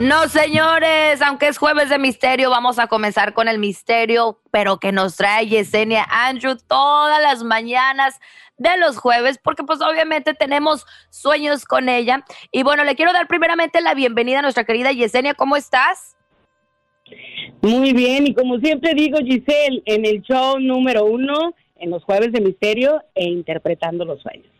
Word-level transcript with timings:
No, 0.00 0.28
señores, 0.28 1.20
aunque 1.22 1.48
es 1.48 1.58
jueves 1.58 1.88
de 1.88 1.98
misterio, 1.98 2.50
vamos 2.50 2.78
a 2.78 2.86
comenzar 2.86 3.34
con 3.34 3.48
el 3.48 3.58
misterio, 3.58 4.38
pero 4.52 4.78
que 4.78 4.92
nos 4.92 5.16
trae 5.16 5.48
Yesenia 5.48 6.06
Andrew 6.08 6.56
todas 6.68 7.20
las 7.20 7.42
mañanas 7.42 8.20
de 8.58 8.78
los 8.78 8.96
jueves, 8.96 9.40
porque 9.42 9.64
pues 9.64 9.80
obviamente 9.80 10.34
tenemos 10.34 10.86
sueños 11.10 11.64
con 11.64 11.88
ella. 11.88 12.24
Y 12.52 12.62
bueno, 12.62 12.84
le 12.84 12.94
quiero 12.94 13.12
dar 13.12 13.26
primeramente 13.26 13.80
la 13.80 13.94
bienvenida 13.94 14.38
a 14.38 14.42
nuestra 14.42 14.62
querida 14.62 14.92
Yesenia, 14.92 15.34
¿cómo 15.34 15.56
estás? 15.56 16.16
Muy 17.60 17.92
bien, 17.92 18.28
y 18.28 18.34
como 18.34 18.58
siempre 18.58 18.94
digo, 18.94 19.18
Giselle, 19.18 19.82
en 19.84 20.06
el 20.06 20.22
show 20.22 20.60
número 20.60 21.06
uno, 21.06 21.56
en 21.74 21.90
los 21.90 22.04
jueves 22.04 22.30
de 22.30 22.40
misterio 22.40 23.02
e 23.16 23.24
interpretando 23.24 24.04
los 24.04 24.22
sueños. 24.22 24.57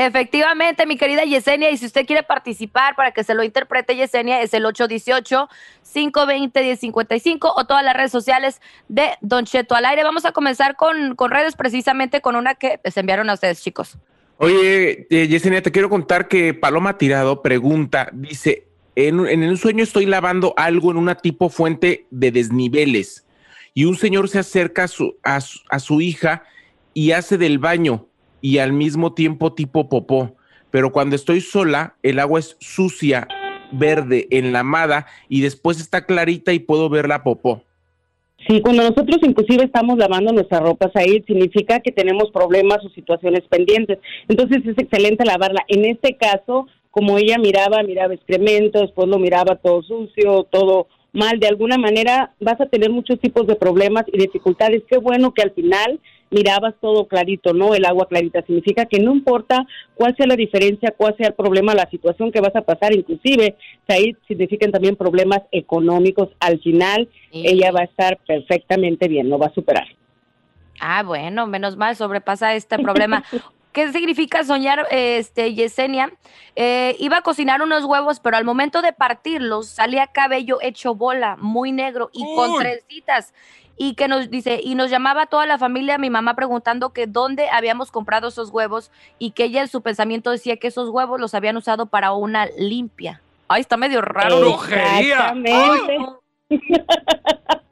Efectivamente, 0.00 0.86
mi 0.86 0.96
querida 0.96 1.24
Yesenia, 1.24 1.72
y 1.72 1.76
si 1.76 1.86
usted 1.86 2.06
quiere 2.06 2.22
participar 2.22 2.94
para 2.94 3.10
que 3.10 3.24
se 3.24 3.34
lo 3.34 3.42
interprete 3.42 3.96
Yesenia, 3.96 4.40
es 4.42 4.54
el 4.54 4.64
818-520-1055 4.64 7.52
o 7.56 7.66
todas 7.66 7.82
las 7.82 7.96
redes 7.96 8.12
sociales 8.12 8.60
de 8.86 9.08
Don 9.22 9.44
Cheto 9.44 9.74
al 9.74 9.86
aire. 9.86 10.04
Vamos 10.04 10.24
a 10.24 10.30
comenzar 10.30 10.76
con, 10.76 11.16
con 11.16 11.32
redes 11.32 11.56
precisamente 11.56 12.20
con 12.20 12.36
una 12.36 12.54
que 12.54 12.78
les 12.84 12.96
enviaron 12.96 13.28
a 13.28 13.34
ustedes, 13.34 13.60
chicos. 13.60 13.98
Oye, 14.36 15.08
eh, 15.10 15.26
Yesenia, 15.26 15.62
te 15.62 15.72
quiero 15.72 15.90
contar 15.90 16.28
que 16.28 16.54
Paloma 16.54 16.96
Tirado 16.96 17.42
pregunta, 17.42 18.08
dice, 18.12 18.68
en, 18.94 19.26
en 19.26 19.42
un 19.42 19.56
sueño 19.56 19.82
estoy 19.82 20.06
lavando 20.06 20.54
algo 20.56 20.92
en 20.92 20.96
una 20.96 21.16
tipo 21.16 21.48
fuente 21.48 22.06
de 22.12 22.30
desniveles 22.30 23.26
y 23.74 23.84
un 23.84 23.96
señor 23.96 24.28
se 24.28 24.38
acerca 24.38 24.84
a 24.84 24.88
su, 24.88 25.16
a 25.24 25.40
su 25.80 26.00
hija 26.00 26.44
y 26.94 27.10
hace 27.10 27.36
del 27.36 27.58
baño 27.58 28.06
y 28.40 28.58
al 28.58 28.72
mismo 28.72 29.14
tiempo 29.14 29.52
tipo 29.52 29.88
popó. 29.88 30.36
Pero 30.70 30.92
cuando 30.92 31.16
estoy 31.16 31.40
sola, 31.40 31.94
el 32.02 32.18
agua 32.18 32.40
es 32.40 32.56
sucia, 32.60 33.26
verde, 33.72 34.26
enlamada 34.30 35.06
y 35.28 35.40
después 35.40 35.80
está 35.80 36.04
clarita 36.04 36.52
y 36.52 36.58
puedo 36.58 36.88
ver 36.88 37.08
la 37.08 37.22
popó. 37.22 37.62
Sí, 38.46 38.60
cuando 38.60 38.82
nosotros 38.82 39.18
inclusive 39.22 39.64
estamos 39.64 39.98
lavando 39.98 40.32
nuestras 40.32 40.62
ropas 40.62 40.92
ahí, 40.94 41.22
significa 41.26 41.80
que 41.80 41.90
tenemos 41.90 42.30
problemas 42.30 42.78
o 42.84 42.88
situaciones 42.90 43.42
pendientes. 43.48 43.98
Entonces 44.28 44.64
es 44.64 44.78
excelente 44.78 45.24
lavarla. 45.24 45.64
En 45.68 45.84
este 45.84 46.16
caso, 46.16 46.66
como 46.90 47.18
ella 47.18 47.36
miraba, 47.38 47.82
miraba 47.82 48.14
excremento, 48.14 48.80
después 48.80 49.08
lo 49.08 49.18
miraba 49.18 49.56
todo 49.56 49.82
sucio, 49.82 50.44
todo 50.44 50.86
mal, 51.12 51.40
de 51.40 51.48
alguna 51.48 51.78
manera 51.78 52.32
vas 52.40 52.60
a 52.60 52.66
tener 52.66 52.90
muchos 52.90 53.18
tipos 53.18 53.46
de 53.46 53.56
problemas 53.56 54.04
y 54.12 54.18
dificultades. 54.18 54.82
Qué 54.88 54.98
bueno 54.98 55.34
que 55.34 55.42
al 55.42 55.50
final 55.50 55.98
mirabas 56.30 56.74
todo 56.80 57.06
clarito, 57.06 57.52
¿no? 57.52 57.74
El 57.74 57.84
agua 57.84 58.06
clarita. 58.08 58.42
Significa 58.42 58.86
que 58.86 59.00
no 59.00 59.12
importa 59.12 59.66
cuál 59.94 60.14
sea 60.16 60.26
la 60.26 60.36
diferencia, 60.36 60.94
cuál 60.96 61.16
sea 61.16 61.28
el 61.28 61.34
problema, 61.34 61.74
la 61.74 61.88
situación 61.90 62.32
que 62.32 62.40
vas 62.40 62.54
a 62.56 62.62
pasar, 62.62 62.94
inclusive, 62.94 63.56
ahí 63.88 64.16
significan 64.26 64.72
también 64.72 64.96
problemas 64.96 65.40
económicos. 65.52 66.28
Al 66.40 66.60
final, 66.60 67.08
ella 67.32 67.72
va 67.72 67.80
a 67.80 67.84
estar 67.84 68.18
perfectamente 68.26 69.08
bien, 69.08 69.28
lo 69.28 69.38
va 69.38 69.46
a 69.46 69.54
superar. 69.54 69.86
Ah, 70.80 71.02
bueno, 71.02 71.46
menos 71.46 71.76
mal 71.76 71.96
sobrepasa 71.96 72.54
este 72.54 72.78
problema. 72.78 73.24
¿Qué 73.72 73.92
significa 73.92 74.42
soñar, 74.44 74.86
este, 74.90 75.54
Yesenia? 75.54 76.12
Eh, 76.56 76.96
iba 76.98 77.18
a 77.18 77.22
cocinar 77.22 77.62
unos 77.62 77.84
huevos, 77.84 78.18
pero 78.18 78.36
al 78.36 78.44
momento 78.44 78.82
de 78.82 78.92
partirlos 78.92 79.68
salía 79.68 80.06
cabello 80.08 80.58
hecho 80.62 80.94
bola, 80.94 81.36
muy 81.38 81.70
negro 81.70 82.10
y 82.12 82.24
con 82.34 82.58
trencitas 82.58 83.34
y 83.78 83.94
que 83.94 84.08
nos 84.08 84.28
dice, 84.28 84.60
y 84.62 84.74
nos 84.74 84.90
llamaba 84.90 85.26
toda 85.26 85.46
la 85.46 85.56
familia, 85.56 85.96
mi 85.98 86.10
mamá 86.10 86.34
preguntando 86.34 86.92
que 86.92 87.06
dónde 87.06 87.48
habíamos 87.48 87.90
comprado 87.92 88.28
esos 88.28 88.50
huevos 88.50 88.90
y 89.18 89.30
que 89.30 89.44
ella 89.44 89.62
en 89.62 89.68
su 89.68 89.80
pensamiento 89.82 90.30
decía 90.32 90.56
que 90.56 90.66
esos 90.66 90.90
huevos 90.90 91.20
los 91.20 91.32
habían 91.34 91.56
usado 91.56 91.86
para 91.86 92.12
una 92.12 92.46
limpia. 92.58 93.22
Ay, 93.46 93.60
está 93.60 93.76
medio 93.76 94.02
raro. 94.02 94.40
¡Brujería! 94.40 95.34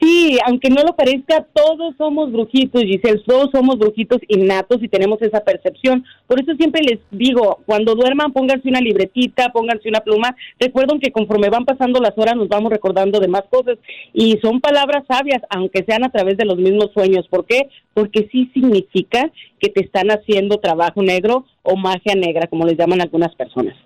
Sí, 0.00 0.38
aunque 0.46 0.70
no 0.70 0.82
lo 0.82 0.96
parezca, 0.96 1.46
todos 1.52 1.94
somos 1.98 2.32
brujitos, 2.32 2.82
Giselle, 2.82 3.22
todos 3.26 3.50
somos 3.52 3.78
brujitos 3.78 4.18
innatos 4.28 4.82
y 4.82 4.88
tenemos 4.88 5.20
esa 5.20 5.40
percepción. 5.40 6.04
Por 6.26 6.40
eso 6.40 6.54
siempre 6.56 6.82
les 6.82 7.00
digo, 7.10 7.60
cuando 7.66 7.94
duerman, 7.94 8.32
pónganse 8.32 8.68
una 8.68 8.80
libretita, 8.80 9.52
pónganse 9.52 9.88
una 9.88 10.00
pluma. 10.00 10.34
Recuerden 10.58 11.00
que 11.00 11.12
conforme 11.12 11.50
van 11.50 11.66
pasando 11.66 12.00
las 12.00 12.16
horas 12.16 12.34
nos 12.36 12.48
vamos 12.48 12.72
recordando 12.72 13.20
de 13.20 13.28
más 13.28 13.44
cosas 13.50 13.78
y 14.14 14.38
son 14.38 14.60
palabras 14.60 15.04
sabias, 15.06 15.42
aunque 15.50 15.84
sean 15.84 16.04
a 16.04 16.10
través 16.10 16.36
de 16.38 16.46
los 16.46 16.56
mismos 16.56 16.90
sueños. 16.94 17.28
¿Por 17.28 17.44
qué? 17.44 17.68
Porque 17.92 18.28
sí 18.32 18.50
significa 18.54 19.30
que 19.60 19.68
te 19.68 19.84
están 19.84 20.10
haciendo 20.10 20.58
trabajo 20.58 21.02
negro 21.02 21.44
o 21.62 21.76
magia 21.76 22.14
negra, 22.14 22.46
como 22.46 22.64
les 22.64 22.78
llaman 22.78 23.02
algunas 23.02 23.34
personas. 23.34 23.76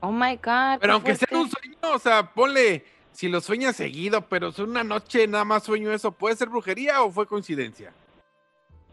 Oh 0.00 0.12
my 0.12 0.36
God. 0.36 0.78
Pero 0.80 0.92
aunque 0.92 1.16
sea 1.16 1.28
un 1.32 1.50
sueño, 1.50 1.76
o 1.94 1.98
sea, 1.98 2.32
ponle 2.32 2.84
si 3.16 3.28
lo 3.28 3.40
sueñas 3.40 3.76
seguido, 3.76 4.20
pero 4.28 4.48
es 4.48 4.58
una 4.58 4.84
noche 4.84 5.26
nada 5.26 5.44
más 5.44 5.64
sueño 5.64 5.90
eso, 5.90 6.12
¿puede 6.12 6.36
ser 6.36 6.50
brujería 6.50 7.02
o 7.02 7.10
fue 7.10 7.26
coincidencia? 7.26 7.90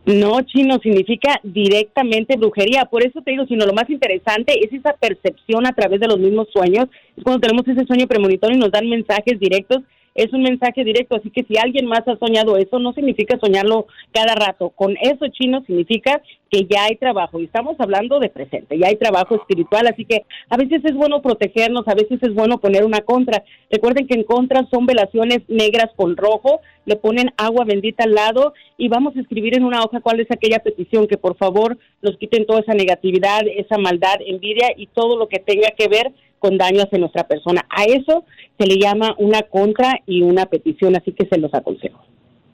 No, 0.06 0.42
chino, 0.42 0.80
significa 0.80 1.40
directamente 1.44 2.38
brujería. 2.38 2.86
Por 2.86 3.04
eso 3.06 3.22
te 3.22 3.32
digo, 3.32 3.46
sino 3.46 3.66
lo 3.66 3.74
más 3.74 3.90
interesante 3.90 4.66
es 4.66 4.72
esa 4.72 4.94
percepción 4.94 5.66
a 5.66 5.74
través 5.74 6.00
de 6.00 6.08
los 6.08 6.20
mismos 6.20 6.48
sueños. 6.54 6.88
Es 7.18 7.24
cuando 7.24 7.42
tenemos 7.42 7.68
ese 7.68 7.86
sueño 7.86 8.08
premonitorio 8.08 8.56
y 8.56 8.60
nos 8.60 8.72
dan 8.72 8.90
mensajes 8.90 9.40
directos 9.40 9.80
es 10.16 10.32
un 10.34 10.44
mensaje 10.44 10.84
directo, 10.84 11.16
así 11.16 11.30
que 11.30 11.44
si 11.44 11.58
alguien 11.58 11.86
más 11.86 12.08
ha 12.08 12.18
soñado 12.18 12.58
eso, 12.58 12.80
no 12.80 12.94
significa 12.94 13.38
soñarlo 13.40 13.88
cada 14.12 14.36
rato. 14.36 14.70
Con 14.70 14.96
eso, 15.02 15.28
chino, 15.30 15.64
significa 15.66 16.22
que 16.52 16.68
ya 16.70 16.86
hay 16.86 16.98
trabajo, 16.98 17.40
y 17.40 17.46
estamos 17.46 17.76
hablando 17.80 18.20
de 18.20 18.30
presente, 18.30 18.78
ya 18.78 18.88
hay 18.88 18.96
trabajo 18.96 19.36
espiritual, 19.36 19.88
así 19.88 20.06
que 20.06 20.24
a 20.50 20.58
veces 20.58 20.86
es 20.86 20.94
bueno 20.94 21.22
protegernos, 21.22 21.88
a 21.88 21.96
veces 21.96 22.22
es 22.22 22.34
bueno 22.36 22.60
poner 22.60 22.86
una 22.86 23.02
contra. 23.02 23.44
Recuerden 23.72 24.06
que 24.06 24.14
en 24.14 24.24
contra 24.24 24.68
son 24.70 24.86
velaciones 24.86 25.40
negras 25.48 25.90
con 25.96 26.16
rojo, 26.16 26.62
le 26.86 26.96
ponen 26.96 27.32
agua 27.38 27.66
bendita 27.66 28.04
al 28.04 28.14
lado 28.14 28.54
y 28.78 28.88
vamos 28.88 29.16
a 29.16 29.22
escribir 29.22 29.56
en 29.56 29.64
una 29.64 29.82
hoja 29.82 30.02
cuál 30.02 30.20
es 30.20 30.30
aquella 30.30 30.60
petición, 30.60 31.08
que 31.08 31.18
por 31.18 31.38
favor 31.38 31.78
nos 32.04 32.18
quiten 32.18 32.46
toda 32.46 32.60
esa 32.60 32.74
negatividad, 32.74 33.42
esa 33.48 33.80
maldad, 33.80 34.18
envidia 34.26 34.74
y 34.76 34.88
todo 34.88 35.18
lo 35.18 35.28
que 35.28 35.40
tenga 35.40 35.72
que 35.72 35.88
ver 35.88 36.12
con 36.44 36.58
daños 36.58 36.90
en 36.92 37.00
nuestra 37.00 37.26
persona. 37.26 37.66
A 37.70 37.86
eso 37.86 38.26
se 38.60 38.66
le 38.68 38.78
llama 38.78 39.16
una 39.18 39.44
contra 39.44 40.02
y 40.06 40.24
una 40.24 40.46
petición, 40.48 40.94
así 40.94 41.14
que 41.14 41.26
se 41.26 41.38
los 41.38 41.54
aconsejo. 41.54 42.06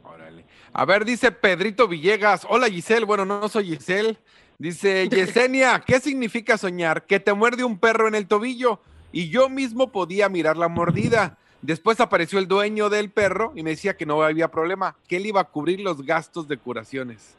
Órale. 0.04 0.46
A 0.72 0.86
ver, 0.86 1.06
dice 1.06 1.32
Pedrito 1.32 1.88
Villegas. 1.88 2.46
Hola 2.48 2.68
Giselle, 2.68 3.04
bueno, 3.04 3.26
no 3.26 3.50
soy 3.50 3.66
Giselle. 3.66 4.16
Dice 4.60 5.10
Yesenia, 5.12 5.82
¿qué 5.84 6.00
significa 6.00 6.56
soñar? 6.60 7.08
Que 7.08 7.20
te 7.20 7.34
muerde 7.34 7.64
un 7.64 7.80
perro 7.80 8.08
en 8.08 8.14
el 8.14 8.28
tobillo 8.28 8.80
y 9.12 9.30
yo 9.30 9.50
mismo 9.50 9.92
podía 9.92 10.30
mirar 10.30 10.56
la 10.56 10.68
mordida. 10.68 11.40
Después 11.64 12.00
apareció 12.00 12.38
el 12.38 12.48
dueño 12.48 12.90
del 12.92 13.10
perro 13.10 13.54
y 13.56 13.64
me 13.64 13.72
decía 13.72 13.98
que 13.98 14.06
no 14.06 14.22
había 14.22 14.52
problema, 14.52 14.98
que 15.08 15.18
él 15.18 15.26
iba 15.26 15.42
a 15.42 15.46
cubrir 15.46 15.80
los 15.80 16.06
gastos 16.06 16.48
de 16.48 16.58
curaciones. 16.58 17.36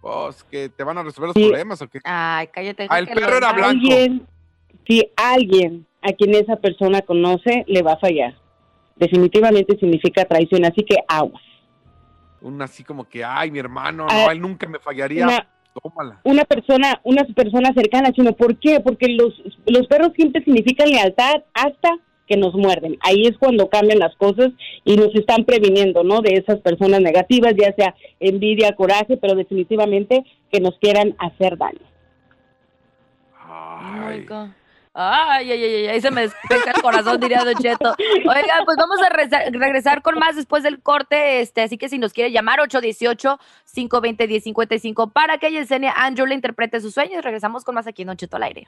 Pues, 0.00 0.42
que 0.44 0.70
te 0.70 0.84
van 0.84 0.96
a 0.96 1.02
resolver 1.02 1.28
los 1.28 1.34
problemas 1.34 1.82
o 1.82 1.88
qué? 1.88 2.00
Ay, 2.02 2.46
cállate. 2.46 2.86
Ah, 2.88 2.98
el 2.98 3.08
perro 3.08 3.36
era 3.36 3.52
blanco 3.52 3.88
si 4.86 5.10
alguien 5.16 5.86
a 6.02 6.12
quien 6.12 6.34
esa 6.34 6.56
persona 6.56 7.02
conoce 7.02 7.64
le 7.66 7.82
va 7.82 7.92
a 7.92 7.98
fallar. 7.98 8.34
Definitivamente 8.96 9.78
significa 9.78 10.24
traición, 10.24 10.64
así 10.64 10.84
que 10.84 10.96
aguas. 11.08 11.42
Una 12.40 12.64
así 12.64 12.82
como 12.82 13.08
que, 13.08 13.24
ay, 13.24 13.50
mi 13.50 13.60
hermano, 13.60 14.06
no, 14.06 14.10
ah, 14.10 14.32
él 14.32 14.40
nunca 14.40 14.68
me 14.68 14.78
fallaría. 14.78 15.24
Una, 15.24 15.48
Tómala. 15.80 16.20
Una 16.24 16.44
persona, 16.44 17.00
una 17.04 17.24
persona 17.24 17.72
cercana, 17.72 18.10
sino 18.14 18.32
¿por 18.32 18.58
qué? 18.58 18.80
Porque 18.80 19.08
los, 19.08 19.32
los 19.66 19.86
perros 19.86 20.12
siempre 20.14 20.44
significan 20.44 20.90
lealtad 20.90 21.44
hasta 21.54 21.98
que 22.26 22.36
nos 22.36 22.54
muerden. 22.54 22.98
Ahí 23.00 23.22
es 23.26 23.38
cuando 23.38 23.68
cambian 23.68 23.98
las 23.98 24.14
cosas 24.16 24.50
y 24.84 24.96
nos 24.96 25.14
están 25.14 25.44
previniendo, 25.44 26.04
¿no? 26.04 26.20
De 26.20 26.34
esas 26.34 26.60
personas 26.60 27.00
negativas, 27.00 27.54
ya 27.56 27.72
sea 27.74 27.94
envidia, 28.20 28.74
coraje, 28.74 29.16
pero 29.16 29.34
definitivamente 29.34 30.24
que 30.50 30.60
nos 30.60 30.78
quieran 30.78 31.14
hacer 31.18 31.56
daño. 31.56 31.80
Ay. 33.48 34.26
Oh 34.30 34.48
Ay, 34.94 35.50
ay, 35.50 35.64
ay, 35.64 35.74
ay, 35.74 35.86
ahí 35.86 36.02
se 36.02 36.10
me 36.10 36.20
despega 36.22 36.72
el 36.74 36.82
corazón, 36.82 37.18
diría 37.18 37.44
Don 37.44 37.54
Cheto. 37.54 37.94
Oiga, 37.98 38.60
pues 38.66 38.76
vamos 38.76 39.00
a 39.00 39.08
regresar 39.08 40.02
con 40.02 40.18
más 40.18 40.36
después 40.36 40.62
del 40.62 40.82
corte. 40.82 41.40
Este, 41.40 41.62
así 41.62 41.78
que 41.78 41.88
si 41.88 41.98
nos 41.98 42.12
quiere 42.12 42.30
llamar, 42.30 42.58
818-520-1055 42.60 45.10
para 45.10 45.38
que 45.38 45.50
Yesenia 45.50 45.94
le 46.26 46.34
interprete 46.34 46.78
sus 46.80 46.92
sueños. 46.92 47.24
Regresamos 47.24 47.64
con 47.64 47.74
más 47.74 47.86
aquí 47.86 48.02
en 48.02 48.08
Don 48.08 48.18
Cheto 48.18 48.36
al 48.36 48.42
aire. 48.42 48.66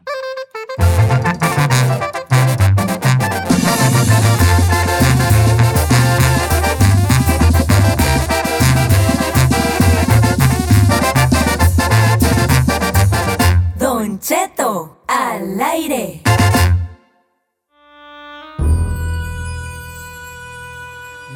Don 13.79 14.19
Cheto 14.21 15.04
aire. 15.61 16.21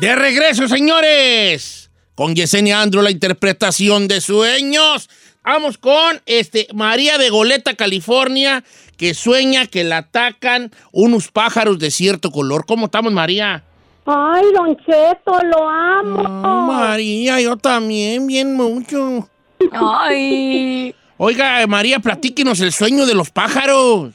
De 0.01 0.15
regreso, 0.15 0.69
señores. 0.69 1.91
Con 2.15 2.35
Yesenia 2.35 2.81
Andro, 2.81 3.03
la 3.03 3.11
interpretación 3.11 4.09
de 4.09 4.21
sueños. 4.21 5.09
Vamos 5.45 5.79
con 5.79 6.21
este, 6.27 6.69
María 6.75 7.17
de 7.17 7.31
Goleta, 7.31 7.75
California, 7.75 8.65
que 8.97 9.15
sueña 9.15 9.67
que 9.67 9.85
la 9.85 9.99
atacan 9.99 10.71
unos 10.93 11.31
pájaros 11.31 11.79
de 11.79 11.91
cierto 11.91 12.31
color. 12.31 12.67
¿Cómo 12.67 12.87
estamos, 12.87 13.13
María? 13.13 13.65
Ay, 14.05 14.45
Don 14.55 14.77
Cheto, 14.77 15.39
lo 15.45 15.69
amo. 15.69 16.23
Ah, 16.45 16.67
María, 16.67 17.41
yo 17.41 17.57
también, 17.57 18.27
bien 18.27 18.55
mucho. 18.55 19.29
Ay. 19.73 20.95
Oiga, 21.19 21.67
María, 21.67 21.99
platíquenos 21.99 22.61
el 22.61 22.73
sueño 22.73 23.05
de 23.05 23.15
los 23.15 23.31
pájaros. 23.31 24.13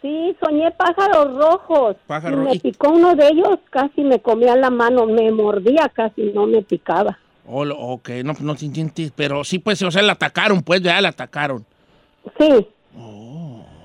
Sí, 0.00 0.34
soñé 0.42 0.70
pájaros 0.72 1.34
rojos. 1.36 1.96
Pájaro- 2.06 2.42
y 2.42 2.46
me 2.46 2.54
y- 2.54 2.58
picó 2.58 2.90
uno 2.90 3.14
de 3.14 3.28
ellos, 3.28 3.58
casi 3.70 4.02
me 4.02 4.18
comía 4.20 4.56
la 4.56 4.70
mano, 4.70 5.06
me 5.06 5.30
mordía, 5.30 5.90
casi 5.94 6.22
no 6.34 6.46
me 6.46 6.62
picaba. 6.62 7.18
Oh, 7.46 7.64
lo- 7.64 7.78
ok, 7.78 8.08
no, 8.24 8.34
no 8.40 8.54
te 8.56 8.64
entiendes, 8.64 9.12
pero 9.14 9.44
sí, 9.44 9.58
pues, 9.58 9.80
o 9.82 9.90
sea, 9.90 10.02
la 10.02 10.12
atacaron, 10.12 10.62
pues, 10.62 10.80
ya 10.82 11.00
la 11.00 11.08
atacaron. 11.10 11.64
Sí, 12.38 12.66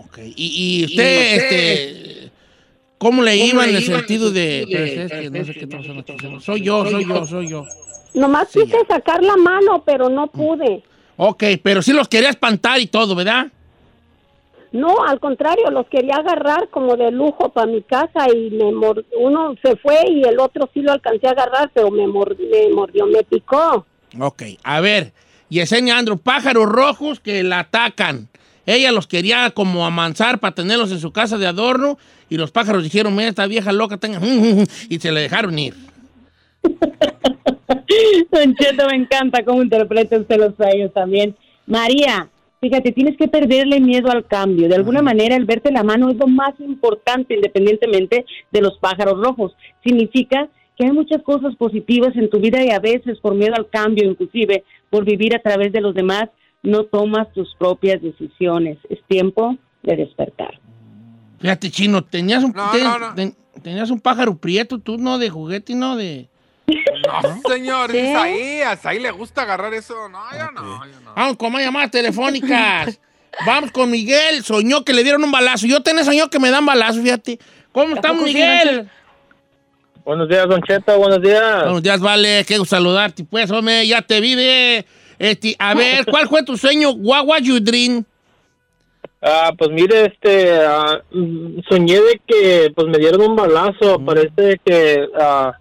Ok, 0.06 0.18
y, 0.36 0.82
y 0.82 0.86
usted, 0.86 1.36
este, 1.38 2.32
¿cómo 2.98 3.22
le 3.24 3.38
iba 3.38 3.64
en 3.66 3.76
el 3.78 3.84
sentido 3.84 4.30
de... 4.30 4.64
espérese, 4.64 5.04
es 5.06 5.12
que 5.12 5.30
no 5.30 5.46
sé 5.46 5.54
qué 5.54 5.60
está 5.64 5.78
pasando 5.78 6.02
aquí. 6.02 6.40
Soy 6.42 6.62
yo, 6.62 6.86
soy 6.86 7.06
yo, 7.08 7.26
soy 7.26 7.48
yo. 7.48 7.66
nomás 8.14 8.50
Sí, 8.50 8.60
quise 8.64 8.78
sacar 8.90 9.24
la 9.24 9.38
mano, 9.38 9.82
pero 9.86 10.10
no 10.10 10.28
pude. 10.28 10.84
Ok, 11.18 11.44
pero 11.64 11.82
sí 11.82 11.94
los 11.94 12.08
quería 12.08 12.30
espantar 12.30 12.80
y 12.80 12.88
todo, 12.88 13.14
¿verdad? 13.16 13.48
No, 14.72 15.04
al 15.06 15.20
contrario, 15.20 15.70
los 15.70 15.86
quería 15.88 16.16
agarrar 16.16 16.70
como 16.70 16.96
de 16.96 17.12
lujo 17.12 17.50
para 17.50 17.68
mi 17.68 17.82
casa 17.82 18.28
y 18.34 18.52
me 18.52 18.72
mor- 18.72 19.06
uno 19.20 19.54
se 19.62 19.76
fue 19.76 19.98
y 20.10 20.24
el 20.24 20.40
otro 20.40 20.70
sí 20.74 20.82
lo 20.82 20.94
alcancé 20.94 21.28
a 21.28 21.32
agarrar, 21.32 21.70
pero 21.74 21.92
me, 21.92 22.08
mor- 22.08 22.38
me 22.40 22.70
mordió, 22.74 23.06
me 23.06 23.22
picó. 23.24 23.86
Ok, 24.20 24.44
a 24.64 24.80
ver, 24.80 25.12
Yesenia 25.50 25.98
Andro, 25.98 26.16
pájaros 26.18 26.66
rojos 26.68 27.20
que 27.20 27.44
la 27.44 27.60
atacan. 27.60 28.30
Ella 28.66 28.92
los 28.94 29.08
quería 29.08 29.50
como 29.52 29.86
amansar 29.86 30.40
para 30.40 30.56
tenerlos 30.56 30.92
en 30.92 31.00
su 31.00 31.12
casa 31.12 31.38
de 31.38 31.48
adorno 31.48 31.98
y 32.30 32.38
los 32.38 32.52
pájaros 32.52 32.84
dijeron, 32.84 33.14
mira, 33.14 33.28
esta 33.28 33.48
vieja 33.48 33.74
loca 33.74 33.98
tenga... 33.98 34.20
y 34.90 35.00
se 35.00 35.12
le 35.12 35.20
dejaron 35.22 35.60
ir. 35.60 35.76
Don 38.32 38.56
Cheto, 38.56 38.88
me 38.88 38.96
encanta 38.96 39.44
cómo 39.44 39.62
interpreta 39.62 40.18
usted 40.18 40.38
los 40.38 40.56
sueños 40.56 40.92
también. 40.94 41.36
María, 41.68 42.30
fíjate, 42.60 42.92
tienes 42.92 43.18
que 43.18 43.28
perderle 43.28 43.80
miedo 43.80 44.10
al 44.12 44.26
cambio. 44.26 44.68
De 44.70 44.76
alguna 44.76 45.02
manera, 45.02 45.36
el 45.36 45.46
verte 45.46 45.72
la 45.72 45.84
mano 45.84 46.10
es 46.10 46.18
lo 46.18 46.28
más 46.28 46.54
importante, 46.60 47.36
independientemente 47.36 48.26
de 48.52 48.62
los 48.62 48.78
pájaros 48.80 49.20
rojos. 49.24 49.54
Significa 49.84 50.48
que 50.78 50.86
hay 50.86 50.92
muchas 50.92 51.22
cosas 51.24 51.56
positivas 51.56 52.16
en 52.16 52.30
tu 52.30 52.40
vida 52.40 52.64
y 52.64 52.70
a 52.72 52.80
veces, 52.80 53.20
por 53.20 53.36
miedo 53.36 53.54
al 53.56 53.70
cambio, 53.70 54.10
inclusive 54.10 54.64
por 54.90 55.06
vivir 55.06 55.36
a 55.36 55.40
través 55.42 55.72
de 55.72 55.82
los 55.82 55.94
demás, 55.94 56.30
no 56.64 56.84
tomas 56.86 57.32
tus 57.34 57.56
propias 57.56 58.02
decisiones. 58.02 58.78
Es 58.90 59.00
tiempo 59.08 59.58
de 59.84 59.96
despertar. 59.96 60.60
Fíjate, 61.40 61.70
chino, 61.72 62.04
tenías 62.04 62.44
un, 62.44 62.52
No, 62.52 62.72
ten- 62.72 62.84
no, 62.84 63.00
no. 63.00 63.16
ten- 63.16 63.36
tenías 63.64 63.90
un 63.90 64.00
pájaro 64.00 64.38
prieto, 64.38 64.80
tú 64.80 64.98
no 64.98 65.18
de 65.18 65.30
juguete 65.30 65.74
y 65.74 65.76
no 65.76 65.96
de... 65.96 66.28
No, 67.08 67.50
señor, 67.50 67.92
¿Sí? 67.92 67.98
es 67.98 68.16
ahí. 68.16 68.62
Hasta 68.62 68.90
ahí 68.90 69.00
le 69.00 69.12
gusta 69.12 69.44
agarrar 69.44 69.74
eso. 69.74 70.10
No, 70.10 70.20
yo 70.32 70.52
no, 70.52 70.86
yo 70.86 71.00
no. 71.02 71.14
Vamos 71.16 71.38
con 71.38 71.52
más 71.52 71.64
llamadas 71.64 71.92
telefónicas. 71.92 73.00
Vamos 73.46 73.72
con 73.72 73.90
Miguel. 73.90 74.44
Soñó 74.44 74.84
que 74.84 74.94
le 74.94 75.04
dieron 75.04 75.24
un 75.24 75.32
balazo. 75.32 75.68
Yo 75.68 75.82
tenés 75.82 76.06
soñó 76.06 76.30
que 76.30 76.40
me 76.40 76.50
dan 76.50 76.66
balazo, 76.66 77.02
fíjate. 77.02 77.40
¿Cómo 77.72 77.96
sí, 77.96 78.24
Miguel? 78.24 78.90
Buenos 80.04 80.28
días, 80.28 80.48
Don 80.48 80.62
Cheto, 80.64 80.98
buenos 80.98 81.22
días. 81.22 81.64
Buenos 81.64 81.84
días, 81.84 82.00
vale. 82.00 82.44
Qué 82.46 82.58
gusto 82.58 82.76
saludarte. 82.76 83.24
Pues, 83.24 83.50
hombre, 83.52 83.88
ya 83.88 84.02
te 84.02 84.20
vive. 84.20 84.86
Este, 85.20 85.56
a 85.60 85.74
ver, 85.76 86.06
¿cuál 86.06 86.28
fue 86.28 86.44
tu 86.44 86.58
sueño? 86.58 86.92
What 86.92 87.26
was 87.28 87.42
your 87.44 87.62
dream? 87.62 88.04
Ah, 89.22 89.52
pues 89.56 89.70
mire, 89.70 90.08
este, 90.08 90.60
ah, 90.66 91.00
mm, 91.12 91.60
soñé 91.70 92.02
de 92.02 92.22
que 92.26 92.72
pues 92.76 92.88
me 92.88 92.98
dieron 92.98 93.22
un 93.22 93.36
balazo, 93.36 94.04
parece 94.04 94.60
que 94.66 95.06
ah, 95.16 95.54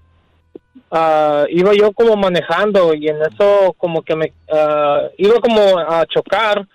ah, 0.90 1.44
iba 1.50 1.72
yo 1.75 1.92
como 1.92 2.16
manejando 2.16 2.94
y 2.94 3.08
en 3.08 3.16
eso 3.22 3.75
como 3.76 4.02
que 4.02 4.16
me 4.16 4.32
ah, 4.52 5.02
iba 5.19 5.40
como 5.40 5.78
a 5.78 6.04
chocar 6.06 6.66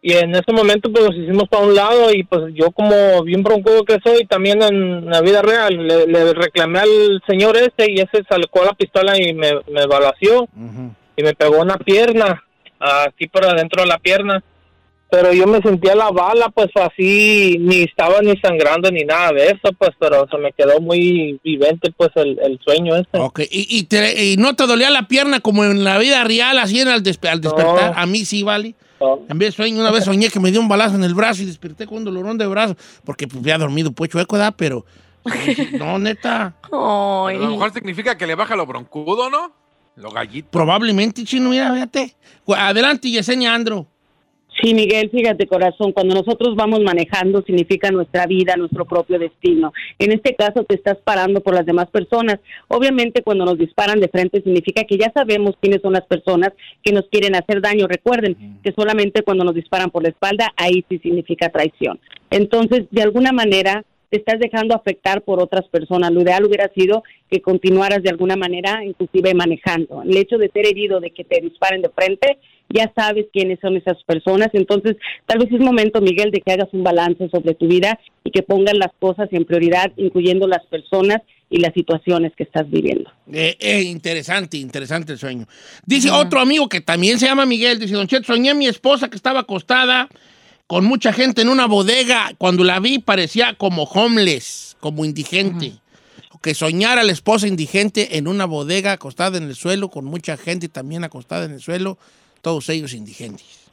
y 0.00 0.12
en 0.12 0.34
ese 0.34 0.52
momento 0.52 0.92
pues 0.92 1.04
nos 1.06 1.16
hicimos 1.16 1.48
para 1.48 1.64
un 1.64 1.74
lado 1.74 2.12
y 2.12 2.24
pues 2.24 2.52
yo 2.54 2.70
como 2.72 3.22
bien 3.24 3.42
broncudo 3.42 3.84
que 3.84 3.98
soy 4.04 4.26
también 4.26 4.62
en 4.62 5.06
la 5.06 5.20
vida 5.22 5.40
real 5.40 5.74
le, 5.74 6.06
le 6.06 6.34
reclamé 6.34 6.80
al 6.80 7.22
señor 7.26 7.56
ese 7.56 7.90
y 7.90 8.00
ese 8.00 8.22
sacó 8.28 8.64
la 8.64 8.74
pistola 8.74 9.18
y 9.18 9.32
me, 9.32 9.52
me 9.70 9.86
balació 9.86 10.46
y 11.16 11.22
me 11.22 11.34
pegó 11.34 11.60
una 11.60 11.76
pierna, 11.76 12.42
aquí 12.78 13.28
por 13.28 13.44
adentro 13.44 13.82
de 13.82 13.88
la 13.88 13.98
pierna. 13.98 14.42
Pero 15.10 15.32
yo 15.32 15.46
me 15.46 15.60
sentía 15.60 15.94
la 15.94 16.10
bala, 16.10 16.48
pues 16.48 16.70
así, 16.74 17.56
ni 17.60 17.82
estaba 17.82 18.20
ni 18.20 18.36
sangrando 18.38 18.90
ni 18.90 19.04
nada 19.04 19.30
de 19.32 19.46
eso, 19.46 19.72
pues, 19.78 19.90
pero 20.00 20.26
se 20.28 20.36
me 20.38 20.52
quedó 20.52 20.80
muy 20.80 21.38
vivente, 21.44 21.92
pues, 21.96 22.10
el, 22.16 22.36
el 22.42 22.58
sueño 22.64 22.96
ese. 22.96 23.08
Ok, 23.12 23.40
¿Y, 23.50 23.78
y, 23.78 23.84
te- 23.84 24.24
y 24.32 24.36
no 24.36 24.56
te 24.56 24.66
dolía 24.66 24.90
la 24.90 25.06
pierna 25.06 25.38
como 25.38 25.64
en 25.64 25.84
la 25.84 25.98
vida 25.98 26.24
real, 26.24 26.58
así 26.58 26.80
en 26.80 26.88
al, 26.88 27.04
despe- 27.04 27.28
al 27.28 27.40
despertar? 27.40 27.92
No. 27.94 28.00
A 28.00 28.06
mí 28.06 28.24
sí, 28.24 28.42
vale. 28.42 28.74
No. 29.00 29.20
En 29.28 29.38
vez 29.38 29.50
de 29.50 29.52
sueño, 29.56 29.80
una 29.80 29.92
vez 29.92 30.04
soñé 30.04 30.30
que 30.30 30.40
me 30.40 30.50
dio 30.50 30.60
un 30.60 30.68
balazo 30.68 30.96
en 30.96 31.04
el 31.04 31.14
brazo 31.14 31.42
y 31.42 31.46
desperté 31.46 31.86
con 31.86 31.98
un 31.98 32.04
dolorón 32.04 32.36
de 32.38 32.46
brazo, 32.48 32.74
porque 33.04 33.28
pues, 33.28 33.38
había 33.40 33.58
dormido 33.58 33.92
pues 33.92 34.10
chueco, 34.10 34.34
¿verdad? 34.36 34.54
Pero, 34.56 34.84
no, 35.78 35.98
neta. 36.00 36.54
Ay. 36.72 37.36
A 37.36 37.38
lo 37.38 37.50
mejor 37.50 37.72
significa 37.72 38.16
que 38.18 38.26
le 38.26 38.34
baja 38.34 38.56
lo 38.56 38.66
broncudo, 38.66 39.30
¿no? 39.30 39.52
Lo 39.96 40.10
gallito. 40.10 40.48
Probablemente, 40.50 41.22
chino, 41.24 41.50
mira, 41.50 41.72
fíjate. 41.72 42.16
Adelante, 42.48 43.08
Yesenia 43.10 43.54
Andro. 43.54 43.86
Sí, 44.62 44.72
Miguel, 44.72 45.10
fíjate, 45.10 45.46
corazón, 45.46 45.92
cuando 45.92 46.14
nosotros 46.14 46.54
vamos 46.54 46.80
manejando 46.80 47.42
significa 47.42 47.90
nuestra 47.90 48.26
vida, 48.26 48.56
nuestro 48.56 48.84
propio 48.84 49.18
destino. 49.18 49.72
En 49.98 50.12
este 50.12 50.36
caso 50.36 50.64
te 50.64 50.76
estás 50.76 50.96
parando 50.98 51.40
por 51.40 51.54
las 51.54 51.66
demás 51.66 51.90
personas. 51.90 52.38
Obviamente 52.68 53.22
cuando 53.22 53.44
nos 53.44 53.58
disparan 53.58 54.00
de 54.00 54.08
frente 54.08 54.42
significa 54.42 54.84
que 54.84 54.96
ya 54.96 55.10
sabemos 55.12 55.56
quiénes 55.60 55.82
son 55.82 55.94
las 55.94 56.06
personas 56.06 56.52
que 56.82 56.92
nos 56.92 57.08
quieren 57.08 57.34
hacer 57.34 57.60
daño. 57.60 57.88
Recuerden 57.88 58.60
que 58.62 58.72
solamente 58.72 59.22
cuando 59.22 59.44
nos 59.44 59.54
disparan 59.54 59.90
por 59.90 60.04
la 60.04 60.10
espalda, 60.10 60.52
ahí 60.56 60.84
sí 60.88 60.98
significa 60.98 61.48
traición. 61.48 61.98
Entonces, 62.30 62.84
de 62.90 63.02
alguna 63.02 63.32
manera 63.32 63.84
te 64.14 64.18
estás 64.18 64.38
dejando 64.38 64.76
afectar 64.76 65.22
por 65.22 65.42
otras 65.42 65.66
personas. 65.66 66.12
Lo 66.12 66.22
ideal 66.22 66.44
hubiera 66.44 66.70
sido 66.72 67.02
que 67.28 67.42
continuaras 67.42 68.00
de 68.00 68.10
alguna 68.10 68.36
manera, 68.36 68.84
inclusive 68.84 69.34
manejando. 69.34 70.02
El 70.02 70.16
hecho 70.16 70.38
de 70.38 70.50
ser 70.50 70.66
herido, 70.66 71.00
de 71.00 71.10
que 71.10 71.24
te 71.24 71.40
disparen 71.40 71.82
de 71.82 71.88
frente, 71.88 72.38
ya 72.68 72.92
sabes 72.94 73.26
quiénes 73.32 73.58
son 73.58 73.76
esas 73.76 74.00
personas. 74.04 74.50
Entonces, 74.52 74.96
tal 75.26 75.40
vez 75.40 75.50
es 75.50 75.58
momento, 75.58 76.00
Miguel, 76.00 76.30
de 76.30 76.40
que 76.42 76.52
hagas 76.52 76.68
un 76.72 76.84
balance 76.84 77.28
sobre 77.28 77.54
tu 77.54 77.66
vida 77.66 77.98
y 78.22 78.30
que 78.30 78.42
pongas 78.42 78.76
las 78.76 78.92
cosas 79.00 79.28
en 79.32 79.46
prioridad, 79.46 79.90
incluyendo 79.96 80.46
las 80.46 80.64
personas 80.66 81.20
y 81.50 81.58
las 81.58 81.74
situaciones 81.74 82.32
que 82.36 82.44
estás 82.44 82.70
viviendo. 82.70 83.10
Eh, 83.32 83.56
eh, 83.58 83.82
interesante, 83.82 84.58
interesante 84.58 85.14
el 85.14 85.18
sueño. 85.18 85.46
Dice 85.84 86.12
otro 86.12 86.38
amigo 86.38 86.68
que 86.68 86.80
también 86.80 87.18
se 87.18 87.26
llama 87.26 87.46
Miguel, 87.46 87.80
dice, 87.80 87.94
Don 87.94 88.06
Chet, 88.06 88.24
soñé 88.24 88.50
a 88.50 88.54
mi 88.54 88.68
esposa 88.68 89.10
que 89.10 89.16
estaba 89.16 89.40
acostada 89.40 90.08
con 90.66 90.84
mucha 90.84 91.12
gente 91.12 91.42
en 91.42 91.48
una 91.48 91.66
bodega. 91.66 92.30
Cuando 92.38 92.64
la 92.64 92.80
vi 92.80 92.98
parecía 92.98 93.54
como 93.54 93.84
homeless, 93.84 94.76
como 94.80 95.04
indigente. 95.04 95.72
Que 96.42 96.54
soñara 96.54 97.02
la 97.04 97.12
esposa 97.12 97.48
indigente 97.48 98.18
en 98.18 98.28
una 98.28 98.44
bodega 98.44 98.92
acostada 98.92 99.38
en 99.38 99.44
el 99.44 99.54
suelo 99.54 99.88
con 99.88 100.04
mucha 100.04 100.36
gente 100.36 100.68
también 100.68 101.02
acostada 101.02 101.46
en 101.46 101.52
el 101.52 101.60
suelo, 101.60 101.96
todos 102.42 102.68
ellos 102.68 102.92
indigentes. 102.92 103.70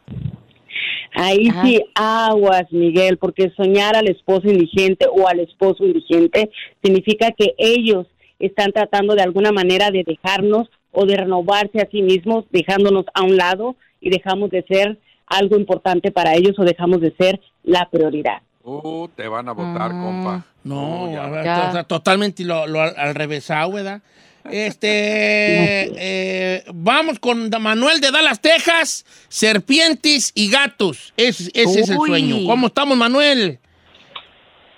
Ahí 1.14 1.50
Ajá. 1.50 1.66
sí 1.66 1.82
aguas, 1.96 2.72
Miguel, 2.72 3.18
porque 3.18 3.52
soñar 3.58 3.98
al 3.98 4.10
esposo 4.10 4.48
indigente 4.48 5.06
o 5.12 5.28
al 5.28 5.42
esposo 5.42 5.84
indigente 5.86 6.50
significa 6.82 7.34
que 7.38 7.54
ellos 7.58 8.08
están 8.40 8.72
tratando 8.72 9.16
de 9.16 9.24
alguna 9.24 9.52
manera 9.52 9.92
de 9.92 10.06
dejarnos 10.06 10.70
o 10.94 11.06
de 11.06 11.18
renovarse 11.18 11.82
a 11.82 11.90
sí 11.92 12.02
mismos, 12.02 12.46
dejándonos 12.52 13.06
a 13.14 13.24
un 13.24 13.36
lado 13.36 13.76
y 14.00 14.10
dejamos 14.10 14.50
de 14.50 14.64
ser 14.64 14.98
algo 15.32 15.58
importante 15.58 16.12
para 16.12 16.36
ellos 16.36 16.58
o 16.60 16.64
dejamos 16.64 17.02
de 17.02 17.12
ser 17.18 17.40
la 17.64 17.88
prioridad. 17.90 18.42
Uh, 18.64 19.08
te 19.16 19.28
van 19.28 19.50
a 19.50 19.54
votar, 19.54 19.92
Mm. 19.94 20.04
compa. 20.04 20.46
No, 20.64 21.12
ya. 21.12 21.26
a 21.26 21.30
ver, 21.30 21.44
Ya. 21.46 21.68
o 21.70 21.72
sea, 21.72 21.84
totalmente 21.84 22.44
lo, 22.44 22.68
lo 22.68 22.82
al, 22.82 22.94
al 22.96 23.16
revésado, 23.16 23.72
¿verdad? 23.72 24.02
Este, 24.50 24.88
eh, 25.98 26.64
vamos 26.74 27.20
con 27.20 27.50
Manuel 27.60 28.00
de 28.02 28.12
Dallas, 28.12 28.40
Texas, 28.42 29.06
serpientes 29.30 30.32
y 30.36 30.50
gatos. 30.52 31.14
Ese, 31.18 31.50
ese 31.54 31.80
es 31.82 31.90
el 31.90 31.98
sueño. 31.98 32.38
¿Cómo 32.48 32.68
estamos, 32.68 32.98
Manuel? 32.98 33.60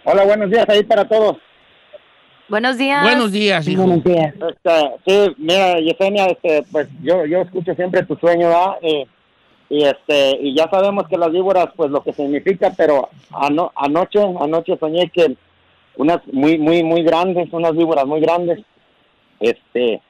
Hola, 0.06 0.24
buenos 0.26 0.50
días 0.50 0.66
ahí 0.70 0.84
para 0.84 1.08
todos. 1.08 1.38
Buenos 2.50 2.78
días. 2.78 3.02
Buenos 3.04 3.32
días, 3.32 3.68
hijo. 3.68 3.84
Buenos 3.84 4.04
días. 4.04 4.34
Este, 4.36 4.92
sí, 5.08 5.36
mira, 5.38 5.80
Yesenia, 5.80 6.26
este, 6.28 6.64
pues 6.72 6.88
yo, 7.02 7.26
yo 7.26 7.42
escucho 7.42 7.74
siempre 7.74 8.04
tu 8.06 8.16
sueño, 8.18 8.48
¿verdad? 8.50 8.72
Eh, 8.82 9.08
y 9.76 9.84
este 9.86 10.38
y 10.40 10.56
ya 10.56 10.70
sabemos 10.70 11.08
que 11.08 11.18
las 11.18 11.32
víboras 11.32 11.70
pues 11.76 11.90
lo 11.90 12.04
que 12.04 12.14
significa 12.14 12.72
pero 12.78 13.10
ano- 13.32 13.72
anoche 13.76 14.20
anoche 14.40 14.78
soñé 14.78 15.10
que 15.10 15.36
unas 15.96 16.20
muy 16.32 16.58
muy 16.60 16.84
muy 16.84 17.02
grandes 17.04 17.52
unas 17.52 17.76
víboras 17.76 18.06
muy 18.06 18.22
grandes. 18.22 18.60
Este 19.40 20.02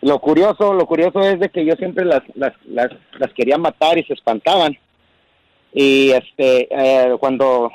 lo 0.00 0.18
curioso 0.18 0.74
lo 0.74 0.86
curioso 0.86 1.20
es 1.20 1.38
de 1.38 1.48
que 1.50 1.64
yo 1.64 1.74
siempre 1.76 2.04
las 2.04 2.22
las, 2.34 2.52
las, 2.66 2.90
las 3.20 3.32
quería 3.34 3.58
matar 3.58 3.96
y 3.98 4.04
se 4.04 4.14
espantaban. 4.14 4.76
Y 5.72 6.10
este 6.10 6.66
eh, 6.70 7.14
cuando 7.20 7.70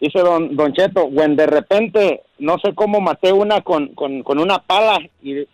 dice 0.00 0.18
don 0.18 0.56
don 0.56 0.72
Cheto 0.72 1.04
when 1.04 1.36
de 1.36 1.46
repente 1.46 2.22
no 2.40 2.58
sé 2.58 2.74
cómo 2.74 3.00
maté 3.00 3.32
una 3.32 3.60
con, 3.60 3.94
con, 3.94 4.22
con 4.24 4.40
una 4.40 4.58
pala 4.58 4.98
y 5.22 5.46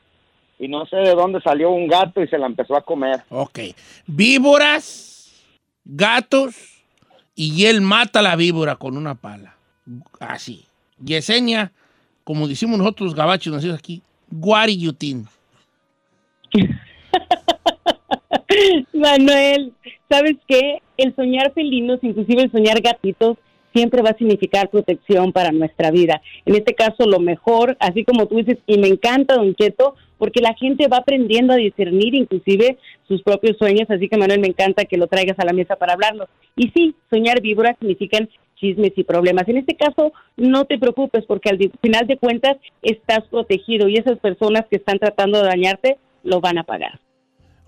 y 0.61 0.67
no 0.67 0.87
sé 0.87 0.97
de 0.97 1.15
dónde 1.15 1.41
salió 1.41 1.71
un 1.71 1.87
gato 1.87 2.21
y 2.21 2.27
se 2.29 2.37
la 2.39 2.47
empezó 2.47 2.75
a 2.77 2.81
comer 2.81 3.21
Ok. 3.31 3.59
Víboras, 4.07 5.18
gatos, 5.89 6.55
y 7.35 7.65
él 7.67 7.81
mata 7.81 8.21
a 8.21 8.23
la 8.23 8.37
víbora 8.37 8.77
con 8.77 8.97
una 8.97 9.15
pala. 9.15 9.57
Así. 10.21 10.65
Yesenia, 11.03 11.73
como 12.25 12.47
decimos 12.49 12.79
nosotros 12.79 13.15
gabachos 13.15 13.53
nacidos 13.53 13.79
aquí, 13.79 14.03
guariyutín. 14.31 15.27
Manuel, 18.93 19.73
¿sabes 20.09 20.37
qué? 20.47 20.83
El 20.97 21.15
soñar 21.15 21.53
felinos, 21.53 22.01
inclusive 22.03 22.43
el 22.43 22.51
soñar 22.51 22.81
gatitos, 22.81 23.39
siempre 23.73 24.03
va 24.03 24.11
a 24.11 24.17
significar 24.17 24.69
protección 24.71 25.33
para 25.33 25.53
nuestra 25.53 25.91
vida. 25.91 26.21
En 26.45 26.55
este 26.57 26.75
caso, 26.75 27.07
lo 27.07 27.21
mejor, 27.21 27.77
así 27.81 28.05
como 28.05 28.27
tú 28.27 28.37
dices, 28.37 28.59
y 28.67 28.79
me 28.79 28.89
encanta, 28.89 29.37
Don 29.37 29.55
Cheto, 29.55 29.95
porque 30.19 30.41
la 30.41 30.55
gente 30.55 30.89
va 30.89 30.99
aprendiendo 30.99 31.53
a 31.53 31.57
discernir 31.57 32.15
inclusive 32.15 32.79
sus 33.07 33.23
propios 33.23 33.57
sueños, 33.57 33.91
así 33.91 34.09
que 34.09 34.17
Manuel, 34.17 34.41
me 34.41 34.49
encanta 34.49 34.85
que 34.85 34.97
lo 34.97 35.07
traigas 35.07 35.39
a 35.39 35.45
la 35.45 35.53
mesa 35.53 35.77
para 35.77 35.95
hablarlos. 35.95 36.29
Y 36.57 36.71
sí, 36.71 36.95
soñar 37.11 37.41
víboras 37.41 37.77
significan 37.79 38.29
chismes 38.57 38.93
y 38.97 39.05
problemas. 39.05 39.49
En 39.49 39.59
este 39.59 39.77
caso, 39.77 40.13
no 40.37 40.65
te 40.65 40.79
preocupes 40.79 41.25
porque 41.27 41.51
al 41.51 41.59
final 41.81 42.07
de 42.07 42.19
cuentas 42.19 42.57
estás 42.83 43.21
protegido 43.31 43.89
y 43.89 43.97
esas 43.97 44.19
personas 44.19 44.67
que 44.69 44.77
están 44.77 44.99
tratando 44.99 45.39
de 45.39 45.49
dañarte 45.49 45.99
lo 46.25 46.41
van 46.41 46.59
a 46.59 46.65
pagar. 46.65 47.01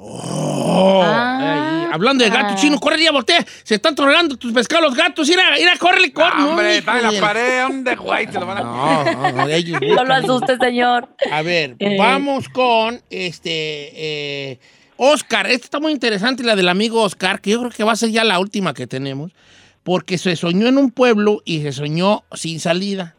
Oh, 0.02 1.02
Ah. 1.04 1.90
hablando 1.92 2.25
de 2.25 2.30
gato 2.30 2.54
Ah. 2.54 2.57
chino, 2.57 2.78
corre 2.80 3.02
ya, 3.02 3.12
voltea. 3.12 3.45
Se 3.64 3.75
están 3.75 3.95
trolando 3.95 4.37
tus 4.37 4.52
pescados 4.52 4.87
los 4.88 4.97
gatos. 4.97 5.28
Mira, 5.28 5.42
mira, 5.59 5.76
córrele, 5.78 6.12
corre. 6.12 6.30
Ah, 6.35 6.47
hombre, 6.47 6.78
está 6.78 6.99
en 7.00 7.14
la 7.14 7.21
pared, 7.21 7.62
¿dónde, 7.62 7.97
güey? 7.97 8.26
Te 8.26 8.40
lo 8.40 8.47
van 8.47 8.59
a... 8.59 8.62
No, 8.62 9.04
no, 9.04 9.33
no, 9.33 9.49
ellos 9.49 9.78
No 9.97 10.04
lo 10.04 10.14
asuste, 10.14 10.57
señor. 10.59 11.09
A 11.30 11.42
ver, 11.42 11.76
Eh. 11.78 11.97
vamos 11.99 12.49
con 12.49 13.02
este 13.11 13.92
eh, 14.52 14.59
Oscar. 14.97 15.47
Esta 15.47 15.64
está 15.66 15.80
muy 15.80 15.92
interesante, 15.92 16.42
la 16.45 16.57
del 16.57 16.69
amigo 16.69 17.02
Oscar, 17.02 17.40
que 17.40 17.50
yo 17.50 17.59
creo 17.61 17.71
que 17.71 17.85
va 17.85 17.92
a 17.92 17.97
ser 17.97 18.11
ya 18.11 18.25
la 18.25 18.38
última 18.38 18.73
que 18.73 18.87
tenemos, 18.87 19.33
porque 19.83 20.16
se 20.19 20.37
soñó 20.37 20.66
en 20.69 20.78
un 20.78 20.90
pueblo 20.90 21.42
y 21.45 21.61
se 21.62 21.73
soñó 21.73 22.25
sin 22.33 22.59
salida. 22.61 23.14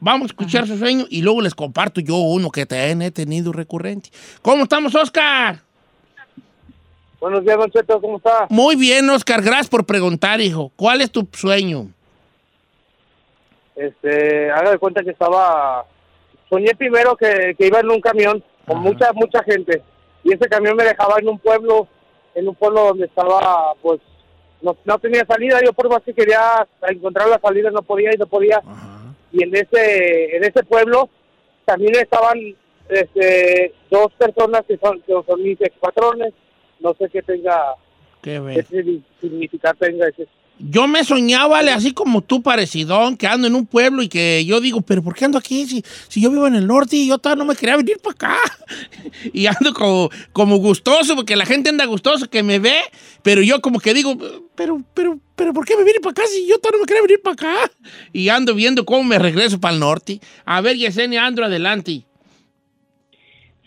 Vamos 0.00 0.26
a 0.26 0.32
escuchar 0.32 0.66
su 0.66 0.78
sueño 0.78 1.06
y 1.10 1.22
luego 1.22 1.40
les 1.40 1.54
comparto 1.54 2.00
yo 2.00 2.16
uno 2.16 2.50
que 2.50 2.66
también 2.66 3.02
he 3.02 3.10
tenido 3.10 3.52
recurrente. 3.52 4.10
¿Cómo 4.42 4.62
estamos, 4.64 4.94
Oscar? 4.94 5.60
Buenos 7.20 7.42
días, 7.44 7.56
Don 7.58 7.70
Cheto, 7.70 8.00
¿cómo 8.00 8.18
está? 8.18 8.46
Muy 8.48 8.76
bien, 8.76 9.10
Oscar. 9.10 9.42
Gracias 9.42 9.68
por 9.68 9.84
preguntar, 9.84 10.40
hijo. 10.40 10.70
¿Cuál 10.76 11.00
es 11.00 11.10
tu 11.10 11.26
sueño? 11.32 11.88
Este, 13.74 14.50
haga 14.50 14.70
de 14.72 14.78
cuenta 14.78 15.02
que 15.02 15.10
estaba, 15.10 15.84
soñé 16.48 16.74
primero 16.76 17.16
que, 17.16 17.54
que 17.58 17.66
iba 17.66 17.80
en 17.80 17.90
un 17.90 18.00
camión 18.00 18.42
con 18.66 18.78
Ajá. 18.78 18.88
mucha, 18.88 19.12
mucha 19.12 19.42
gente. 19.42 19.82
Y 20.22 20.32
ese 20.32 20.48
camión 20.48 20.76
me 20.76 20.84
dejaba 20.84 21.16
en 21.18 21.28
un 21.28 21.38
pueblo, 21.38 21.88
en 22.34 22.48
un 22.48 22.54
pueblo 22.54 22.84
donde 22.86 23.06
estaba, 23.06 23.74
pues, 23.82 24.00
no, 24.62 24.76
no 24.84 24.98
tenía 24.98 25.24
salida. 25.26 25.60
Yo 25.64 25.72
por 25.72 25.88
más 25.88 26.02
que 26.02 26.14
quería 26.14 26.66
encontrar 26.88 27.28
la 27.28 27.40
salida 27.40 27.70
no 27.70 27.82
podía 27.82 28.14
y 28.14 28.16
no 28.16 28.26
podía. 28.26 28.58
Ajá. 28.58 29.14
Y 29.32 29.42
en 29.42 29.54
ese, 29.56 30.36
en 30.36 30.44
ese 30.44 30.62
pueblo 30.62 31.08
también 31.64 31.94
estaban 31.96 32.38
este, 32.88 33.74
dos 33.90 34.12
personas 34.16 34.62
que 34.66 34.78
son, 34.78 35.00
que 35.02 35.12
son 35.26 35.42
mis 35.42 35.60
expatrones. 35.60 36.32
No 36.80 36.94
sé 36.94 37.08
qué 37.12 37.22
tenga, 37.22 37.56
Qué 38.22 38.32
qué 38.32 38.40
ver. 38.40 38.66
signi- 38.68 39.02
significar 39.20 39.76
tenga 39.76 40.08
ese. 40.08 40.26
Yo 40.60 40.88
me 40.88 41.04
soñaba, 41.04 41.46
vale, 41.46 41.70
así 41.70 41.92
como 41.92 42.20
tú, 42.20 42.42
parecidón, 42.42 43.16
que 43.16 43.28
ando 43.28 43.46
en 43.46 43.54
un 43.54 43.64
pueblo 43.64 44.02
y 44.02 44.08
que 44.08 44.44
yo 44.44 44.60
digo, 44.60 44.80
pero 44.80 45.04
¿por 45.04 45.14
qué 45.14 45.24
ando 45.24 45.38
aquí? 45.38 45.64
Si, 45.66 45.84
si 46.08 46.20
yo 46.20 46.30
vivo 46.32 46.48
en 46.48 46.56
el 46.56 46.66
norte 46.66 46.96
y 46.96 47.06
yo 47.06 47.18
todavía 47.18 47.44
no 47.44 47.48
me 47.48 47.54
quería 47.54 47.76
venir 47.76 47.98
para 48.02 48.14
acá. 48.14 48.36
y 49.32 49.46
ando 49.46 49.72
como, 49.72 50.10
como 50.32 50.56
gustoso, 50.56 51.14
porque 51.14 51.36
la 51.36 51.46
gente 51.46 51.70
anda 51.70 51.84
gustoso 51.84 52.28
que 52.28 52.42
me 52.42 52.58
ve, 52.58 52.74
pero 53.22 53.40
yo 53.40 53.60
como 53.60 53.78
que 53.78 53.94
digo, 53.94 54.16
pero, 54.56 54.82
pero, 54.94 55.20
pero, 55.36 55.52
¿por 55.52 55.64
qué 55.64 55.76
me 55.76 55.84
vine 55.84 56.00
para 56.00 56.10
acá 56.10 56.22
si 56.26 56.44
yo 56.48 56.58
todavía 56.58 56.78
no 56.78 56.82
me 56.82 56.86
quería 56.88 57.02
venir 57.02 57.22
para 57.22 57.34
acá? 57.34 57.72
Y 58.12 58.28
ando 58.28 58.52
viendo 58.56 58.84
cómo 58.84 59.04
me 59.04 59.20
regreso 59.20 59.60
para 59.60 59.74
el 59.74 59.78
norte. 59.80 60.18
A 60.44 60.60
ver, 60.60 60.76
Yesenia, 60.76 61.24
ando 61.24 61.44
adelante. 61.44 62.04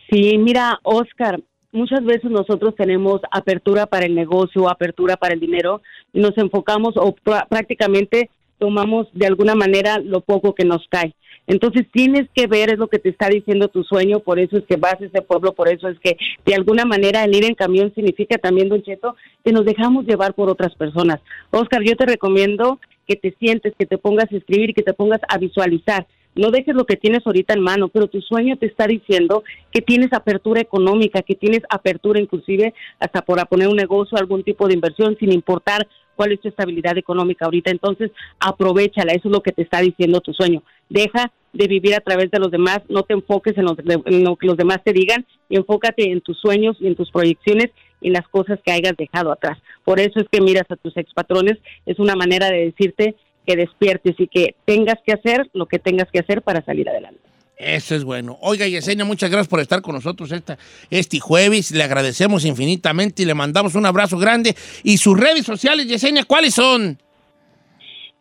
Sí, 0.10 0.38
mira, 0.38 0.77
Oscar, 0.84 1.41
muchas 1.72 2.04
veces 2.04 2.30
nosotros 2.30 2.75
tenemos 2.75 3.22
apertura 3.32 3.86
para 3.86 4.06
el 4.06 4.16
negocio, 4.16 4.70
apertura 4.70 5.16
para 5.18 5.34
el 5.34 5.40
dinero, 5.40 5.82
y 6.13 6.20
nos 6.20 6.38
enfocamos 6.38 6.96
o 6.98 7.16
prá- 7.16 7.48
prácticamente 7.48 8.30
tomamos 8.58 9.08
de 9.13 9.25
alguna 9.25 9.56
manera 9.56 9.98
lo 10.00 10.22
poco 10.22 10.54
que 10.54 10.66
nos 10.66 10.86
cae. 10.90 11.13
Entonces 11.48 11.88
tienes 11.92 12.30
que 12.36 12.46
ver, 12.46 12.72
es 12.72 12.78
lo 12.78 12.88
que 12.88 13.00
te 13.00 13.10
está 13.10 13.28
diciendo 13.28 13.68
tu 13.68 13.84
sueño, 13.84 14.20
por 14.20 14.40
eso 14.40 14.58
es 14.58 14.63
que 14.66 14.75
vas 14.75 15.01
a 15.01 15.06
ese 15.06 15.22
pueblo, 15.24 15.54
por 15.54 15.68
eso 15.68 15.88
es 15.88 16.00
que 16.00 16.16
de 16.46 16.54
alguna 16.54 16.86
manera 16.86 17.24
el 17.24 17.36
ir 17.36 17.46
en 17.46 17.56
camión 17.56 17.92
significa 17.96 18.38
también, 18.38 18.70
Don 18.70 18.84
Cheto, 18.84 19.16
que 19.44 19.51
nos 19.51 19.66
dejamos 19.66 20.06
llevar 20.06 20.34
por 20.36 20.50
otras 20.50 20.75
personas. 20.75 21.20
Oscar, 21.50 21.82
yo 21.84 21.96
te 21.96 22.06
recomiendo 22.06 22.80
que 23.08 23.16
te 23.16 23.36
sientes, 23.40 23.74
que 23.78 23.88
te 23.88 23.98
pongas 23.98 24.32
a 24.32 24.38
escribir 24.38 24.74
que 24.75 24.84
te 24.84 24.94
pongas 24.94 25.22
a 25.28 25.38
visualizar. 25.40 26.06
No 26.36 26.50
dejes 26.52 26.76
lo 26.76 26.86
que 26.86 26.96
tienes 26.96 27.26
ahorita 27.26 27.54
en 27.54 27.62
mano, 27.62 27.90
pero 27.90 28.08
tu 28.08 28.22
sueño 28.22 28.58
te 28.58 28.66
está 28.66 28.88
diciendo 28.88 29.44
que 29.72 29.82
tienes 29.82 30.14
apertura 30.14 30.62
económica, 30.62 31.22
que 31.22 31.36
tienes 31.36 31.62
apertura 31.70 32.20
inclusive 32.20 32.74
hasta 33.00 33.22
para 33.22 33.46
poner 33.46 33.68
un 33.68 33.76
negocio, 33.76 34.18
algún 34.18 34.44
tipo 34.44 34.68
de 34.68 34.74
inversión, 34.76 35.18
sin 35.20 35.32
importar 35.32 35.88
cuál 36.16 36.32
es 36.32 36.40
tu 36.40 36.48
estabilidad 36.48 36.98
económica 36.98 37.46
ahorita. 37.46 37.72
Entonces, 37.72 38.12
aprovechala, 38.40 39.12
eso 39.12 39.28
es 39.28 39.34
lo 39.34 39.42
que 39.42 39.52
te 39.52 39.64
está 39.64 39.82
diciendo 39.82 40.22
tu 40.22 40.34
sueño. 40.34 40.64
Deja 40.90 41.32
de 41.54 41.68
vivir 41.68 41.96
a 41.96 42.00
través 42.00 42.32
de 42.32 42.40
los 42.40 42.50
demás, 42.50 42.80
no 42.88 43.04
te 43.04 43.14
enfoques 43.14 43.58
en, 43.58 43.66
en 44.06 44.24
lo 44.24 44.36
que 44.38 44.48
los 44.48 44.56
demás 44.56 44.82
te 44.84 44.94
digan, 44.94 45.26
y 45.50 45.58
enfócate 45.58 46.12
en 46.12 46.22
tus 46.22 46.40
sueños 46.40 46.78
y 46.80 46.88
en 46.88 46.96
tus 46.96 47.12
proyecciones 47.12 47.72
y 48.00 48.08
en 48.08 48.14
las 48.14 48.28
cosas 48.28 48.60
que 48.64 48.72
hayas 48.72 48.96
dejado 48.98 49.32
atrás. 49.32 49.58
Por 49.84 50.00
eso 50.00 50.20
es 50.20 50.28
que 50.32 50.42
miras 50.42 50.70
a 50.70 50.76
tus 50.78 50.96
expatrones, 50.96 51.58
es 51.86 52.00
una 52.00 52.16
manera 52.16 52.50
de 52.50 52.66
decirte 52.66 53.16
que 53.45 53.55
despiertes 53.55 54.15
y 54.19 54.27
que 54.27 54.55
tengas 54.65 54.98
que 55.05 55.13
hacer 55.13 55.50
lo 55.53 55.65
que 55.65 55.79
tengas 55.79 56.10
que 56.12 56.19
hacer 56.19 56.41
para 56.41 56.63
salir 56.63 56.89
adelante. 56.89 57.19
Eso 57.57 57.93
es 57.93 58.03
bueno. 58.03 58.39
Oiga, 58.41 58.67
Yesenia, 58.67 59.05
muchas 59.05 59.29
gracias 59.29 59.48
por 59.48 59.60
estar 59.60 59.81
con 59.83 59.93
nosotros 59.93 60.31
esta, 60.31 60.57
este 60.89 61.19
jueves. 61.19 61.71
Le 61.71 61.83
agradecemos 61.83 62.43
infinitamente 62.43 63.21
y 63.21 63.25
le 63.25 63.36
mandamos 63.36 63.75
un 63.75 63.86
abrazo 63.86 64.17
grande. 64.17 64.55
Y 64.83 64.98
sus 64.98 65.19
redes 65.19 65.45
sociales, 65.45 65.88
Yesenia, 65.88 66.24
¿cuáles 66.24 66.55
son? 66.55 66.98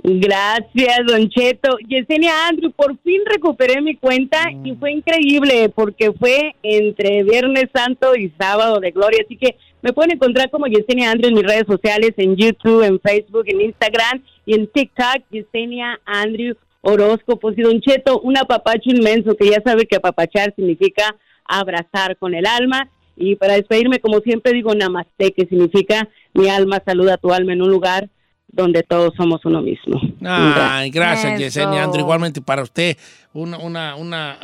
Gracias, 0.03 0.99
Don 1.07 1.29
Cheto. 1.29 1.77
Yesenia 1.87 2.49
Andrew, 2.49 2.71
por 2.71 2.99
fin 2.99 3.21
recuperé 3.27 3.81
mi 3.83 3.97
cuenta 3.97 4.51
y 4.65 4.75
fue 4.75 4.93
increíble 4.93 5.71
porque 5.71 6.13
fue 6.13 6.55
entre 6.63 7.23
Viernes 7.23 7.67
Santo 7.75 8.15
y 8.17 8.31
Sábado 8.39 8.81
de 8.81 8.91
Gloria. 8.93 9.23
Así 9.25 9.37
que 9.37 9.57
me 9.83 9.93
pueden 9.93 10.13
encontrar 10.13 10.51
como 10.51 10.67
Yesenia 10.67 11.11
Andrew 11.11 11.29
en 11.29 11.35
mis 11.35 11.45
redes 11.45 11.67
sociales, 11.67 12.13
en 12.17 12.37
YouTube, 12.37 12.83
en 12.83 13.01
Facebook, 13.01 13.45
en 13.47 13.61
Instagram 13.63 14.23
y 14.47 14.55
en 14.55 14.67
TikTok, 14.67 15.23
Yesenia 15.31 16.01
Andrew 16.05 16.55
Horóscopos. 16.83 17.57
Y 17.57 17.63
Don 17.63 17.81
Cheto, 17.81 18.21
un 18.21 18.37
apapacho 18.37 18.91
inmenso 18.91 19.35
que 19.37 19.51
ya 19.51 19.63
sabe 19.65 19.87
que 19.87 19.97
apapachar 19.97 20.55
significa 20.55 21.17
abrazar 21.45 22.17
con 22.17 22.35
el 22.35 22.47
alma. 22.47 22.91
Y 23.17 23.37
para 23.37 23.55
despedirme, 23.55 24.01
como 24.01 24.21
siempre 24.21 24.53
digo, 24.53 24.75
namaste, 24.75 25.33
que 25.33 25.47
significa 25.47 26.09
mi 26.33 26.49
alma 26.49 26.83
saluda 26.85 27.15
a 27.15 27.19
tu 27.19 27.33
alma 27.33 27.53
en 27.53 27.63
un 27.63 27.71
lugar 27.71 28.09
donde 28.53 28.83
todos 28.83 29.13
somos 29.17 29.45
uno 29.45 29.63
mismo. 29.63 30.01
Ay, 30.25 30.91
gracias. 30.91 31.39
Yesenia 31.39 31.85
Andrew. 31.85 32.01
Igualmente 32.03 32.41
para 32.43 32.63
usted, 32.63 32.97
una, 33.33 33.59
una, 33.59 33.95
una, 33.97 34.33
ah, 34.33 34.39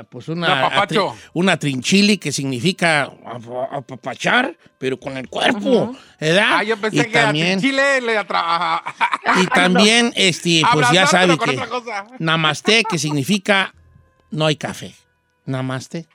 ah, 0.00 0.04
pues 0.08 0.28
una, 0.28 0.68
atri- 0.70 1.14
una 1.32 1.56
trinchili 1.56 2.18
que 2.18 2.32
significa 2.32 3.02
apa- 3.24 3.68
apapachar, 3.70 4.56
pero 4.78 4.98
con 4.98 5.16
el 5.16 5.28
cuerpo, 5.28 5.94
¿verdad? 6.20 6.46
Ah, 6.58 6.62
yo 6.64 6.76
pensé 6.76 6.96
y 6.96 7.04
que 7.04 7.10
también, 7.10 7.58
a 7.58 7.62
Chile 7.62 8.00
le 8.00 8.18
atra... 8.18 8.82
y 9.42 9.46
también, 9.54 10.12
este, 10.16 10.62
pues 10.72 10.90
ya 10.90 11.06
sabe 11.06 11.38
que 11.38 11.58
namaste, 12.18 12.82
que 12.88 12.98
significa 12.98 13.74
no 14.30 14.46
hay 14.46 14.56
café. 14.56 14.94
Namaste. 15.44 16.06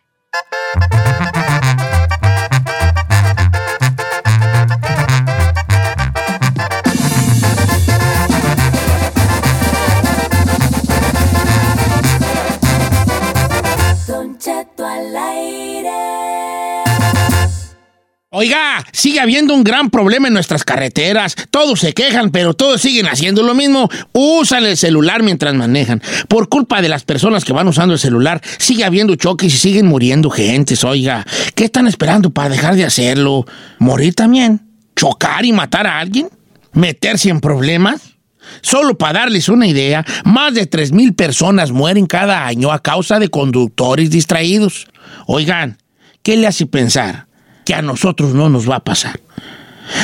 Oiga, 18.30 18.84
sigue 18.92 19.22
habiendo 19.22 19.54
un 19.54 19.64
gran 19.64 19.90
problema 19.90 20.28
en 20.28 20.34
nuestras 20.34 20.66
carreteras. 20.66 21.34
Todos 21.50 21.80
se 21.80 21.94
quejan, 21.94 22.30
pero 22.30 22.54
todos 22.54 22.82
siguen 22.82 23.08
haciendo 23.08 23.42
lo 23.42 23.56
mismo. 23.56 23.90
Usan 24.12 24.66
el 24.66 24.76
celular 24.76 25.24
mientras 25.24 25.56
manejan. 25.56 26.02
Por 26.28 26.50
culpa 26.50 26.82
de 26.82 26.90
las 26.90 27.06
personas 27.06 27.46
que 27.46 27.54
van 27.54 27.70
usando 27.70 27.94
el 27.94 28.02
celular, 28.02 28.42
sigue 28.58 28.84
habiendo 28.84 29.16
choques 29.16 29.54
y 29.54 29.58
siguen 29.58 29.86
muriendo 29.86 30.30
gentes. 30.30 30.84
Oiga, 30.84 31.26
¿qué 31.56 31.64
están 31.64 31.88
esperando 31.88 32.30
para 32.30 32.50
dejar 32.50 32.76
de 32.76 32.84
hacerlo? 32.84 33.46
¿Morir 33.80 34.14
también? 34.14 34.60
¿Chocar 34.94 35.46
y 35.46 35.54
matar 35.54 35.88
a 35.88 35.98
alguien? 35.98 36.28
¿Meterse 36.74 37.30
en 37.30 37.40
problemas? 37.40 38.18
Solo 38.62 38.98
para 38.98 39.20
darles 39.20 39.48
una 39.48 39.68
idea, 39.68 40.06
más 40.26 40.54
de 40.54 40.70
3.000 40.70 41.16
personas 41.16 41.72
mueren 41.72 42.06
cada 42.08 42.46
año 42.46 42.74
a 42.74 42.84
causa 42.84 43.20
de 43.20 43.30
conductores 43.30 44.10
distraídos. 44.10 44.88
Oigan, 45.28 45.78
¿qué 46.24 46.36
le 46.36 46.48
hace 46.48 46.66
pensar 46.66 47.27
que 47.68 47.76
a 47.76 47.82
nosotros 47.82 48.34
no 48.34 48.48
nos 48.48 48.70
va 48.70 48.78
a 48.78 48.80
pasar? 48.80 49.20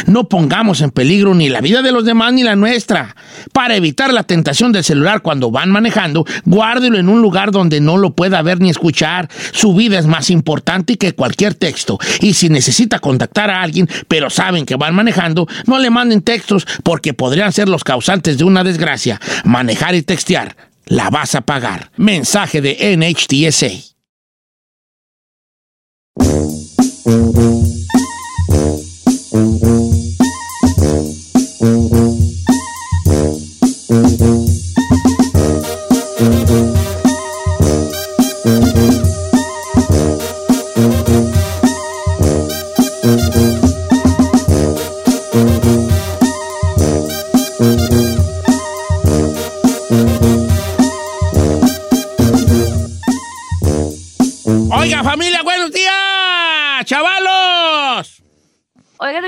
No 0.06 0.28
pongamos 0.28 0.82
en 0.82 0.92
peligro 0.92 1.34
ni 1.34 1.48
la 1.48 1.62
vida 1.62 1.82
de 1.82 1.94
los 1.94 2.04
demás 2.04 2.34
ni 2.34 2.44
la 2.44 2.58
nuestra. 2.58 3.16
Para 3.54 3.78
evitar 3.78 4.14
la 4.14 4.24
tentación 4.24 4.74
del 4.74 4.84
celular 4.84 5.22
cuando 5.22 5.50
van 5.50 5.72
manejando, 5.72 6.26
guárdelo 6.44 6.98
en 6.98 7.08
un 7.08 7.22
lugar 7.22 7.52
donde 7.52 7.80
no 7.80 7.96
lo 7.96 8.12
pueda 8.12 8.42
ver 8.42 8.60
ni 8.60 8.70
escuchar. 8.70 9.30
Su 9.54 9.74
vida 9.74 9.98
es 9.98 10.06
más 10.06 10.30
importante 10.30 10.98
que 10.98 11.14
cualquier 11.14 11.54
texto. 11.54 11.98
Y 12.20 12.34
si 12.34 12.50
necesita 12.50 13.00
contactar 13.00 13.50
a 13.50 13.62
alguien, 13.62 13.88
pero 14.10 14.30
saben 14.30 14.66
que 14.66 14.76
van 14.76 14.94
manejando, 14.94 15.48
no 15.66 15.80
le 15.80 15.90
manden 15.90 16.22
textos 16.22 16.68
porque 16.84 17.14
podrían 17.14 17.54
ser 17.54 17.70
los 17.70 17.86
causantes 17.86 18.38
de 18.38 18.44
una 18.44 18.66
desgracia. 18.66 19.22
Manejar 19.46 19.96
y 19.96 20.02
textear, 20.02 20.58
la 20.86 21.10
vas 21.10 21.34
a 21.36 21.42
pagar. 21.42 21.92
Mensaje 21.96 22.60
de 22.60 22.98
NHTSA. 22.98 23.93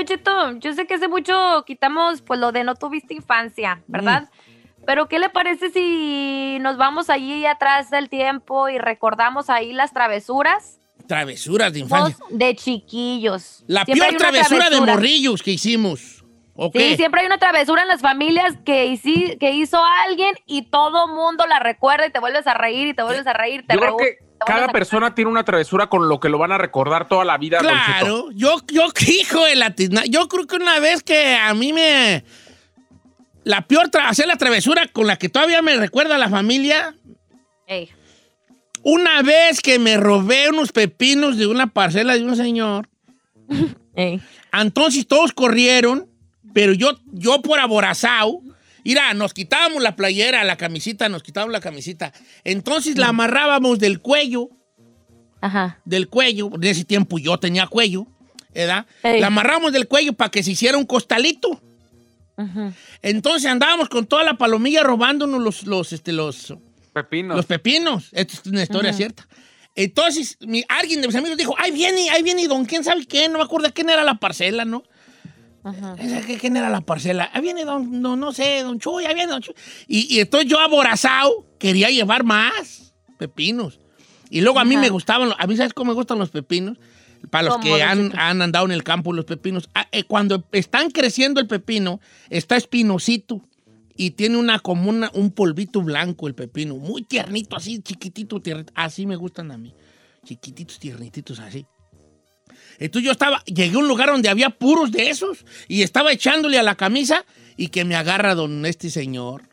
Cheto, 0.06 0.52
yo 0.58 0.72
sé 0.72 0.86
que 0.86 0.94
hace 0.94 1.08
mucho 1.08 1.64
quitamos 1.66 2.22
pues 2.22 2.40
lo 2.40 2.52
de 2.52 2.64
no 2.64 2.74
tuviste 2.74 3.14
infancia, 3.14 3.82
¿verdad? 3.86 4.30
Pero 4.86 5.08
¿qué 5.08 5.18
le 5.18 5.28
parece 5.28 5.70
si 5.70 6.58
nos 6.60 6.76
vamos 6.76 7.10
allí 7.10 7.44
atrás 7.44 7.90
del 7.90 8.08
tiempo 8.08 8.68
y 8.68 8.78
recordamos 8.78 9.50
ahí 9.50 9.72
las 9.72 9.92
travesuras 9.92 10.80
Travesuras 11.08 11.72
de 11.72 11.80
infancia. 11.80 12.24
de 12.30 12.54
chiquillos? 12.56 13.64
La 13.66 13.84
Siempre 13.84 14.08
peor 14.08 14.18
travesura 14.20 14.70
de 14.70 14.80
morrillos 14.80 15.42
que 15.42 15.52
hicimos. 15.52 16.24
¿O 16.54 16.70
qué? 16.70 16.90
Sí, 16.90 16.96
siempre 16.96 17.20
hay 17.20 17.26
una 17.26 17.36
travesura 17.38 17.82
en 17.82 17.88
las 17.88 18.00
familias 18.00 18.54
que, 18.64 18.86
hici- 18.86 19.36
que 19.38 19.50
hizo 19.52 19.78
alguien 20.06 20.34
y 20.46 20.62
todo 20.70 21.06
mundo 21.06 21.46
la 21.46 21.58
recuerda 21.58 22.06
y 22.06 22.10
te 22.10 22.18
vuelves 22.18 22.46
a 22.46 22.54
reír 22.54 22.88
y 22.88 22.94
te 22.94 23.02
vuelves 23.02 23.26
a 23.26 23.34
reír. 23.34 23.64
Te 23.66 23.74
Yo 23.74 23.80
creo 23.80 23.96
que 23.98 24.18
cada 24.44 24.68
persona 24.68 25.14
tiene 25.14 25.30
una 25.30 25.44
travesura 25.44 25.88
con 25.88 26.08
lo 26.08 26.20
que 26.20 26.28
lo 26.28 26.38
van 26.38 26.52
a 26.52 26.58
recordar 26.58 27.08
toda 27.08 27.24
la 27.24 27.38
vida. 27.38 27.58
Claro, 27.58 28.30
yo, 28.32 28.60
yo, 28.68 28.88
hijo 29.06 29.44
de 29.44 29.54
la 29.56 29.74
tizna- 29.74 30.04
Yo 30.06 30.28
creo 30.28 30.46
que 30.46 30.56
una 30.56 30.78
vez 30.80 31.02
que 31.02 31.36
a 31.36 31.54
mí 31.54 31.72
me. 31.72 32.24
La 33.44 33.62
peor, 33.66 33.90
tra- 33.90 34.08
hacer 34.08 34.26
la 34.26 34.36
travesura 34.36 34.88
con 34.88 35.06
la 35.06 35.16
que 35.16 35.28
todavía 35.28 35.62
me 35.62 35.76
recuerda 35.76 36.16
a 36.16 36.18
la 36.18 36.28
familia. 36.28 36.94
Ey. 37.68 37.88
Una 38.82 39.22
vez 39.22 39.60
que 39.60 39.78
me 39.78 39.96
robé 39.96 40.48
unos 40.50 40.72
pepinos 40.72 41.36
de 41.36 41.46
una 41.46 41.68
parcela 41.68 42.14
de 42.14 42.24
un 42.24 42.36
señor. 42.36 42.88
Ey. 43.94 44.20
Entonces 44.52 45.06
todos 45.06 45.32
corrieron, 45.32 46.08
pero 46.52 46.72
yo, 46.72 46.98
yo 47.12 47.40
por 47.42 47.58
aborazado. 47.60 48.40
Mira, 48.86 49.12
nos 49.14 49.34
quitábamos 49.34 49.82
la 49.82 49.96
playera, 49.96 50.44
la 50.44 50.56
camisita, 50.56 51.08
nos 51.08 51.22
quitábamos 51.22 51.52
la 51.52 51.60
camisita. 51.60 52.12
Entonces 52.44 52.96
la 52.96 53.08
amarrábamos 53.08 53.78
del 53.80 54.00
cuello 54.00 54.48
Ajá. 55.40 55.80
del 55.84 56.08
cuello, 56.08 56.50
en 56.54 56.64
ese 56.64 56.84
tiempo 56.84 57.18
yo 57.18 57.36
tenía 57.38 57.66
cuello, 57.66 58.06
¿verdad? 58.54 58.86
La 59.02 59.26
amarramos 59.26 59.72
del 59.72 59.88
cuello 59.88 60.12
para 60.12 60.30
que 60.30 60.42
se 60.42 60.52
hiciera 60.52 60.78
un 60.78 60.86
costalito. 60.86 61.60
Entonces 63.02 63.50
andábamos 63.50 63.88
con 63.88 64.06
toda 64.06 64.22
la 64.22 64.34
palomilla 64.38 64.82
robándonos 64.82 65.40
los, 65.42 65.66
los, 65.66 65.92
este, 65.92 66.12
los, 66.12 66.54
Pepinos. 66.92 67.36
los 67.36 67.46
pepinos. 67.46 68.08
Esta 68.12 68.34
es 68.34 68.46
una 68.46 68.62
historia 68.62 68.92
cierta. 68.92 69.26
Entonces, 69.74 70.38
mi- 70.40 70.64
alguien 70.68 71.00
de 71.02 71.06
mis 71.08 71.16
amigos 71.16 71.36
dijo, 71.36 71.54
ahí 71.58 71.70
viene, 71.70 72.08
ahí 72.10 72.22
viene, 72.22 72.46
don, 72.48 72.64
quién 72.64 72.82
sabe 72.84 73.04
quién, 73.06 73.32
no 73.32 73.38
me 73.38 73.44
acuerdo 73.44 73.68
quién 73.74 73.90
era 73.90 74.04
la 74.04 74.14
parcela, 74.14 74.64
¿no? 74.64 74.82
¿Qué- 76.26 76.38
¿Quién 76.38 76.56
era 76.56 76.70
la 76.70 76.80
parcela? 76.80 77.30
Ahí 77.32 77.42
viene 77.42 77.64
don, 77.64 78.00
no, 78.00 78.16
no 78.16 78.32
sé, 78.32 78.62
don 78.62 78.78
Chuy, 78.78 79.04
ahí 79.04 79.14
viene 79.14 79.32
don 79.32 79.42
Chuy. 79.42 79.54
Y, 79.88 80.14
y 80.16 80.20
entonces 80.20 80.48
yo 80.50 80.58
aborazado 80.60 81.46
quería 81.58 81.90
llevar 81.90 82.24
más 82.24 82.94
pepinos. 83.18 83.80
Y 84.30 84.40
luego 84.40 84.58
a 84.58 84.64
mí 84.64 84.74
Ajá. 84.74 84.82
me 84.82 84.88
gustaban, 84.90 85.30
a 85.38 85.46
mí 85.46 85.56
¿sabes 85.56 85.72
cómo 85.72 85.90
me 85.90 85.94
gustan 85.94 86.18
los 86.18 86.30
pepinos? 86.30 86.78
Para 87.30 87.44
los 87.48 87.54
¿Cómo, 87.58 87.64
que 87.76 87.82
han, 87.82 88.12
han 88.18 88.42
andado 88.42 88.66
en 88.66 88.72
el 88.72 88.84
campo 88.84 89.12
los 89.12 89.24
pepinos. 89.24 89.68
Ah, 89.74 89.88
eh, 89.90 90.04
cuando 90.04 90.44
están 90.52 90.90
creciendo 90.90 91.40
el 91.40 91.46
pepino, 91.46 92.00
está 92.30 92.56
espinosito 92.56 93.40
y 93.96 94.10
tiene 94.10 94.36
una 94.36 94.58
como 94.58 94.90
una- 94.90 95.10
un 95.14 95.30
polvito 95.30 95.80
blanco 95.82 96.28
el 96.28 96.34
pepino, 96.34 96.76
muy 96.76 97.02
tiernito, 97.02 97.56
así, 97.56 97.80
chiquitito, 97.80 98.40
tiernito. 98.40 98.72
Así 98.76 99.06
me 99.06 99.16
gustan 99.16 99.50
a 99.50 99.56
mí. 99.58 99.72
Chiquititos, 100.24 100.78
tiernititos, 100.78 101.38
así. 101.40 101.64
Entonces 102.78 103.06
yo 103.06 103.12
estaba, 103.12 103.42
llegué 103.44 103.76
a 103.76 103.78
un 103.78 103.88
lugar 103.88 104.08
donde 104.08 104.28
había 104.28 104.50
puros 104.50 104.92
de 104.92 105.08
esos 105.08 105.44
y 105.68 105.82
estaba 105.82 106.12
echándole 106.12 106.58
a 106.58 106.62
la 106.62 106.74
camisa 106.74 107.24
y 107.56 107.68
que 107.68 107.84
me 107.84 107.96
agarra 107.96 108.34
don 108.34 108.66
este 108.66 108.90
señor, 108.90 109.48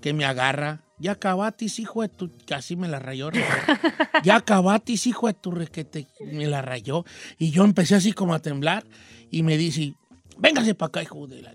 que 0.00 0.12
me 0.12 0.24
agarra. 0.24 0.82
Ya 1.00 1.12
acabatis, 1.12 1.78
hijo 1.78 2.02
de 2.02 2.08
tu... 2.08 2.30
Casi 2.44 2.74
me 2.74 2.88
la 2.88 2.98
rayó. 2.98 3.30
ya 4.24 4.36
acabatis, 4.36 5.06
hijo 5.06 5.28
de 5.28 5.34
tu... 5.34 5.52
requete", 5.52 6.08
Me 6.32 6.46
la 6.46 6.60
rayó. 6.60 7.04
Y 7.38 7.50
yo 7.50 7.64
empecé 7.64 7.94
así 7.94 8.12
como 8.12 8.34
a 8.34 8.40
temblar 8.40 8.84
y 9.30 9.44
me 9.44 9.56
dice, 9.56 9.94
véngase 10.38 10.74
para 10.74 10.88
acá, 10.88 11.02
hijo 11.02 11.28
de 11.28 11.42
la... 11.42 11.54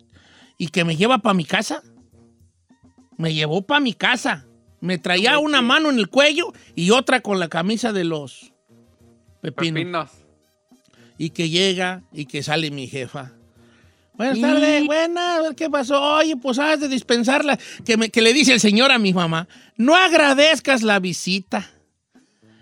Y 0.58 0.68
que 0.68 0.86
me 0.86 0.96
lleva 0.96 1.18
para 1.18 1.34
mi 1.34 1.44
casa. 1.44 1.84
Me 3.18 3.34
llevó 3.34 3.64
para 3.64 3.82
mi 3.82 3.94
casa. 3.94 4.46
Me 4.80 4.98
traía 4.98 5.40
una 5.40 5.62
mano 5.62 5.90
en 5.90 5.98
el 5.98 6.10
cuello 6.10 6.54
y 6.76 6.92
otra 6.92 7.22
con 7.22 7.40
la 7.40 7.50
camisa 7.50 7.92
de 7.92 8.04
los 8.04 8.54
pepinos 9.42 9.74
Pepinos. 9.74 10.23
Y 11.24 11.30
que 11.30 11.50
llega 11.50 12.04
y 12.12 12.26
que 12.26 12.44
sale 12.44 12.70
mi 12.72 12.88
jefa. 12.88 13.32
Buenas 14.16 14.40
tardes, 14.42 14.86
buenas, 14.86 15.40
a 15.40 15.42
ver 15.42 15.56
qué 15.56 15.70
pasó. 15.70 16.00
Oye, 16.18 16.36
pues 16.38 16.60
has 16.60 16.80
de 16.80 16.88
dispensarla. 16.90 17.58
Que, 17.86 17.98
me- 17.98 18.10
que 18.10 18.22
le 18.22 18.34
dice 18.34 18.54
el 18.54 18.60
señor 18.60 18.92
a 18.92 19.00
mi 19.00 19.14
mamá, 19.14 19.48
no 19.78 19.96
agradezcas 19.96 20.84
la 20.84 21.00
visita. 21.00 21.70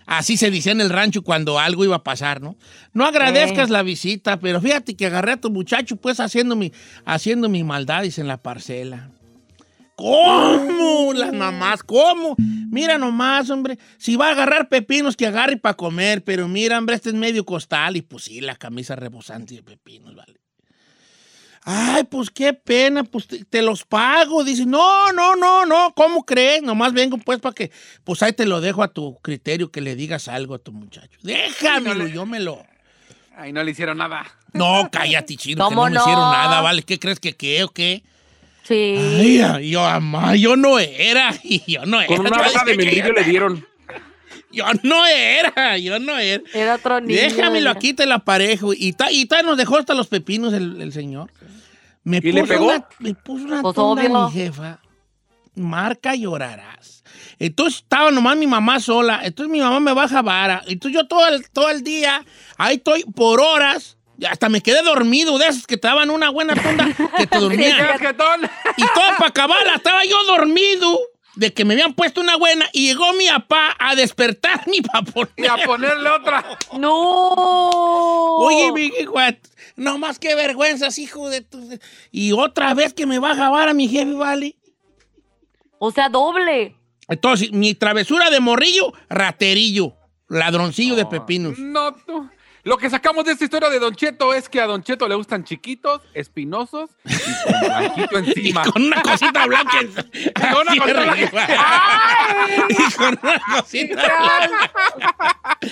Así 0.05 0.37
se 0.37 0.51
decía 0.51 0.71
en 0.73 0.81
el 0.81 0.89
rancho 0.89 1.23
cuando 1.23 1.57
algo 1.59 1.83
iba 1.85 1.95
a 1.97 2.03
pasar, 2.03 2.41
¿no? 2.41 2.55
No 2.93 3.05
agradezcas 3.05 3.69
la 3.69 3.81
visita, 3.81 4.39
pero 4.39 4.59
fíjate 4.61 4.95
que 4.95 5.05
agarré 5.07 5.33
a 5.33 5.37
tu 5.41 5.49
muchacho 5.49 5.95
pues 5.95 6.19
haciendo 6.19 6.55
mi, 6.55 6.71
haciendo 7.05 7.49
mi 7.49 7.63
maldades 7.63 8.19
en 8.19 8.27
la 8.27 8.37
parcela. 8.37 9.09
¿Cómo? 10.01 11.13
Las 11.13 11.31
mamás, 11.31 11.83
¿cómo? 11.83 12.35
Mira 12.71 12.97
nomás, 12.97 13.51
hombre. 13.51 13.77
Si 13.99 14.15
va 14.15 14.29
a 14.29 14.31
agarrar 14.31 14.67
pepinos, 14.67 15.15
que 15.15 15.27
agarre 15.27 15.57
para 15.57 15.75
comer. 15.75 16.23
Pero 16.23 16.47
mira, 16.47 16.79
hombre, 16.79 16.95
este 16.95 17.09
es 17.09 17.15
medio 17.15 17.45
costal. 17.45 17.97
Y 17.97 18.01
pues 18.01 18.23
sí, 18.23 18.41
la 18.41 18.55
camisa 18.55 18.95
rebosante 18.95 19.53
de 19.53 19.61
pepinos, 19.61 20.15
vale. 20.15 20.39
Ay, 21.63 22.05
pues 22.05 22.31
qué 22.31 22.53
pena, 22.53 23.03
pues 23.03 23.27
te, 23.27 23.45
te 23.45 23.61
los 23.61 23.85
pago. 23.85 24.43
Dice, 24.43 24.65
no, 24.65 25.13
no, 25.13 25.35
no, 25.35 25.67
no, 25.67 25.93
¿cómo 25.95 26.25
crees? 26.25 26.63
Nomás 26.63 26.93
vengo 26.93 27.19
pues 27.19 27.39
para 27.39 27.53
que, 27.53 27.71
pues 28.03 28.23
ahí 28.23 28.33
te 28.33 28.47
lo 28.47 28.59
dejo 28.61 28.81
a 28.81 28.87
tu 28.87 29.19
criterio 29.19 29.71
que 29.71 29.81
le 29.81 29.95
digas 29.95 30.27
algo 30.27 30.55
a 30.55 30.59
tu 30.59 30.71
muchacho. 30.71 31.19
Déjamelo, 31.21 32.07
yo 32.07 32.25
me 32.25 32.39
lo... 32.39 32.65
Ahí 33.35 33.53
no 33.53 33.63
le 33.63 33.69
hicieron 33.71 33.99
nada. 33.99 34.25
No, 34.53 34.89
cállate, 34.91 35.35
chino, 35.37 35.69
que 35.69 35.75
no 35.75 35.81
¿Cómo 35.81 35.85
me 35.85 35.91
no? 35.91 36.01
hicieron 36.01 36.31
nada, 36.31 36.61
¿vale? 36.61 36.81
¿Qué 36.81 36.97
crees 36.97 37.19
que 37.19 37.35
qué 37.35 37.63
o 37.63 37.69
qué? 37.69 38.03
Sí. 38.63 38.95
Ay, 38.97 39.69
yo, 39.69 39.81
mamá, 39.81 40.35
yo 40.35 40.55
no 40.55 40.79
era, 40.79 41.33
y 41.43 41.71
yo 41.71 41.85
no 41.85 41.99
era. 41.99 42.07
Con 42.07 42.25
una 42.25 42.41
hoja 42.41 42.63
de 42.65 42.75
membrillo 42.75 43.13
le 43.13 43.23
dieron. 43.23 43.65
Yo 44.51 44.65
no 44.83 45.05
era, 45.07 45.77
yo 45.77 45.97
no 45.99 46.17
era. 46.17 46.43
Era 46.53 46.75
otro 46.75 46.99
niño. 46.99 47.19
Déjamelo 47.19 47.69
era. 47.69 47.77
aquí, 47.77 47.93
te 47.93 48.05
la 48.05 48.19
parejo. 48.19 48.73
Y 48.73 48.93
ta, 48.93 49.11
y 49.11 49.25
ta 49.25 49.41
nos 49.43 49.57
dejó 49.57 49.77
hasta 49.77 49.93
los 49.93 50.07
pepinos 50.07 50.53
el, 50.53 50.81
el 50.81 50.91
señor. 50.91 51.31
Me 52.03 52.17
¿Y 52.17 52.31
le 52.31 52.43
pegó? 52.43 52.65
Una, 52.65 52.87
me 52.99 53.13
puso 53.13 53.45
una 53.45 53.61
Pues, 53.61 53.77
mi 53.77 54.31
jefa. 54.31 54.79
Marca 55.55 56.15
llorarás. 56.15 57.03
Entonces 57.39 57.81
estaba 57.81 58.11
nomás 58.11 58.37
mi 58.37 58.47
mamá 58.47 58.79
sola. 58.79 59.21
Entonces 59.23 59.51
mi 59.51 59.59
mamá 59.59 59.79
me 59.79 59.93
baja 59.93 60.21
vara. 60.21 60.63
Entonces 60.67 60.99
yo 60.99 61.07
todo 61.07 61.27
el, 61.27 61.49
todo 61.49 61.69
el 61.69 61.83
día, 61.83 62.23
ahí 62.57 62.75
estoy 62.75 63.03
por 63.03 63.39
horas, 63.39 63.97
hasta 64.29 64.49
me 64.49 64.61
quedé 64.61 64.81
dormido 64.81 65.37
de 65.37 65.47
esos 65.47 65.67
que 65.67 65.77
te 65.77 65.87
daban 65.87 66.09
una 66.09 66.29
buena 66.29 66.53
tunda 66.55 66.87
que 67.17 67.27
te 67.27 67.37
dormías. 67.39 67.97
¿Qué 67.97 68.07
jetón? 68.07 68.49
Y 68.77 68.81
todo 68.81 69.15
para 69.17 69.29
acabar, 69.29 69.57
estaba 69.75 70.03
yo 70.05 70.23
dormido 70.25 70.99
de 71.35 71.53
que 71.53 71.65
me 71.65 71.73
habían 71.73 71.93
puesto 71.93 72.21
una 72.21 72.35
buena 72.37 72.67
y 72.73 72.87
llegó 72.87 73.13
mi 73.13 73.27
papá 73.27 73.75
a 73.79 73.95
despertarme 73.95 74.81
para 74.91 75.29
Y 75.37 75.45
a 75.45 75.65
ponerle 75.65 76.09
otra. 76.09 76.45
¡No! 76.77 78.37
Oye, 78.37 78.71
mi 78.71 78.85
hijo, 78.85 79.15
no 79.75 79.97
más 79.97 80.19
que 80.19 80.35
vergüenzas, 80.35 80.97
hijo 80.97 81.29
de 81.29 81.41
tu... 81.41 81.79
Y 82.11 82.33
otra 82.33 82.73
vez 82.73 82.93
que 82.93 83.05
me 83.05 83.19
va 83.19 83.31
a 83.31 83.35
jabar 83.35 83.69
a 83.69 83.73
mi 83.73 83.87
jefe, 83.87 84.13
¿vale? 84.13 84.55
O 85.79 85.91
sea, 85.91 86.09
doble. 86.09 86.75
Entonces, 87.07 87.51
mi 87.51 87.73
travesura 87.73 88.29
de 88.29 88.39
morrillo, 88.39 88.93
raterillo, 89.09 89.95
ladroncillo 90.27 90.95
de 90.95 91.05
pepinos. 91.05 91.57
No, 91.57 91.93
tú. 91.95 92.29
Lo 92.63 92.77
que 92.77 92.89
sacamos 92.89 93.25
de 93.25 93.31
esta 93.31 93.43
historia 93.43 93.69
de 93.69 93.79
Don 93.79 93.95
Cheto 93.95 94.33
es 94.33 94.47
que 94.47 94.61
a 94.61 94.67
Don 94.67 94.83
Cheto 94.83 95.07
le 95.07 95.15
gustan 95.15 95.43
chiquitos, 95.43 96.01
espinosos 96.13 96.91
y 97.05 97.51
con 97.51 97.59
blanquito 97.61 98.19
Y 98.23 98.29
encima. 98.29 98.63
con 98.65 98.83
una 98.83 99.01
cosita 99.01 99.45
blanca. 99.47 99.79
en- 99.81 99.91
con 99.93 100.67
una 100.67 100.75
cosita 100.77 101.01
arriba. 101.11 101.47
Y 102.69 102.91
con 102.93 103.19
una 103.21 103.39
cosita 103.61 104.01
blanca. 104.03 104.71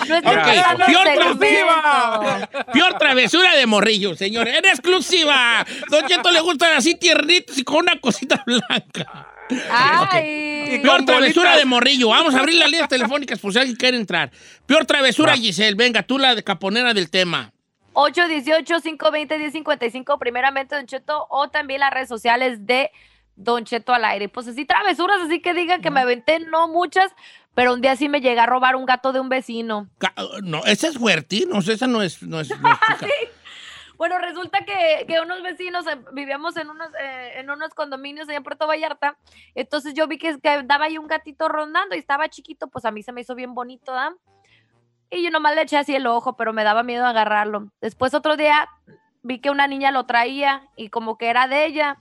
No 0.08 0.16
estoy 0.16 0.18
Ok, 0.18 0.46
pasando 0.46 0.86
peor 0.86 1.08
de 1.08 1.16
travesura. 1.16 2.50
Peor 2.74 2.94
travesura 2.98 3.56
de 3.56 3.66
morrillo, 3.66 4.16
señor. 4.16 4.48
En 4.48 4.66
exclusiva. 4.66 5.66
Don 5.90 6.06
Cheto 6.08 6.32
le 6.32 6.40
gustan 6.42 6.74
así 6.74 6.96
tiernitos 6.96 7.58
y 7.58 7.64
con 7.64 7.78
una 7.78 8.00
cosita 8.00 8.44
blanca. 8.46 9.28
Ay. 9.72 10.80
Peor 10.82 11.06
travesura 11.06 11.58
de 11.58 11.66
morrillo. 11.66 12.10
Vamos 12.10 12.36
a 12.36 12.40
abrir 12.40 12.58
las 12.58 12.70
líneas 12.70 12.90
telefónicas 12.90 13.40
por 13.40 13.54
si 13.54 13.60
alguien 13.60 13.76
quiere 13.76 13.98
entrar. 13.98 14.32
Peor 14.66 14.86
travesura. 14.86 15.36
Giselle. 15.36 15.76
Venga, 15.76 16.04
tú 16.04 16.20
la 16.20 16.36
de 16.36 16.44
caponera 16.44 16.94
del 16.94 17.10
tema. 17.10 17.52
818-520-1055, 17.94 20.20
primeramente 20.20 20.76
Don 20.76 20.86
Cheto, 20.86 21.26
o 21.30 21.50
también 21.50 21.82
las 21.82 21.92
redes 21.92 22.08
sociales 22.08 22.66
de 22.66 22.92
Don 23.36 23.66
Cheto 23.66 23.94
al 23.94 24.06
aire. 24.06 24.30
Pues 24.30 24.48
así 24.48 24.66
travesuras, 24.66 25.20
así 25.22 25.42
que 25.42 25.54
digan 25.54 25.82
que 25.82 25.92
me 25.92 26.02
aventé, 26.02 26.40
no 26.40 26.68
muchas, 26.68 27.12
pero 27.56 27.74
un 27.74 27.82
día 27.82 27.96
sí 27.96 28.08
me 28.08 28.22
llega 28.22 28.44
a 28.44 28.46
robar 28.46 28.76
un 28.76 28.86
gato 28.86 29.12
de 29.12 29.20
un 29.20 29.30
vecino. 29.30 29.90
No, 30.44 30.64
esa 30.66 30.88
es 30.88 30.98
fuerte. 30.98 31.46
No 31.48 31.62
sé, 31.62 31.74
esa 31.74 31.88
no 31.88 32.02
es. 32.02 32.22
No 32.24 32.40
es, 32.40 32.50
no 32.50 32.72
es. 32.72 32.80
Bueno, 34.00 34.18
resulta 34.18 34.64
que, 34.64 35.06
que 35.10 35.20
unos 35.20 35.44
vecinos 35.44 35.86
eh, 35.86 36.00
vivíamos 36.14 36.56
en 36.56 36.70
unos, 36.70 36.88
eh, 37.02 37.34
en 37.36 37.50
unos 37.50 37.74
condominios 37.74 38.30
allá 38.30 38.38
en 38.38 38.44
Puerto 38.44 38.66
Vallarta. 38.66 39.18
Entonces 39.56 39.94
yo 39.94 40.08
vi 40.08 40.18
que, 40.18 40.40
que 40.40 40.50
andaba 40.50 40.86
ahí 40.86 40.98
un 40.98 41.08
gatito 41.08 41.50
rondando 41.50 41.96
y 41.96 42.00
estaba 42.00 42.30
chiquito, 42.30 42.70
pues 42.70 42.86
a 42.86 42.92
mí 42.92 43.04
se 43.04 43.12
me 43.12 43.20
hizo 43.20 43.36
bien 43.36 43.54
bonito, 43.54 43.94
¿ah? 43.94 44.16
Y 45.10 45.22
yo 45.22 45.32
nomás 45.32 45.54
le 45.54 45.64
eché 45.64 45.76
así 45.76 45.94
el 45.94 46.08
ojo, 46.08 46.38
pero 46.38 46.54
me 46.54 46.64
daba 46.64 46.82
miedo 46.82 47.06
agarrarlo. 47.06 47.74
Después 47.82 48.14
otro 48.14 48.38
día 48.38 48.70
vi 49.22 49.42
que 49.42 49.50
una 49.50 49.68
niña 49.68 49.92
lo 49.92 50.06
traía 50.06 50.70
y 50.78 50.88
como 50.88 51.18
que 51.18 51.30
era 51.30 51.50
de 51.50 51.66
ella. 51.66 51.98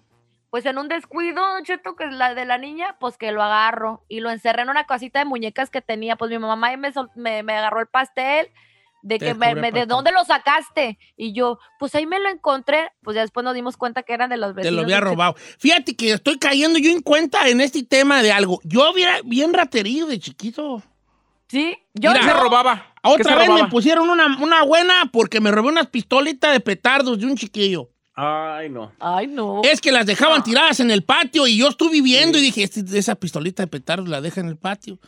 Pues 0.50 0.66
en 0.66 0.78
un 0.78 0.86
descuido, 0.86 1.42
Cheto, 1.64 1.96
que 1.96 2.04
es 2.04 2.12
la 2.12 2.34
de 2.34 2.44
la 2.44 2.58
niña, 2.58 2.96
pues 3.00 3.18
que 3.18 3.32
lo 3.32 3.42
agarro 3.42 4.04
y 4.06 4.20
lo 4.20 4.30
encerré 4.30 4.62
en 4.62 4.70
una 4.70 4.86
casita 4.86 5.18
de 5.18 5.24
muñecas 5.24 5.68
que 5.68 5.82
tenía. 5.82 6.14
Pues 6.14 6.30
mi 6.30 6.38
mamá 6.38 6.76
me, 6.76 6.92
me, 7.16 7.42
me 7.42 7.52
agarró 7.54 7.80
el 7.80 7.88
pastel 7.88 8.52
de 9.02 9.18
Te 9.18 9.26
que 9.26 9.34
me, 9.34 9.54
de 9.72 9.86
dónde 9.86 10.12
lo 10.12 10.24
sacaste. 10.24 10.98
Y 11.16 11.32
yo, 11.32 11.58
pues 11.78 11.94
ahí 11.94 12.06
me 12.06 12.18
lo 12.20 12.28
encontré. 12.28 12.90
Pues 13.02 13.14
ya 13.14 13.22
después 13.22 13.44
nos 13.44 13.54
dimos 13.54 13.76
cuenta 13.76 14.02
que 14.02 14.12
eran 14.12 14.30
de 14.30 14.36
los 14.36 14.50
Te 14.50 14.62
vecinos. 14.62 14.74
lo 14.76 14.82
había 14.82 15.00
robado. 15.00 15.34
Fíjate 15.58 15.96
que 15.96 16.12
estoy 16.12 16.38
cayendo 16.38 16.78
yo 16.78 16.90
en 16.90 17.00
cuenta 17.02 17.48
en 17.48 17.60
este 17.60 17.82
tema 17.82 18.22
de 18.22 18.32
algo. 18.32 18.60
Yo 18.64 18.90
hubiera 18.92 19.20
bien 19.24 19.52
raterío 19.54 20.06
de 20.06 20.18
chiquito. 20.18 20.82
Sí, 21.48 21.76
yo 21.94 22.10
Mira, 22.10 22.20
¿Qué 22.20 22.26
se 22.30 22.34
robaba? 22.34 22.92
¿Qué 23.02 23.10
Otra 23.10 23.32
se 23.32 23.38
vez 23.38 23.46
robaba? 23.46 23.64
me 23.64 23.70
pusieron 23.70 24.10
una, 24.10 24.36
una 24.40 24.62
buena 24.64 25.08
porque 25.12 25.40
me 25.40 25.50
robé 25.50 25.68
unas 25.68 25.86
pistolitas 25.86 26.52
de 26.52 26.60
petardos 26.60 27.18
de 27.18 27.24
un 27.26 27.36
chiquillo. 27.36 27.88
Ay, 28.14 28.68
no. 28.68 28.92
Ay, 28.98 29.28
no. 29.28 29.62
Es 29.62 29.80
que 29.80 29.92
las 29.92 30.04
dejaban 30.04 30.42
tiradas 30.42 30.80
en 30.80 30.90
el 30.90 31.04
patio 31.04 31.46
y 31.46 31.56
yo 31.56 31.68
estuve 31.68 32.02
viendo 32.02 32.36
y 32.36 32.42
dije, 32.42 32.64
este- 32.64 32.98
esa 32.98 33.14
pistolita 33.14 33.62
de 33.62 33.68
petardos 33.68 34.08
la 34.08 34.20
deja 34.20 34.40
en 34.40 34.48
el 34.48 34.56
patio. 34.56 34.98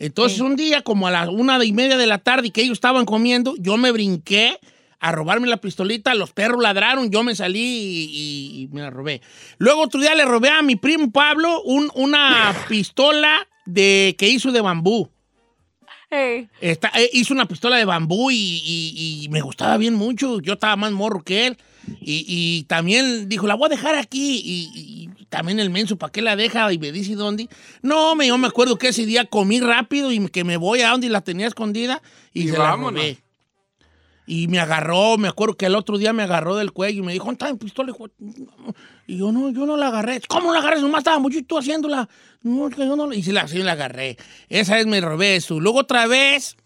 Entonces 0.00 0.38
Sí. 0.38 0.42
un 0.42 0.56
día, 0.56 0.82
como 0.82 1.06
a 1.06 1.10
las 1.12 1.28
una 1.28 1.64
y 1.64 1.72
media 1.72 1.96
de 1.96 2.06
la 2.08 2.18
tarde 2.18 2.48
y 2.48 2.50
que 2.50 2.62
ellos 2.62 2.72
estaban 2.78 3.04
comiendo, 3.04 3.54
yo 3.58 3.76
me 3.76 3.92
brinqué 3.92 4.58
a 4.98 5.12
robarme 5.12 5.46
la 5.46 5.58
pistolita, 5.58 6.14
los 6.14 6.32
perros 6.32 6.60
ladraron, 6.62 7.10
yo 7.10 7.22
me 7.22 7.34
salí 7.36 7.60
y, 7.60 8.10
y- 8.12 8.62
y 8.62 8.68
me 8.68 8.80
la 8.82 8.90
robé. 8.90 9.20
Luego 9.58 9.82
otro 9.82 10.00
día 10.00 10.14
le 10.14 10.24
robé 10.24 10.48
a 10.50 10.60
mi 10.62 10.76
primo 10.76 11.10
Pablo 11.12 11.62
un- 11.62 11.90
una 11.94 12.52
pistola 12.68 13.46
de, 13.64 14.14
que 14.18 14.28
hizo 14.28 14.50
de 14.52 14.60
bambú. 14.60 15.08
Hey. 16.10 16.48
Esta- 16.60 16.90
eh, 16.96 17.08
hizo 17.12 17.32
una 17.32 17.46
pistola 17.46 17.76
de 17.76 17.84
bambú 17.84 18.30
y, 18.30 18.34
y- 18.36 19.22
y 19.24 19.28
me 19.28 19.40
gustaba 19.42 19.76
bien 19.76 19.94
mucho. 19.94 20.40
Yo 20.40 20.54
estaba 20.54 20.74
más 20.76 20.90
morro 20.92 21.22
que 21.22 21.46
él. 21.46 21.56
Y, 22.00 22.24
y 22.26 22.64
también 22.64 23.28
dijo, 23.28 23.46
la 23.46 23.54
voy 23.54 23.66
a 23.66 23.68
dejar 23.70 23.94
aquí. 23.94 24.40
Y, 24.44 24.70
y 24.74 25.19
también 25.30 25.58
el 25.60 25.70
menso, 25.70 25.96
¿para 25.96 26.12
qué 26.12 26.20
la 26.20 26.36
deja? 26.36 26.70
Y 26.72 26.78
me 26.78 26.92
dice, 26.92 27.14
¿dónde? 27.14 27.48
No, 27.80 28.14
me, 28.14 28.26
yo 28.26 28.36
me 28.36 28.48
acuerdo 28.48 28.76
que 28.76 28.88
ese 28.88 29.06
día 29.06 29.24
comí 29.24 29.60
rápido 29.60 30.12
y 30.12 30.28
que 30.28 30.44
me 30.44 30.58
voy 30.58 30.82
a 30.82 30.90
donde 30.90 31.08
la 31.08 31.22
tenía 31.22 31.46
escondida 31.46 32.02
y, 32.34 32.42
Y 32.42 32.48
se 32.48 32.58
vámonos. 32.58 32.92
la 33.00 33.08
robé. 33.08 33.18
Y 34.26 34.46
me 34.46 34.60
agarró, 34.60 35.16
me 35.18 35.26
acuerdo 35.26 35.56
que 35.56 35.66
el 35.66 35.74
otro 35.74 35.98
día 35.98 36.12
me 36.12 36.22
agarró 36.22 36.54
del 36.54 36.70
cuello 36.72 37.02
y 37.02 37.06
me 37.06 37.12
dijo, 37.12 37.24
¿dónde 37.24 37.42
está 37.44 37.52
mi 37.52 37.58
pistola? 37.58 37.90
hijo?" 37.90 38.06
Y 39.08 39.18
yo 39.18 39.32
no, 39.32 39.50
yo 39.50 39.66
no 39.66 39.76
la 39.76 39.88
agarré. 39.88 40.20
¿Cómo 40.28 40.52
la 40.52 40.60
agarré? 40.60 40.80
Nomás 40.80 41.00
estaba 41.00 41.18
mucho 41.18 41.38
tú 41.44 41.58
haciéndola. 41.58 42.08
No, 42.42 42.68
es 42.68 42.74
que 42.76 42.86
yo 42.86 42.94
no 42.94 43.08
la... 43.08 43.14
Y 43.16 43.24
sí 43.24 43.32
la, 43.32 43.48
sí 43.48 43.58
la 43.58 43.72
agarré. 43.72 44.16
Esa 44.48 44.76
vez 44.76 44.86
me 44.86 45.00
robé 45.00 45.34
eso. 45.36 45.58
Luego 45.58 45.80
otra 45.80 46.06
vez... 46.06 46.56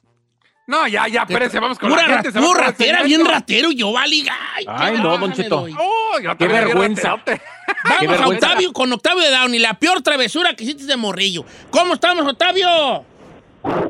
No, 0.66 0.88
ya, 0.88 1.06
ya, 1.08 1.22
espérense, 1.22 1.58
vamos 1.60 1.78
con 1.78 1.90
Pura 1.90 2.08
la 2.08 2.22
gente. 2.22 2.40
pura 2.40 2.64
ratera, 2.68 3.02
bien 3.02 3.22
ratero, 3.24 3.70
yo 3.70 3.92
vale. 3.92 4.24
Ay, 4.66 4.96
no, 4.98 5.18
don 5.18 5.30
Cheto. 5.34 5.66
Oh, 5.78 6.18
yo 6.22 6.36
Qué 6.38 6.48
vergüenza. 6.48 7.16
raterote. 7.16 7.42
Vamos 7.88 8.20
a. 8.20 8.28
Octavio 8.28 8.72
con 8.72 8.92
Octavio 8.92 9.22
de 9.22 9.30
Downey, 9.30 9.58
la 9.60 9.74
peor 9.74 10.00
travesura 10.02 10.54
que 10.54 10.64
hiciste 10.64 10.84
de 10.86 10.96
morrillo. 10.96 11.44
¿Cómo 11.70 11.94
estamos, 11.94 12.26
Octavio? 12.26 13.04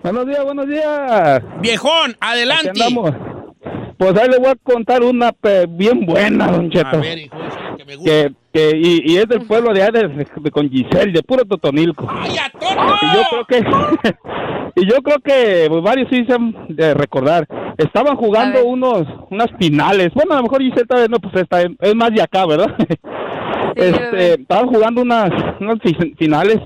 Buenos 0.03 0.27
días, 0.27 0.45
buenos 0.45 0.69
días. 0.69 1.43
Viejón, 1.61 2.17
adelante. 2.21 2.73
Pues 3.99 4.17
ahí 4.19 4.29
le 4.29 4.39
voy 4.39 4.49
a 4.49 4.55
contar 4.63 5.03
una 5.03 5.33
pe- 5.33 5.67
bien 5.69 6.05
buena, 6.05 6.49
don 6.49 6.67
A 6.67 6.71
Cheto. 6.71 7.01
ver, 7.01 7.19
hijo, 7.19 7.37
que 7.79 7.85
me 7.85 7.97
gusta. 7.97 8.11
que, 8.11 8.33
que, 8.53 8.77
y, 8.77 9.13
y 9.13 9.17
es 9.19 9.29
del 9.29 9.47
pueblo 9.47 9.73
de, 9.73 9.83
allá 9.83 10.01
de, 10.09 10.27
de 10.37 10.51
con 10.51 10.69
Giselle, 10.69 11.13
de 11.13 11.23
puro 11.23 11.45
Totonilco. 11.45 12.07
¡Ay, 12.11 12.37
a 12.39 12.47
Y 13.03 13.17
yo 13.17 13.23
creo 13.31 13.45
que, 13.47 14.11
y 14.81 14.87
yo 14.91 14.97
creo 15.03 15.19
que 15.21 15.67
pues, 15.69 15.83
varios 15.83 16.09
sí 16.11 16.25
se 16.27 16.33
han 16.35 16.55
de 16.69 16.93
recordar. 16.95 17.47
Estaban 17.79 18.15
A 18.15 18.17
jugando 18.17 18.65
unos, 18.65 19.05
unas 19.31 19.49
finales. 19.59 20.11
Bueno, 20.15 20.35
a 20.35 20.37
lo 20.39 20.43
mejor 20.45 20.61
Giselle 20.63 20.87
todavía 20.87 21.09
no, 21.09 21.19
pues 21.19 21.35
está, 21.37 21.63
en- 21.63 21.77
es 21.81 21.95
más 21.95 22.11
de 22.13 22.23
acá, 22.23 22.47
¿verdad? 22.47 22.75
este, 23.77 24.35
estaban 24.41 24.67
jugando 24.69 25.03
unas, 25.03 25.31
unas 25.61 25.77
fi- 25.83 26.15
finales 26.19 26.59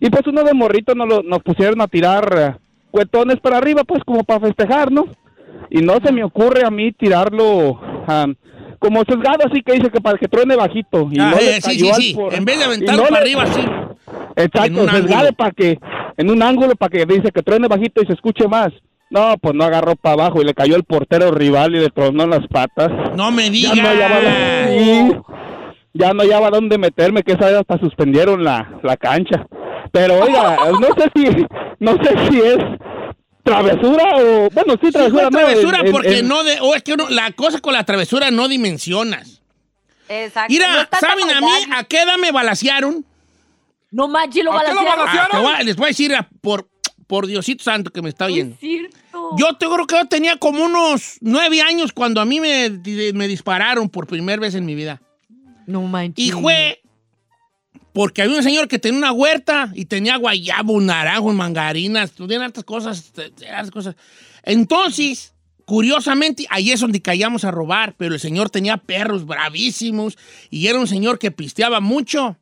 y 0.00 0.10
pues 0.10 0.26
uno 0.26 0.42
de 0.44 0.54
morrito 0.54 0.94
nos, 0.94 1.08
lo- 1.08 1.22
nos 1.22 1.40
pusieron 1.42 1.80
a 1.80 1.86
tirar 1.86 2.34
eh, 2.38 2.56
cuetones 2.90 3.38
para 3.40 3.58
arriba, 3.58 3.82
pues 3.84 4.02
como 4.04 4.24
para 4.24 4.40
festejar, 4.40 4.90
¿no? 4.90 5.06
Y 5.70 5.80
no 5.80 5.94
se 6.04 6.12
me 6.12 6.22
ocurre 6.24 6.64
a 6.66 6.70
mí 6.70 6.92
tirarlo 6.92 7.80
am, 8.06 8.34
como 8.78 9.02
sesgado, 9.04 9.44
así 9.50 9.62
que 9.62 9.72
dice 9.74 9.90
que 9.90 10.00
para 10.00 10.18
que 10.18 10.28
truene 10.28 10.56
bajito. 10.56 11.08
Y 11.10 11.18
Ah, 11.20 11.30
no 11.30 11.36
eh, 11.38 11.60
sí, 11.62 11.78
sí, 11.78 11.90
sí. 11.94 12.14
por- 12.14 12.34
En 12.34 12.44
vez 12.44 12.58
de 12.58 12.64
aventarlo 12.64 13.02
no 13.04 13.08
para 13.08 13.24
le- 13.24 13.32
arriba, 13.34 13.46
sí. 13.46 13.60
Exacto, 14.36 14.88
sesgado 14.88 15.32
para 15.34 15.50
que, 15.52 15.78
en 16.16 16.30
un 16.30 16.42
ángulo 16.42 16.74
para 16.74 16.90
que 16.90 17.06
dice 17.06 17.30
que 17.32 17.42
truene 17.42 17.68
bajito 17.68 18.02
y 18.02 18.06
se 18.06 18.12
escuche 18.14 18.48
más. 18.48 18.72
No, 19.10 19.34
pues 19.40 19.54
no 19.54 19.64
agarró 19.64 19.94
para 19.94 20.14
abajo 20.14 20.40
y 20.40 20.44
le 20.46 20.54
cayó 20.54 20.74
el 20.74 20.84
portero 20.84 21.30
rival 21.32 21.74
y 21.74 21.80
le 21.80 21.90
tronó 21.90 22.26
las 22.26 22.46
patas. 22.48 22.90
No 23.14 23.30
me 23.30 23.44
Ya 23.44 23.50
digas. 23.50 23.76
no 23.76 23.88
hallaba, 23.88 24.16
sí, 24.70 25.12
ya 25.94 26.12
no 26.12 26.22
hallaba 26.22 26.50
dónde 26.50 26.78
meterme, 26.78 27.22
que 27.22 27.32
esa 27.32 27.46
vez 27.46 27.54
hasta 27.56 27.78
suspendieron 27.78 28.42
la, 28.44 28.78
la 28.82 28.96
cancha. 28.96 29.46
Pero 29.92 30.18
oiga, 30.20 30.56
no 30.80 30.88
sé 30.96 31.10
si, 31.14 31.46
no 31.80 31.92
sé 32.02 32.14
si 32.30 32.38
es 32.40 32.56
travesura 33.42 34.04
o, 34.16 34.48
bueno, 34.50 34.74
sí, 34.80 34.86
Sí, 34.86 34.92
travesura. 34.92 35.24
¿no? 35.24 35.30
travesura 35.30 35.78
En- 35.84 35.92
porque 35.92 36.18
en- 36.18 36.28
no 36.28 36.44
de, 36.44 36.58
o 36.60 36.74
es 36.74 36.82
que 36.82 36.92
uno- 36.94 37.08
la 37.10 37.32
cosa 37.32 37.60
con 37.60 37.72
la 37.74 37.84
travesura 37.84 38.30
no 38.30 38.48
dimensionas. 38.48 39.42
Exacto. 40.08 40.52
No 40.52 40.58
Mira, 40.58 40.88
tanta 40.90 41.00
¿saben 41.00 41.30
a 41.30 41.40
mí 41.40 41.46
a 41.74 41.84
qué 41.84 42.02
edad 42.02 42.16
me 42.18 42.32
balasearon? 42.32 43.04
No 43.90 44.08
manches, 44.08 44.44
lo 44.44 44.52
¿A 44.52 44.60
qué 44.64 44.68
lo 44.68 44.74
balancearon. 44.76 44.98
balacearon? 45.06 45.46
Ah, 45.46 45.56
voy 45.58 45.64
les 45.66 45.76
voy 45.76 45.84
a 45.84 45.88
decir 45.88 46.14
a- 46.14 46.28
por, 46.40 46.68
por 47.06 47.26
Diosito 47.26 47.62
Santo 47.64 47.90
que 47.90 48.00
me 48.02 48.08
está 48.08 48.26
No 48.26 48.32
oyendo. 48.32 48.54
es 48.54 48.60
cierto. 48.60 48.98
Yo 49.36 49.54
te 49.56 49.66
creo 49.66 49.86
que 49.86 49.96
yo 49.96 50.06
tenía 50.06 50.36
como 50.36 50.64
unos 50.64 51.18
nueve 51.20 51.60
años 51.62 51.92
cuando 51.92 52.20
a 52.20 52.24
mí 52.24 52.40
me, 52.40 52.70
me 53.14 53.28
dispararon 53.28 53.88
por 53.88 54.06
primera 54.06 54.40
vez 54.40 54.54
en 54.54 54.64
mi 54.66 54.74
vida. 54.74 55.00
No 55.72 55.82
manches. 55.82 56.24
Y 56.24 56.30
fue 56.30 56.80
porque 57.92 58.22
había 58.22 58.36
un 58.36 58.42
señor 58.42 58.68
que 58.68 58.78
tenía 58.78 58.98
una 58.98 59.12
huerta 59.12 59.70
y 59.74 59.84
tenía 59.84 60.16
guayabo, 60.16 60.80
naranjo, 60.80 61.32
mangarinas, 61.32 62.12
tenían 62.12 62.42
hartas 62.42 62.64
cosas, 62.64 63.12
hartas 63.50 63.70
cosas. 63.70 63.96
Entonces, 64.44 65.34
curiosamente, 65.66 66.46
ahí 66.48 66.72
es 66.72 66.80
donde 66.80 67.02
caíamos 67.02 67.44
a 67.44 67.50
robar, 67.50 67.94
pero 67.98 68.14
el 68.14 68.20
señor 68.20 68.50
tenía 68.50 68.78
perros 68.78 69.26
bravísimos 69.26 70.16
y 70.50 70.66
era 70.68 70.78
un 70.78 70.86
señor 70.88 71.18
que 71.18 71.30
pisteaba 71.30 71.80
mucho. 71.80 72.38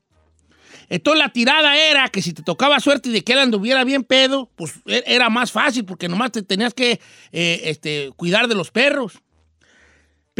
Entonces 0.89 1.23
la 1.23 1.33
tirada 1.33 1.77
era 1.77 2.09
que 2.09 2.21
si 2.21 2.33
te 2.33 2.43
tocaba 2.43 2.81
suerte 2.81 3.11
de 3.11 3.23
que 3.23 3.33
él 3.33 3.39
anduviera 3.39 3.85
bien 3.85 4.03
pedo, 4.03 4.51
pues 4.57 4.75
e- 4.87 5.05
era 5.07 5.31
más 5.31 5.53
fácil 5.53 5.85
porque 5.85 6.09
nomás 6.09 6.33
te 6.33 6.43
tenías 6.43 6.75
que 6.75 7.01
eh, 7.33 7.61
este, 7.65 8.11
cuidar 8.17 8.49
de 8.49 8.57
los 8.57 8.71
perros. 8.73 9.21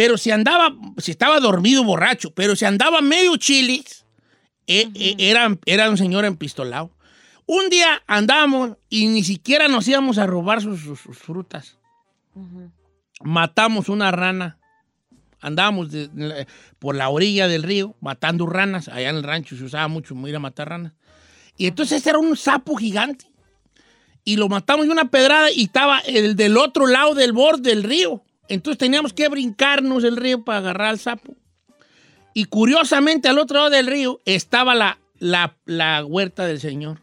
Pero 0.01 0.17
si 0.17 0.31
andaba, 0.31 0.75
si 0.97 1.11
estaba 1.11 1.41
dormido, 1.41 1.85
borracho, 1.85 2.31
pero 2.31 2.57
si 2.57 2.65
andaba 2.65 3.03
medio 3.03 3.37
chilis, 3.37 4.07
eh, 4.67 4.89
eh, 4.95 5.15
era, 5.19 5.59
era 5.67 5.91
un 5.91 5.99
señor 5.99 6.25
empistolado. 6.25 6.91
Un 7.45 7.69
día 7.69 8.03
andamos 8.07 8.79
y 8.89 9.09
ni 9.09 9.23
siquiera 9.23 9.69
nos 9.69 9.87
íbamos 9.89 10.17
a 10.17 10.25
robar 10.27 10.63
sus, 10.63 10.81
sus- 10.81 11.01
sus 11.01 11.19
frutas. 11.19 11.77
Matamos 13.23 13.91
una 13.91 14.11
rana. 14.11 14.57
Andábamos 15.43 15.91
de- 15.91 16.09
de 16.09 16.29
la- 16.29 16.47
por 16.79 16.95
la 16.95 17.11
orilla 17.11 17.47
del 17.47 17.63
río 17.63 17.95
matando 18.01 18.47
ranas. 18.47 18.89
Allá 18.89 19.11
en 19.11 19.17
el 19.17 19.23
rancho 19.23 19.55
se 19.55 19.65
usaba 19.65 19.87
mucho 19.89 20.15
ir 20.27 20.35
a 20.35 20.39
matar 20.39 20.71
ranas. 20.71 20.95
Y 21.59 21.67
entonces 21.67 21.99
este 21.99 22.09
era 22.09 22.19
un 22.21 22.39
sapo 22.39 22.75
gigante. 22.77 23.27
Y 24.25 24.37
lo 24.37 24.49
matamos 24.49 24.87
de 24.87 24.93
una 24.93 25.11
pedrada 25.11 25.51
y 25.53 25.65
estaba 25.65 25.99
el 25.99 26.37
del 26.37 26.57
otro 26.57 26.87
lado 26.87 27.15
del 27.15 27.33
borde 27.35 27.69
del 27.69 27.83
río. 27.83 28.25
Entonces 28.51 28.79
teníamos 28.79 29.13
que 29.13 29.29
brincarnos 29.29 30.03
el 30.03 30.17
río 30.17 30.45
para 30.45 30.59
agarrar 30.59 30.89
al 30.89 30.99
sapo. 30.99 31.37
Y 32.35 32.47
curiosamente 32.47 33.29
al 33.29 33.39
otro 33.39 33.59
lado 33.59 33.71
del 33.71 33.87
río 33.87 34.21
estaba 34.25 34.75
la, 34.75 34.99
la, 35.21 35.57
la 35.67 36.05
huerta 36.05 36.45
del 36.47 36.61
Señor. 36.61 37.01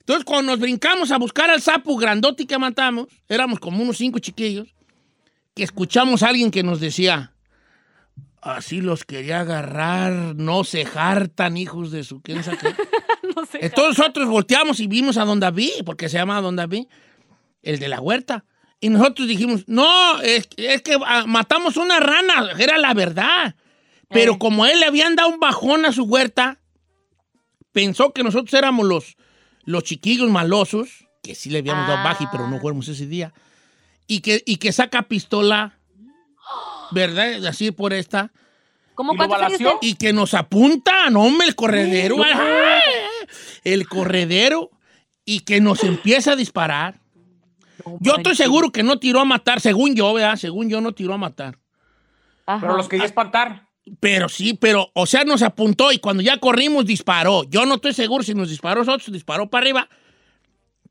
Entonces 0.00 0.24
cuando 0.24 0.52
nos 0.52 0.60
brincamos 0.60 1.12
a 1.12 1.18
buscar 1.18 1.50
al 1.50 1.60
sapo 1.60 1.98
grandote 1.98 2.46
que 2.46 2.56
matamos, 2.56 3.08
éramos 3.28 3.60
como 3.60 3.82
unos 3.82 3.98
cinco 3.98 4.20
chiquillos, 4.20 4.74
que 5.54 5.64
escuchamos 5.64 6.22
a 6.22 6.28
alguien 6.28 6.50
que 6.50 6.62
nos 6.62 6.80
decía, 6.80 7.34
así 8.40 8.80
los 8.80 9.04
quería 9.04 9.40
agarrar, 9.40 10.34
no 10.34 10.64
se 10.64 10.86
hartan, 10.94 11.58
hijos 11.58 11.90
de 11.90 12.04
su... 12.04 12.22
¿quién 12.22 12.42
sabe 12.42 12.58
qué?". 12.58 12.74
No. 13.36 13.42
Entonces 13.52 13.98
nosotros 13.98 14.26
volteamos 14.28 14.80
y 14.80 14.86
vimos 14.86 15.18
a 15.18 15.24
Don 15.26 15.38
David, 15.38 15.84
porque 15.84 16.08
se 16.08 16.16
llama 16.16 16.40
Don 16.40 16.56
David, 16.56 16.86
el 17.62 17.78
de 17.78 17.88
la 17.88 18.00
huerta. 18.00 18.46
Y 18.80 18.90
nosotros 18.90 19.26
dijimos, 19.26 19.64
no, 19.66 20.20
es, 20.20 20.48
es 20.56 20.82
que 20.82 20.96
ah, 21.04 21.24
matamos 21.26 21.76
una 21.76 21.98
rana, 21.98 22.52
era 22.58 22.78
la 22.78 22.94
verdad. 22.94 23.56
Pero 24.08 24.34
Eh. 24.34 24.38
como 24.38 24.66
él 24.66 24.80
le 24.80 24.86
habían 24.86 25.16
dado 25.16 25.28
un 25.30 25.40
bajón 25.40 25.84
a 25.84 25.92
su 25.92 26.04
huerta, 26.04 26.60
pensó 27.72 28.12
que 28.12 28.22
nosotros 28.22 28.54
éramos 28.54 28.86
los, 28.86 29.16
los 29.64 29.82
chiquillos 29.84 30.30
malosos, 30.30 31.06
que 31.22 31.34
sí 31.34 31.50
le 31.50 31.58
habíamos 31.58 31.88
dado 31.88 32.04
baji, 32.04 32.26
pero 32.30 32.48
no 32.48 32.60
fuéramos 32.60 32.88
ese 32.88 33.06
día, 33.06 33.34
y 34.06 34.20
que, 34.20 34.42
y 34.46 34.56
que 34.56 34.72
saca 34.72 35.02
pistola, 35.02 35.78
¿verdad? 36.92 37.44
Así 37.46 37.70
por 37.70 37.92
esta. 37.92 38.32
¿Cómo 38.94 39.14
¿Y 39.14 39.16
cuántos 39.16 39.42
años 39.42 39.74
que 39.98 40.12
nos 40.12 40.34
apunta, 40.34 41.10
no, 41.10 41.22
hombre, 41.22 41.46
el 41.46 41.54
corredero. 41.54 42.16
El 43.64 43.88
corredero. 43.88 44.70
Y 45.24 45.40
que 45.40 45.60
nos 45.60 45.84
empieza 45.84 46.32
a 46.32 46.36
disparar. 46.36 46.98
Yo 48.00 48.16
estoy 48.16 48.34
seguro 48.34 48.70
que 48.70 48.82
no 48.82 48.98
tiró 48.98 49.20
a 49.20 49.24
matar, 49.24 49.60
según 49.60 49.94
yo, 49.94 50.12
¿verdad? 50.14 50.36
Según 50.36 50.68
yo, 50.68 50.80
no 50.80 50.92
tiró 50.92 51.14
a 51.14 51.18
matar. 51.18 51.58
Ajá. 52.46 52.60
Pero 52.60 52.76
los 52.76 52.88
quería 52.88 53.06
espantar. 53.06 53.68
Pero 54.00 54.28
sí, 54.28 54.54
pero, 54.54 54.90
o 54.94 55.06
sea, 55.06 55.24
nos 55.24 55.42
apuntó 55.42 55.92
y 55.92 55.98
cuando 55.98 56.22
ya 56.22 56.38
corrimos 56.38 56.84
disparó. 56.84 57.44
Yo 57.44 57.64
no 57.66 57.76
estoy 57.76 57.94
seguro 57.94 58.22
si 58.22 58.34
nos 58.34 58.50
disparó 58.50 58.84
nosotros, 58.84 59.12
disparó 59.12 59.48
para 59.48 59.62
arriba. 59.64 59.88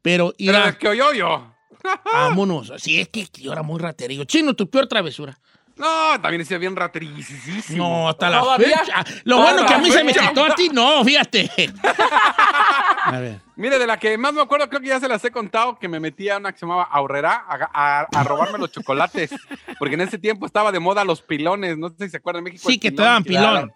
Pero, 0.02 0.34
Pero 0.38 0.50
irá, 0.50 0.69
es 0.69 0.78
que 0.78 0.88
oyó 0.88 1.13
yo. 1.13 1.54
vámonos. 2.06 2.73
Sí, 2.78 3.00
es 3.00 3.10
que 3.10 3.28
yo 3.34 3.52
era 3.52 3.63
muy 3.63 3.80
raterillo. 3.80 4.23
Chino, 4.23 4.56
tu 4.56 4.69
peor 4.69 4.88
travesura. 4.88 5.38
No, 5.78 6.20
también 6.22 6.40
decía 6.40 6.58
bien 6.58 6.76
raterísimo. 6.76 7.88
No, 7.88 8.10
hasta 8.10 8.30
la 8.30 8.40
¿Todavía? 8.40 8.80
fecha. 8.80 9.06
Lo 9.26 9.38
bueno 9.42 9.66
que 9.66 9.74
a 9.74 9.78
mí 9.78 9.92
se 9.92 10.04
me 10.04 10.13
quitó 10.13 10.44
a 10.46 10.56
ti, 10.56 10.70
no, 10.70 11.04
fíjate. 11.04 11.50
A 13.04 13.20
ver. 13.20 13.40
Mire, 13.56 13.80
de 13.80 13.88
la 13.88 13.98
que 13.98 14.18
más 14.18 14.34
me 14.34 14.42
acuerdo, 14.42 14.68
creo 14.70 14.82
que 14.82 14.88
ya 14.88 15.00
se 15.00 15.08
las 15.08 15.24
he 15.24 15.32
contado, 15.32 15.80
que 15.80 15.88
me 15.88 16.00
metí 16.00 16.30
a 16.30 16.38
una 16.38 16.52
que 16.52 16.60
se 16.60 16.66
llamaba 16.66 16.84
Aurrera 16.84 17.46
a, 17.48 17.70
a- 18.02 18.08
a 18.20 18.24
robarme 18.24 18.58
los 18.58 18.72
chocolates. 18.72 19.32
Porque 19.80 19.96
en 19.96 20.02
ese 20.02 20.18
tiempo 20.18 20.46
estaba 20.46 20.72
de 20.72 20.80
moda 20.80 21.04
los 21.06 21.22
pilones. 21.22 21.78
No 21.78 21.90
sé 21.90 21.96
si 22.06 22.10
se 22.10 22.18
acuerdan 22.18 22.40
en 22.42 22.44
México. 22.54 22.68
Sí, 22.68 22.76
el 22.76 22.80
que 22.80 22.92
te 22.92 23.02
daban 23.02 23.24
pilón. 23.24 23.72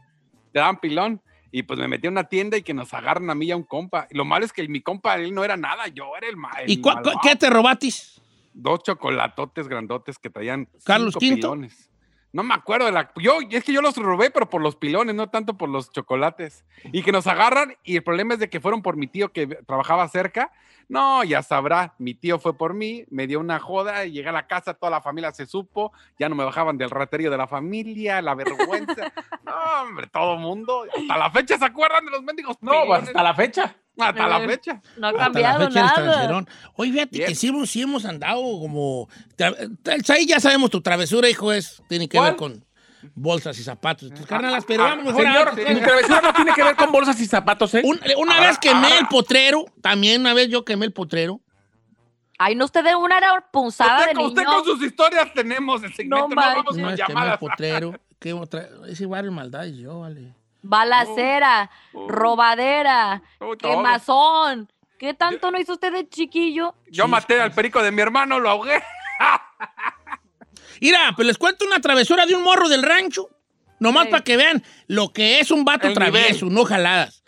Te 0.51 0.59
daban 0.59 0.79
pilón. 0.79 1.21
Y 1.53 1.63
pues 1.63 1.79
me 1.79 1.87
metí 1.87 2.07
a 2.07 2.09
una 2.09 2.23
tienda 2.25 2.57
y 2.57 2.61
que 2.63 2.73
nos 2.73 2.93
agarran 2.93 3.29
a 3.29 3.35
mí 3.35 3.47
y 3.47 3.51
a 3.51 3.57
un 3.57 3.63
compa. 3.63 4.07
Y 4.09 4.17
lo 4.17 4.23
malo 4.25 4.45
es 4.45 4.53
que 4.53 4.65
mi 4.67 4.81
compa, 4.81 5.15
él 5.15 5.33
no 5.33 5.43
era 5.43 5.57
nada, 5.57 5.87
yo 5.87 6.15
era 6.17 6.27
el, 6.27 6.37
ma 6.37 6.49
el 6.61 6.69
¿Y 6.69 6.81
cua- 6.81 6.95
malvado. 6.95 7.19
qué 7.21 7.35
te 7.35 7.49
robatis? 7.49 8.21
Dos 8.53 8.83
chocolatotes 8.83 9.67
grandotes 9.67 10.17
que 10.17 10.29
traían 10.29 10.67
¿Carlos 10.85 11.15
cinco 11.19 11.25
V? 11.33 11.35
pilones. 11.35 11.90
No 12.33 12.43
me 12.43 12.53
acuerdo 12.53 12.85
de 12.85 12.93
la. 12.93 13.11
Yo, 13.17 13.39
es 13.49 13.63
que 13.63 13.73
yo 13.73 13.81
los 13.81 13.95
robé, 13.97 14.31
pero 14.31 14.49
por 14.49 14.61
los 14.61 14.75
pilones, 14.75 15.15
no 15.15 15.29
tanto 15.29 15.57
por 15.57 15.69
los 15.69 15.91
chocolates. 15.91 16.63
Y 16.91 17.03
que 17.03 17.11
nos 17.11 17.27
agarran, 17.27 17.75
y 17.83 17.97
el 17.97 18.03
problema 18.03 18.35
es 18.35 18.39
de 18.39 18.49
que 18.49 18.61
fueron 18.61 18.81
por 18.81 18.95
mi 18.95 19.07
tío 19.07 19.33
que 19.33 19.47
trabajaba 19.47 20.07
cerca. 20.07 20.51
No, 20.89 21.23
ya 21.23 21.41
sabrá, 21.43 21.93
mi 21.97 22.13
tío 22.13 22.39
fue 22.39 22.57
por 22.57 22.73
mí, 22.73 23.05
me 23.09 23.27
dio 23.27 23.39
una 23.39 23.59
joda, 23.59 24.05
y 24.05 24.11
llegué 24.11 24.29
a 24.29 24.33
la 24.33 24.47
casa, 24.47 24.73
toda 24.73 24.89
la 24.89 25.01
familia 25.01 25.31
se 25.31 25.45
supo, 25.45 25.91
ya 26.19 26.27
no 26.29 26.35
me 26.35 26.43
bajaban 26.43 26.77
del 26.77 26.89
raterío 26.89 27.31
de 27.31 27.37
la 27.37 27.47
familia, 27.47 28.21
la 28.21 28.35
vergüenza. 28.35 29.11
No, 29.45 29.53
hombre, 29.83 30.07
todo 30.07 30.37
mundo. 30.37 30.83
Hasta 30.95 31.17
la 31.17 31.31
fecha 31.31 31.57
se 31.57 31.65
acuerdan 31.65 32.05
de 32.05 32.11
los 32.11 32.23
mendigos. 32.23 32.57
No, 32.61 32.73
pues 32.85 33.03
hasta 33.03 33.23
la 33.23 33.33
fecha. 33.33 33.75
Hasta 33.99 34.27
la 34.27 34.39
fecha. 34.47 34.81
No 34.97 35.07
ha 35.07 35.09
Hasta 35.09 35.17
la 35.39 35.53
cambiado 35.57 35.69
nada. 35.69 36.45
Oye, 36.75 36.91
fíjate 36.93 37.17
Bien. 37.17 37.27
que 37.29 37.35
sí, 37.35 37.47
hemos- 37.49 37.69
sí 37.69 37.81
hemos 37.81 38.05
andado 38.05 38.41
como... 38.41 39.09
Ahí 40.09 40.25
ya 40.25 40.39
sabemos 40.39 40.69
tu 40.69 40.81
travesura, 40.81 41.29
hijo, 41.29 41.51
es, 41.51 41.81
tiene 41.87 42.07
que 42.07 42.19
ver 42.19 42.35
con 42.35 42.63
bolsas 43.15 43.57
y 43.59 43.63
zapatos. 43.63 44.09
Tus 44.13 44.25
carnalas, 44.25 44.63
pero 44.65 44.83
ah, 44.83 44.89
vamos 44.89 45.05
mejor 45.05 45.25
a 45.27 45.31
Señor, 45.33 45.47
otra. 45.49 45.73
mi 45.73 45.81
travesura 45.81 46.21
no 46.21 46.33
tiene 46.33 46.53
que 46.53 46.63
ver 46.63 46.75
con 46.75 46.91
bolsas 46.91 47.19
y 47.19 47.25
zapatos, 47.25 47.73
¿eh? 47.75 47.81
Un- 47.83 47.99
una 48.17 48.35
Ahora- 48.35 48.47
vez 48.49 48.57
quemé 48.59 48.87
ahora- 48.87 48.99
el 48.99 49.07
potrero, 49.07 49.65
también 49.81 50.21
una 50.21 50.33
vez 50.33 50.49
yo 50.49 50.63
quemé 50.65 50.85
el 50.85 50.93
potrero. 50.93 51.39
Ay, 52.37 52.55
no 52.55 52.65
usted 52.65 52.83
de 52.83 52.95
una 52.95 53.19
punzada 53.51 53.99
Usted, 53.99 54.09
de 54.09 54.15
con- 54.15 54.25
usted 54.25 54.41
niño. 54.43 54.53
con 54.55 54.65
sus 54.65 54.81
historias 54.83 55.33
tenemos 55.33 55.83
el 55.83 55.93
segmento. 55.93 56.27
No, 56.27 56.35
manches. 56.35 56.55
vamos 56.55 56.73
Una 56.75 56.83
con 56.83 56.91
vez 56.91 57.01
quemé 57.05 57.13
el 57.13 57.15
llamadas. 57.15 57.37
potrero. 57.37 57.93
¿Qué 58.19 58.33
otra? 58.33 58.67
Ese 58.87 59.05
barrio 59.05 59.31
maldades 59.31 59.75
yo, 59.77 59.99
vale. 60.01 60.33
Balacera, 60.63 61.69
Oh. 61.93 62.07
robadera, 62.07 63.21
Oh, 63.39 63.55
todo. 63.55 63.71
quemazón. 63.71 64.71
¿Qué 64.99 65.13
tanto 65.15 65.49
no 65.49 65.59
hizo 65.59 65.73
usted 65.73 65.91
de 65.91 66.07
chiquillo? 66.07 66.75
Yo 66.91 67.07
maté 67.07 67.41
al 67.41 67.51
perico 67.51 67.81
de 67.81 67.91
mi 67.91 68.01
hermano, 68.01 68.39
lo 68.39 68.49
ahogué. 68.51 68.81
Mira, 70.81 71.13
pues 71.15 71.27
les 71.27 71.37
cuento 71.37 71.63
una 71.65 71.79
travesura 71.79 72.25
de 72.25 72.35
un 72.35 72.43
morro 72.43 72.67
del 72.67 72.83
rancho. 72.83 73.29
Nomás 73.79 74.05
Sí. 74.05 74.11
para 74.11 74.23
que 74.23 74.35
vean 74.37 74.63
lo 74.87 75.13
que 75.13 75.39
es 75.39 75.49
un 75.51 75.63
vato 75.63 75.87
El 75.87 75.93
travieso, 75.93 76.47
no 76.47 76.65
jaladas. 76.65 77.23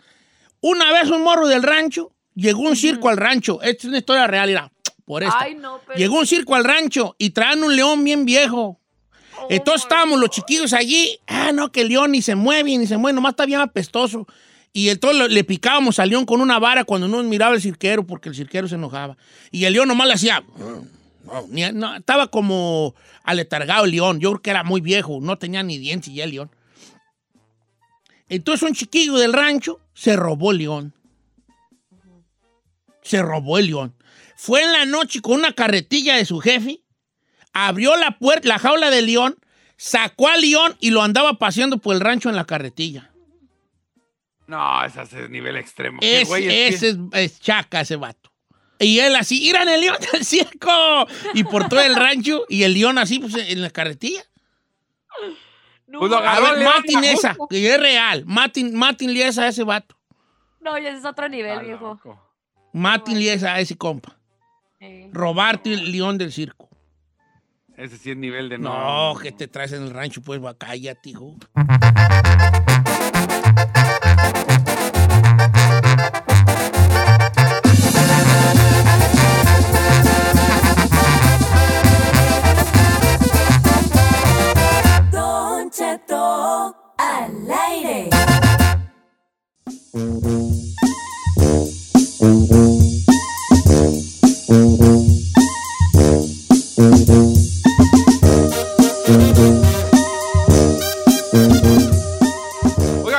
Una 0.60 0.92
vez 0.92 1.08
un 1.10 1.22
morro 1.22 1.46
del 1.48 1.62
rancho, 1.62 2.12
llegó 2.34 2.60
un 2.62 2.76
circo 2.76 3.08
al 3.08 3.16
rancho. 3.16 3.60
Esta 3.62 3.78
es 3.78 3.84
una 3.84 3.98
historia 3.98 4.26
real, 4.26 4.48
mira, 4.48 4.72
por 5.04 5.22
esta. 5.22 5.38
Ay, 5.40 5.54
no, 5.54 5.80
pero... 5.86 5.98
Llegó 5.98 6.18
un 6.18 6.26
circo 6.26 6.54
al 6.54 6.64
rancho 6.64 7.14
y 7.18 7.30
traían 7.30 7.62
un 7.64 7.74
león 7.74 8.04
bien 8.04 8.24
viejo. 8.24 8.78
Oh, 9.36 9.46
Entonces 9.50 9.82
estábamos 9.82 10.20
los 10.20 10.30
chiquillos 10.30 10.72
allí. 10.72 11.18
Ah, 11.26 11.50
no, 11.52 11.72
que 11.72 11.80
el 11.82 11.88
león 11.88 12.12
ni 12.12 12.22
se 12.22 12.34
mueve, 12.36 12.76
ni 12.78 12.86
se 12.86 12.96
mueve, 12.96 13.14
nomás 13.16 13.30
está 13.32 13.46
bien 13.46 13.60
apestoso. 13.60 14.26
Y 14.72 14.88
entonces 14.88 15.30
le 15.30 15.44
picábamos 15.44 15.98
al 15.98 16.10
león 16.10 16.24
con 16.24 16.40
una 16.40 16.58
vara 16.58 16.84
cuando 16.84 17.06
no 17.08 17.22
miraba 17.24 17.54
el 17.54 17.60
cirquero, 17.60 18.06
porque 18.06 18.28
el 18.28 18.34
cirquero 18.34 18.66
se 18.68 18.74
enojaba. 18.76 19.16
Y 19.50 19.64
el 19.64 19.72
león 19.72 19.88
nomás 19.88 20.06
le 20.08 20.14
hacía. 20.14 20.42
"Mm, 21.24 21.28
no", 21.32 21.46
ni- 21.48 21.72
no, 21.72 21.96
estaba 21.96 22.28
como 22.28 22.94
aletargado 23.22 23.84
el 23.84 23.90
león. 23.92 24.20
Yo 24.20 24.30
creo 24.32 24.42
que 24.42 24.50
era 24.50 24.62
muy 24.64 24.80
viejo, 24.80 25.18
no 25.20 25.38
tenía 25.38 25.62
ni 25.62 25.78
dientes 25.78 26.12
ya 26.12 26.24
el 26.24 26.30
león. 26.30 26.50
Entonces 28.28 28.68
un 28.68 28.74
chiquillo 28.74 29.14
del 29.16 29.32
rancho 29.32 29.80
se 29.92 30.16
robó 30.16 30.50
el 30.52 30.58
león. 30.58 30.94
Se 33.02 33.20
robó 33.22 33.58
el 33.58 33.66
león. 33.66 33.94
Fue 34.36 34.62
en 34.62 34.72
la 34.72 34.84
noche 34.86 35.20
con 35.20 35.34
una 35.38 35.52
carretilla 35.52 36.16
de 36.16 36.24
su 36.24 36.40
jefe, 36.40 36.80
abrió 37.52 37.96
la 37.96 38.18
puerta, 38.18 38.48
la 38.48 38.58
jaula 38.58 38.90
del 38.90 39.06
león, 39.06 39.36
sacó 39.76 40.28
al 40.28 40.40
león 40.40 40.76
y 40.80 40.90
lo 40.90 41.02
andaba 41.02 41.34
paseando 41.38 41.78
por 41.78 41.94
el 41.94 42.00
rancho 42.00 42.28
en 42.30 42.36
la 42.36 42.44
carretilla. 42.46 43.10
No, 44.46 44.84
ese 44.84 45.02
es 45.02 45.12
el 45.14 45.30
nivel 45.30 45.56
extremo. 45.56 46.00
Güey 46.00 46.48
es 46.48 46.74
ese 46.82 46.88
es, 46.90 46.96
es 47.12 47.40
chaca 47.40 47.80
ese 47.82 47.96
vato. 47.96 48.30
Y 48.84 48.98
él 49.00 49.16
así, 49.16 49.42
¡iran 49.42 49.68
el 49.68 49.80
león 49.80 49.96
del 50.12 50.24
circo! 50.24 51.06
Y 51.34 51.44
por 51.44 51.68
todo 51.68 51.80
el 51.80 51.94
rancho, 51.96 52.44
y 52.48 52.62
el 52.64 52.74
león 52.74 52.98
así, 52.98 53.18
pues, 53.18 53.34
en 53.36 53.62
la 53.62 53.70
carretilla. 53.70 54.22
No, 55.86 55.98
Pues 56.00 56.10
lo 56.10 56.18
A 56.18 56.40
ver, 56.40 56.58
león 56.58 57.04
esa, 57.04 57.36
que 57.48 57.72
es 57.74 57.78
real. 57.80 58.24
Matin, 58.26 58.74
matin 58.74 59.16
esa 59.16 59.42
a 59.42 59.48
ese 59.48 59.62
vato. 59.64 59.96
no, 60.60 60.76
ya 60.78 60.88
ese 60.88 60.98
es 60.98 61.04
otro 61.04 61.28
nivel, 61.28 61.52
Está 61.52 61.62
viejo. 61.62 61.86
loco. 61.88 62.20
Matin 62.72 63.18
esa 63.18 63.54
a 63.54 63.60
ese 63.60 63.76
compa. 63.76 64.16
Eh. 64.80 65.08
Robarte 65.12 65.72
el 65.72 65.92
león 65.92 66.18
del 66.18 66.32
circo. 66.32 66.68
Ese 67.76 67.96
sí 67.98 68.10
es 68.10 68.16
nivel 68.16 68.48
de 68.48 68.58
No, 68.58 69.14
que 69.20 69.32
te 69.32 69.46
traes 69.48 69.72
en 69.72 69.82
el 69.84 69.90
rancho, 69.90 70.20
pues, 70.22 70.42
va, 70.42 70.56
cállate, 70.56 71.10
hijo. 71.10 71.36
Oiga, 89.94 90.10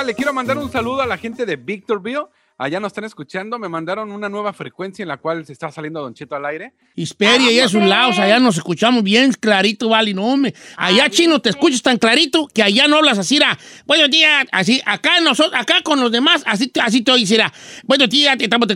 le 0.04 0.14
quiero 0.16 0.34
mandar 0.34 0.58
un 0.58 0.70
saludo 0.70 1.02
a 1.02 1.06
la 1.06 1.18
gente 1.18 1.46
de 1.46 1.56
Victorville 1.56 2.26
Allá 2.58 2.80
nos 2.80 2.92
están 2.92 3.04
escuchando, 3.04 3.60
me 3.60 3.68
mandaron 3.68 4.14
una 4.14 4.30
nueva 4.30 4.54
frecuencia 4.54 5.04
en 5.04 5.10
la 5.10 5.18
cual 5.18 5.46
se 5.46 5.52
está 5.52 5.70
saliendo 5.72 6.02
Don 6.02 6.14
Cheto 6.14 6.36
al 6.36 6.46
aire. 6.46 6.74
Hisperia 6.96 7.52
y 7.52 7.60
a 7.60 7.68
sus 7.68 7.84
lados, 7.84 8.18
allá 8.18 8.40
nos 8.40 8.56
escuchamos 8.56 9.04
bien 9.04 9.34
clarito, 9.34 9.90
vale, 9.90 10.14
no 10.14 10.24
hombre. 10.24 10.54
Allá, 10.78 11.10
chino, 11.10 11.42
te 11.42 11.50
escuchas 11.50 11.82
tan 11.82 11.98
clarito 11.98 12.48
que 12.48 12.64
allá 12.64 12.88
no 12.88 12.96
hablas 12.96 13.18
así, 13.18 13.36
era, 13.36 13.60
buenos 13.86 14.10
días, 14.10 14.46
así, 14.54 14.82
acá 14.86 15.20
nosotros, 15.20 15.60
acá 15.60 15.82
con 15.84 16.00
los 16.00 16.10
demás, 16.14 16.44
así, 16.46 16.72
así 16.82 17.02
te 17.02 17.12
oís, 17.12 17.30
era, 17.30 17.52
buenos 17.84 18.10
días, 18.10 18.38
estamos 18.40 18.70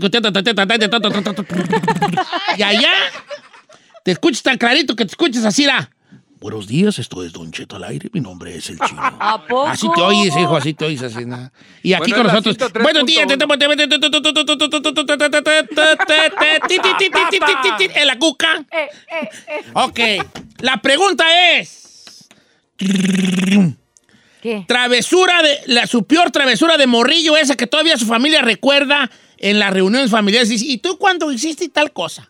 y 2.58 2.63
allá 2.63 2.92
te 4.04 4.12
escuchas 4.12 4.44
tan 4.44 4.58
clarito 4.58 4.94
que 4.94 5.06
te 5.06 5.12
escuchas 5.12 5.46
así, 5.46 5.63
era 5.63 5.89
buenos 6.39 6.67
días, 6.67 6.99
esto 6.99 7.23
es 7.23 7.34
Don 7.34 7.52
Cheto 7.52 7.75
al 7.75 7.84
aire, 7.84 8.10
mi 8.13 8.21
nombre 8.21 8.56
es 8.56 8.69
el 8.69 8.80
chino. 8.80 9.02
¿A 9.02 9.45
poco? 9.45 9.67
Así 9.67 9.88
te 9.93 10.02
oyes, 10.02 10.36
hijo, 10.38 10.56
así 10.56 10.73
te 10.73 10.86
oyes, 10.86 11.02
así, 11.02 11.25
nada. 11.25 11.52
Y 11.84 11.93
aquí 11.93 12.12
Bueno, 12.12 12.15
con 12.17 12.28
nosotros, 12.28 12.58
103.1. 12.58 12.84
buenos 12.84 13.06
días, 13.06 13.28
te 13.28 13.34
estamos 13.34 13.58
en 17.95 18.08
la 18.08 18.19
cuca. 18.19 18.65
Eh, 18.71 18.89
eh, 19.12 19.30
eh. 19.47 19.63
Ok, 19.73 19.99
la 20.60 20.82
pregunta 20.82 21.25
es, 21.58 22.28
¿Qué? 24.41 24.63
travesura 24.67 25.41
de, 25.41 25.60
la, 25.67 25.88
su 25.88 26.06
peor 26.06 26.32
travesura 26.32 26.78
de 26.78 26.88
morrillo, 26.88 27.36
esa 27.36 27.58
que 27.58 27.67
todavía 27.67 27.97
su 27.97 28.06
familia 28.06 28.41
recuerda 28.41 29.12
en 29.38 29.60
las 29.60 29.73
reuniones 29.73 30.10
familiares. 30.12 30.49
Dice, 30.49 30.65
¿Y 30.65 30.78
tú 30.78 30.97
cuándo 30.97 31.32
hiciste 31.32 31.67
tal 31.69 31.91
cosa? 31.91 32.30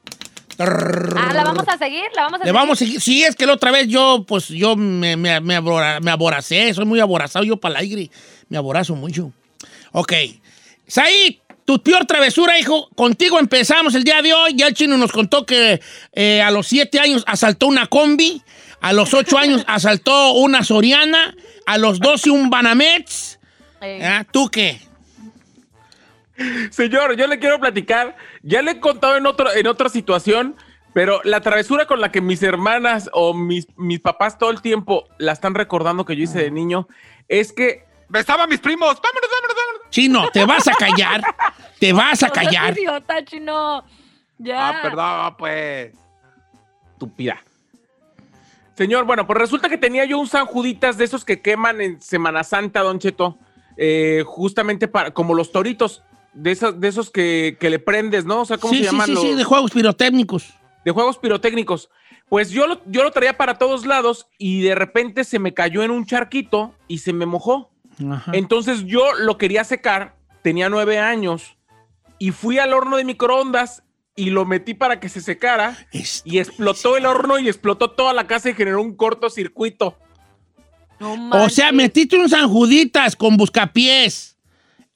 Ah, 0.62 1.32
¿la 1.34 1.44
vamos 1.44 1.68
a 1.68 1.78
seguir? 1.78 2.04
¿La 2.16 2.24
vamos 2.24 2.42
a 2.42 2.44
Le 2.44 2.50
seguir? 2.50 2.54
vamos 2.54 2.74
a 2.74 2.80
seguir. 2.86 3.02
Sí, 3.02 3.24
es 3.24 3.36
que 3.36 3.46
la 3.46 3.54
otra 3.54 3.72
vez 3.72 3.88
yo, 3.88 4.26
pues, 4.28 4.50
yo 4.50 4.76
me, 4.76 5.16
me, 5.16 5.40
me, 5.40 5.56
abora- 5.56 6.00
me 6.02 6.12
aboracé. 6.12 6.74
Soy 6.74 6.86
muy 6.86 7.00
aborazado 7.00 7.46
yo 7.46 7.58
para 7.58 7.80
el 7.80 7.86
aire. 7.86 8.12
Me 8.50 8.58
aborazo 8.58 8.96
mucho. 8.96 9.32
Ok. 9.92 10.14
Said, 10.88 11.36
tu 11.66 11.82
peor 11.82 12.06
travesura, 12.06 12.60
hijo. 12.60 12.90
Contigo 12.96 13.40
empezamos 13.40 13.96
el 13.96 14.04
día 14.04 14.22
de 14.22 14.34
hoy. 14.34 14.54
Ya 14.56 14.68
el 14.68 14.74
chino 14.74 14.98
nos 14.98 15.12
contó 15.12 15.46
que 15.46 15.80
eh, 16.14 16.42
a 16.42 16.52
los 16.52 16.68
siete 16.68 17.00
años 17.00 17.24
asaltó 17.28 17.68
una 17.68 17.88
combi. 17.88 18.42
A 18.82 18.92
los 18.94 19.14
ocho 19.14 19.38
años 19.40 19.64
asaltó 19.68 20.32
una 20.34 20.64
Soriana. 20.64 21.36
A 21.66 21.78
los 21.78 22.00
doce 22.00 22.30
un 22.32 22.50
Banamex. 22.50 23.40
Eh, 23.82 24.04
¿Ah? 24.04 24.26
¿Tú 24.30 24.50
qué? 24.50 24.82
Señor, 26.72 27.16
yo 27.18 27.28
le 27.28 27.38
quiero 27.40 27.60
platicar. 27.60 28.16
Ya 28.44 28.62
le 28.62 28.72
he 28.72 28.80
contado 28.80 29.18
en, 29.18 29.26
otro, 29.26 29.52
en 29.52 29.68
otra 29.68 29.90
situación, 29.90 30.56
pero 30.94 31.22
la 31.24 31.42
travesura 31.42 31.86
con 31.86 32.02
la 32.02 32.12
que 32.12 32.22
mis 32.22 32.42
hermanas 32.44 33.10
o 33.14 33.34
mis, 33.34 33.68
mis 33.78 34.00
papás 34.00 34.38
todo 34.38 34.50
el 34.52 34.62
tiempo 34.62 35.08
la 35.18 35.34
están 35.34 35.56
recordando 35.56 36.06
que 36.06 36.16
yo 36.16 36.24
hice 36.24 36.40
de 36.44 36.52
niño 36.52 36.88
es 37.28 37.54
que 37.54 37.90
¡Besaba 38.10 38.44
a 38.44 38.48
mis 38.48 38.60
primos! 38.60 39.00
¡Vámonos, 39.00 39.30
vámonos, 39.32 39.56
vámonos! 39.56 39.90
Chino, 39.92 40.30
te 40.32 40.44
vas 40.44 40.68
a 40.68 40.74
callar. 40.74 41.22
Te 41.80 41.94
vas 41.94 42.24
a 42.24 42.28
no 42.28 42.34
callar. 42.34 42.78
idiota, 42.78 43.24
chino. 43.24 43.84
Ya. 44.40 44.70
Ah, 44.70 44.82
perdón, 44.82 45.36
pues. 45.38 45.94
estúpida. 46.94 47.42
Señor, 48.74 49.06
bueno, 49.06 49.28
pues 49.28 49.38
resulta 49.38 49.70
que 49.70 49.78
tenía 49.78 50.06
yo 50.06 50.18
un 50.18 50.28
San 50.28 50.46
Juditas 50.48 50.98
de 50.98 51.06
esos 51.06 51.24
que 51.24 51.42
queman 51.42 51.82
en 51.82 52.02
Semana 52.02 52.44
Santa, 52.44 52.82
Don 52.82 52.98
Cheto. 52.98 53.38
eh, 53.78 54.24
justamente 54.26 54.88
para, 54.88 55.12
como 55.12 55.36
los 55.36 55.52
toritos, 55.52 56.04
de 56.34 56.52
esos, 56.52 56.80
de 56.80 56.88
esos 56.88 57.10
que, 57.10 57.58
que 57.60 57.70
le 57.70 57.80
prendes, 57.80 58.26
¿no? 58.26 58.42
O 58.42 58.46
sea, 58.46 58.58
¿cómo 58.58 58.74
Sí, 58.74 58.80
se 58.80 58.86
sí, 58.86 58.92
llaman? 58.92 59.08
sí, 59.08 59.14
los- 59.14 59.24
sí, 59.24 59.34
de 59.36 59.44
juegos 59.44 59.72
pirotécnicos. 59.72 60.54
de 60.86 60.92
juegos 60.92 61.18
pirotécnicos. 61.18 61.90
Pues 62.30 62.52
yo 62.52 62.68
lo, 62.68 62.82
yo 62.86 63.04
lo 63.04 63.12
traía 63.12 63.36
para 63.38 63.58
todos 63.58 63.86
lados 63.86 64.28
y 64.38 64.62
de 64.62 64.76
repente 64.76 65.24
se 65.24 65.40
me 65.40 65.54
cayó 65.54 65.82
en 65.84 65.92
un 65.92 66.06
charquito 66.06 66.74
y 66.88 67.00
se 67.00 67.12
me 67.12 67.26
mojó. 67.26 67.72
Ajá. 68.12 68.32
Entonces 68.34 68.86
yo 68.86 69.14
lo 69.18 69.38
quería 69.38 69.64
secar, 69.64 70.16
tenía 70.44 70.70
nueve 70.70 71.00
años 71.00 71.58
y 72.20 72.32
fui 72.32 72.60
al 72.60 72.74
horno 72.74 72.98
de 72.98 73.04
microondas 73.06 73.84
y 74.16 74.30
lo 74.30 74.46
metí 74.46 74.74
para 74.74 75.00
que 75.00 75.10
se 75.10 75.22
secara 75.22 75.78
y 76.24 76.38
explotó 76.40 76.98
el 76.98 77.06
horno 77.06 77.40
y 77.40 77.48
explotó 77.48 77.92
toda 77.92 78.14
la 78.14 78.28
casa 78.28 78.50
y 78.50 78.54
generó 78.54 78.82
un 78.82 78.96
cortocircuito. 78.96 79.98
No 81.00 81.30
O 81.32 81.50
sea, 81.50 81.72
metiste 81.72 82.18
un 82.18 82.28
San 82.30 82.50
Juditas 82.50 83.16
con 83.16 83.38
buscapiés 83.38 84.29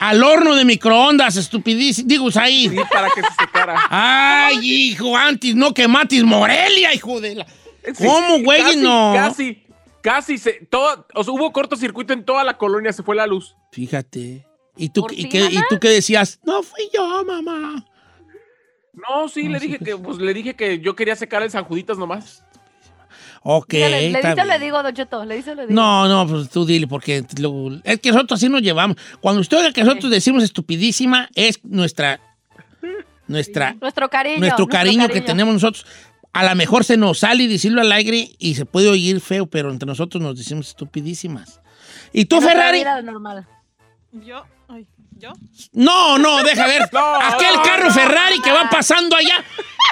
al 0.03 0.21
horno 0.21 0.53
de 0.53 0.65
microondas, 0.65 1.37
estupidísimo. 1.37 2.07
Digo, 2.09 2.27
ahí. 2.35 2.67
Sí, 2.67 2.75
para 2.91 3.09
que 3.09 3.21
se 3.21 3.33
secara. 3.39 3.87
Ay, 3.89 4.59
hijo, 4.89 5.15
antes 5.15 5.55
no 5.55 5.73
que 5.73 5.87
matis 5.87 6.23
Morelia, 6.25 6.93
hijo 6.93 7.21
de 7.21 7.35
la. 7.35 7.45
Sí, 7.45 8.05
¿Cómo, 8.05 8.39
güey? 8.43 8.61
Casi, 8.61 8.77
No. 8.81 9.13
Casi, 9.15 9.63
casi 10.01 10.37
se, 10.37 10.53
todo, 10.69 11.07
o 11.13 11.23
sea, 11.23 11.33
hubo 11.33 11.53
cortocircuito 11.53 12.11
en 12.11 12.25
toda 12.25 12.43
la 12.43 12.57
colonia, 12.57 12.91
se 12.91 13.01
fue 13.01 13.15
la 13.15 13.25
luz. 13.25 13.55
Fíjate. 13.71 14.45
¿Y 14.75 14.89
tú, 14.89 15.01
¿Por 15.01 15.13
y 15.13 15.23
ti, 15.23 15.29
qué, 15.29 15.39
y 15.39 15.59
tú 15.69 15.79
qué 15.79 15.89
decías? 15.89 16.39
No 16.43 16.63
fui 16.63 16.89
yo, 16.93 17.23
mamá. 17.23 17.85
No, 18.93 19.29
sí, 19.29 19.47
le 19.47 19.59
dije 19.59 19.79
que, 19.79 19.95
pues 19.95 20.17
le 20.17 20.33
dije 20.33 20.55
que 20.55 20.79
yo 20.79 20.95
quería 20.97 21.15
secar 21.15 21.43
el 21.43 21.49
San 21.51 21.63
Juditas 21.63 21.97
nomás. 21.97 22.43
Ok. 23.43 23.71
Dígale, 23.73 24.01
le 24.01 24.07
está 24.17 24.29
dice 24.35 24.41
o 24.41 24.45
le 24.45 24.59
digo, 24.59 24.81
Don 24.83 24.93
Cheto, 24.93 25.25
le 25.25 25.35
dice 25.35 25.51
o 25.51 25.55
le 25.55 25.61
digo. 25.67 25.73
No, 25.73 26.07
no, 26.07 26.27
pues 26.27 26.49
tú 26.49 26.65
dile, 26.65 26.87
porque 26.87 27.25
lo- 27.39 27.71
es 27.83 27.99
que 27.99 28.11
nosotros 28.11 28.39
así 28.39 28.47
nos 28.49 28.61
llevamos. 28.61 28.97
Cuando 29.19 29.41
usted 29.41 29.57
oiga 29.57 29.71
que 29.73 29.83
nosotros 29.83 30.11
decimos 30.11 30.43
estupidísima, 30.43 31.29
es 31.35 31.59
nuestra, 31.63 32.19
nuestra, 33.27 33.75
Nuestro 33.79 34.09
cariño. 34.09 34.39
nuestro 34.39 34.67
cariño, 34.67 35.07
que 35.09 35.21
tenemos 35.21 35.53
nosotros. 35.53 35.85
A 36.31 36.43
lo 36.45 36.55
mejor 36.55 36.83
se 36.83 36.97
nos 36.97 37.19
sale 37.19 37.47
decirlo 37.47 37.81
al 37.81 37.91
aire 37.91 38.31
y 38.39 38.55
se 38.55 38.65
puede 38.65 38.89
oír 38.89 39.19
feo, 39.21 39.45
pero 39.45 39.69
entre 39.71 39.85
nosotros 39.85 40.21
nos 40.21 40.37
decimos 40.37 40.69
estupidísimas. 40.69 41.61
¿Y 42.11 42.25
tú, 42.25 42.41
Ferrari? 42.41 42.83
normal. 43.03 43.45
Yo, 44.13 44.45
yo. 45.23 45.31
No, 45.71 46.17
no, 46.17 46.43
deja 46.43 46.67
ver. 46.67 46.89
No, 46.91 47.15
Aquel 47.15 47.55
no, 47.55 47.63
carro 47.63 47.85
no, 47.87 47.93
Ferrari 47.93 48.39
que 48.41 48.51
va 48.51 48.69
pasando 48.69 49.15
allá. 49.15 49.43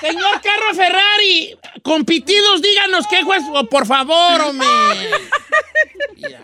Señor 0.02 0.42
carro 0.42 0.74
Ferrari, 0.76 1.58
compitidos, 1.84 2.62
díganos 2.62 3.06
qué 3.08 3.24
juez, 3.24 3.44
oh, 3.54 3.66
por 3.70 3.86
favor, 3.86 4.42
hombre. 4.42 4.68
Ya. 6.18 6.42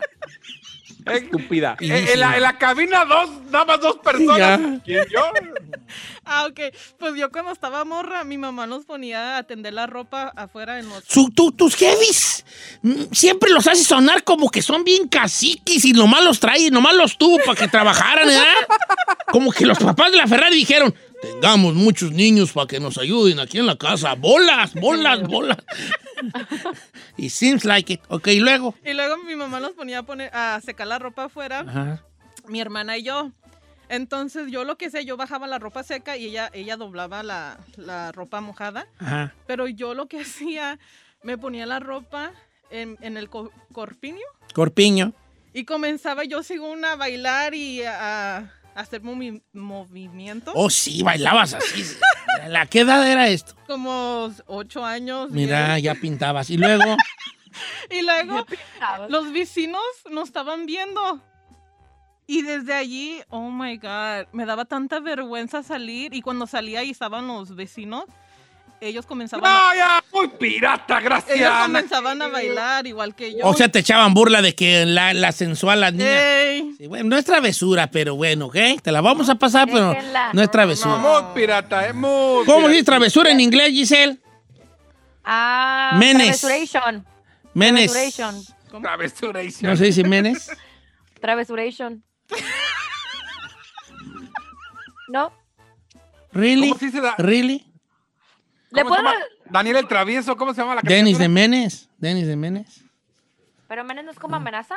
Estúpida. 1.14 1.78
Eh, 1.80 2.10
En 2.14 2.20
la, 2.20 2.36
en 2.36 2.44
la 2.44 2.58
cabina 2.58 3.06
dos, 3.06 3.30
nada 3.50 3.64
más 3.66 3.80
dos 3.80 3.98
personas. 4.00 4.60
¿Quién 4.84 5.06
yo? 5.10 5.22
Ah, 6.26 6.48
ok. 6.50 6.60
Pues 7.00 7.16
yo 7.16 7.32
cuando 7.32 7.54
estaba 7.54 7.86
morra, 7.86 8.26
mi 8.26 8.38
mamá 8.38 8.68
nos 8.68 8.84
ponía 8.84 9.36
a 9.36 9.38
atender 9.38 9.72
la 9.74 9.88
ropa 9.88 10.34
afuera 10.36 10.78
en 10.80 10.90
los... 10.90 11.06
Su- 11.08 11.30
tu- 11.32 11.54
tus 11.54 11.76
heavies 11.78 12.44
mm, 12.82 13.04
siempre 13.14 13.52
los 13.52 13.66
hace 13.68 13.86
sonar 13.86 14.26
como 14.26 14.50
que 14.50 14.62
son 14.62 14.84
bien 14.84 15.08
caciques 15.08 15.86
y 15.86 15.94
nomás 15.94 16.26
los 16.26 16.42
trae, 16.42 16.70
nomás 16.72 16.94
los 16.96 17.18
tuvo 17.18 17.38
para 17.46 17.58
que 17.58 17.70
trabajaran, 17.70 18.28
¿verdad? 18.28 18.44
Como 19.32 19.52
que 19.52 19.66
los 19.66 19.78
papás 19.78 20.12
de 20.12 20.18
la 20.18 20.28
Ferrari 20.28 20.56
dijeron, 20.56 20.94
tengamos 21.22 21.74
muchos 21.74 22.12
niños 22.12 22.52
para 22.54 22.68
que 22.68 22.80
nos 22.80 22.98
ayuden 22.98 23.40
aquí 23.40 23.58
en 23.60 23.66
la 23.66 23.78
casa. 23.78 24.14
Bolas, 24.16 24.74
bolas, 24.74 25.22
bolas. 25.24 25.58
y 27.18 27.30
seems 27.30 27.66
like 27.66 27.94
it. 27.94 28.02
Ok, 28.10 28.28
y 28.28 28.40
luego. 28.40 28.76
Y 28.86 28.94
luego 28.94 29.18
mi 29.24 29.36
mamá 29.36 29.60
nos 29.60 29.72
ponía 29.72 30.00
a, 30.00 30.04
poner, 30.04 30.30
a 30.34 30.60
secar 30.64 30.88
la 30.88 31.00
ropa 31.00 31.26
afuera, 31.26 31.60
Ajá. 31.68 32.04
mi 32.48 32.60
hermana 32.62 32.98
y 32.98 33.04
yo. 33.04 33.32
Entonces 33.90 34.52
yo 34.52 34.64
lo 34.66 34.78
que 34.78 34.90
sé, 34.90 35.06
yo 35.06 35.16
bajaba 35.18 35.48
la 35.48 35.60
ropa 35.60 35.82
seca 35.84 36.18
y 36.18 36.26
ella, 36.26 36.50
ella 36.54 36.76
doblaba 36.76 37.24
la, 37.24 37.58
la 37.78 38.12
ropa 38.12 38.42
mojada. 38.42 38.88
Ajá. 39.00 39.34
Pero 39.46 39.68
yo 39.68 39.94
lo 39.94 40.08
que 40.08 40.22
hacía, 40.22 40.80
me 41.24 41.38
ponía 41.38 41.66
la 41.66 41.80
ropa 41.80 42.32
en, 42.70 42.98
en 43.02 43.16
el 43.18 43.30
co- 43.30 43.52
corpiño 43.72 44.26
Corpiño. 44.54 45.14
y 45.54 45.64
comenzaba 45.64 46.26
yo 46.26 46.44
según 46.44 46.84
a 46.84 46.96
bailar 46.98 47.54
y 47.56 47.82
a, 47.84 48.38
a 48.38 48.52
hacer 48.78 49.02
movi- 49.02 49.42
movimientos. 49.54 50.54
Oh, 50.56 50.70
sí, 50.70 51.04
bailabas 51.04 51.54
así. 51.54 51.84
¿La 52.48 52.66
qué 52.66 52.82
edad 52.82 53.06
era 53.10 53.28
esto? 53.28 53.56
Como 53.68 54.32
ocho 54.46 54.86
años. 54.86 55.32
Mira, 55.32 55.76
diez. 55.76 55.84
ya 55.84 55.96
pintabas. 55.96 56.50
Y 56.50 56.58
luego, 56.58 56.96
Y 57.90 58.02
luego 58.02 58.46
los 59.10 59.32
vecinos 59.32 59.82
nos 60.12 60.28
estaban 60.30 60.66
viendo. 60.66 61.22
Y 62.28 62.42
desde 62.42 62.74
allí, 62.74 63.22
oh 63.30 63.50
my 63.50 63.78
God, 63.78 64.28
me 64.34 64.46
daba 64.46 64.66
tanta 64.66 65.00
vergüenza 65.00 65.64
salir. 65.64 66.14
Y 66.14 66.22
cuando 66.22 66.46
salía 66.46 66.84
y 66.84 66.92
estaban 66.92 67.28
los 67.28 67.56
vecinos, 67.56 68.06
ellos 68.82 69.06
comenzaban, 69.06 69.44
No, 69.44 69.70
a, 69.70 69.76
ya, 69.76 70.04
muy 70.14 70.28
pirata, 70.28 71.00
ellos 71.00 71.04
gracias. 71.10 71.62
comenzaban 71.64 72.22
a 72.22 72.28
bailar 72.28 72.86
igual 72.88 73.16
que 73.16 73.34
yo. 73.36 73.40
o 73.46 73.54
sea, 73.54 73.70
te 73.70 73.80
echaban 73.80 74.14
burla 74.14 74.42
de 74.42 74.54
que 74.56 74.86
la, 74.86 75.14
la 75.14 75.32
sensual, 75.32 75.82
la 75.82 75.92
niña. 75.92 76.06
Ey, 76.44 76.76
Sí, 76.78 76.88
bueno, 76.88 77.10
no 77.10 77.18
es 77.18 77.26
travesura, 77.26 77.88
pero 77.90 78.16
bueno, 78.16 78.48
¿ok? 78.48 78.56
Te 78.84 78.92
la 78.92 79.02
vamos 79.02 79.30
a 79.30 79.36
pasar, 79.36 79.68
pero 79.68 79.90
Déjenla. 79.90 80.32
no 80.34 80.42
es 80.42 80.48
No, 80.48 80.52
travesura. 80.52 80.96
muy 80.98 81.22
pirata, 81.34 81.88
es 81.88 81.96
muy 81.96 82.46
¿Cómo 82.46 82.68
dice 82.70 82.84
travesura 82.84 83.32
en 83.32 83.40
inglés, 83.40 83.70
Giselle? 83.72 84.20
Ah, 85.24 85.96
Menes. 85.98 86.40
Travesuration. 86.42 87.06
Menes. 87.54 87.92
Travesuration. 87.92 88.82
Travesuration. 88.82 89.72
¿No 89.72 89.76
se 89.76 89.86
dice 89.86 90.04
menes? 90.04 90.52
Travesuration. 91.20 92.04
¿No? 95.10 95.32
¿Really? 96.32 96.68
¿Cómo 96.70 96.80
se 96.80 96.86
dice? 96.88 97.02
da- 97.02 97.16
¿Really? 97.18 97.66
¿Le. 98.72 98.84
Daniel 99.50 99.78
el 99.78 99.88
Travieso, 99.88 100.36
¿cómo 100.36 100.54
se 100.54 100.62
llama 100.62 100.76
la 100.76 100.82
Denis 100.84 101.18
de? 101.18 101.28
Menes. 101.30 101.90
Denis 101.98 102.28
de 102.28 102.36
Menes. 102.36 102.82
¿Pero 103.68 103.84
Menes 103.84 104.06
no 104.06 104.12
es 104.12 104.20
como 104.20 104.36
amenaza? 104.36 104.76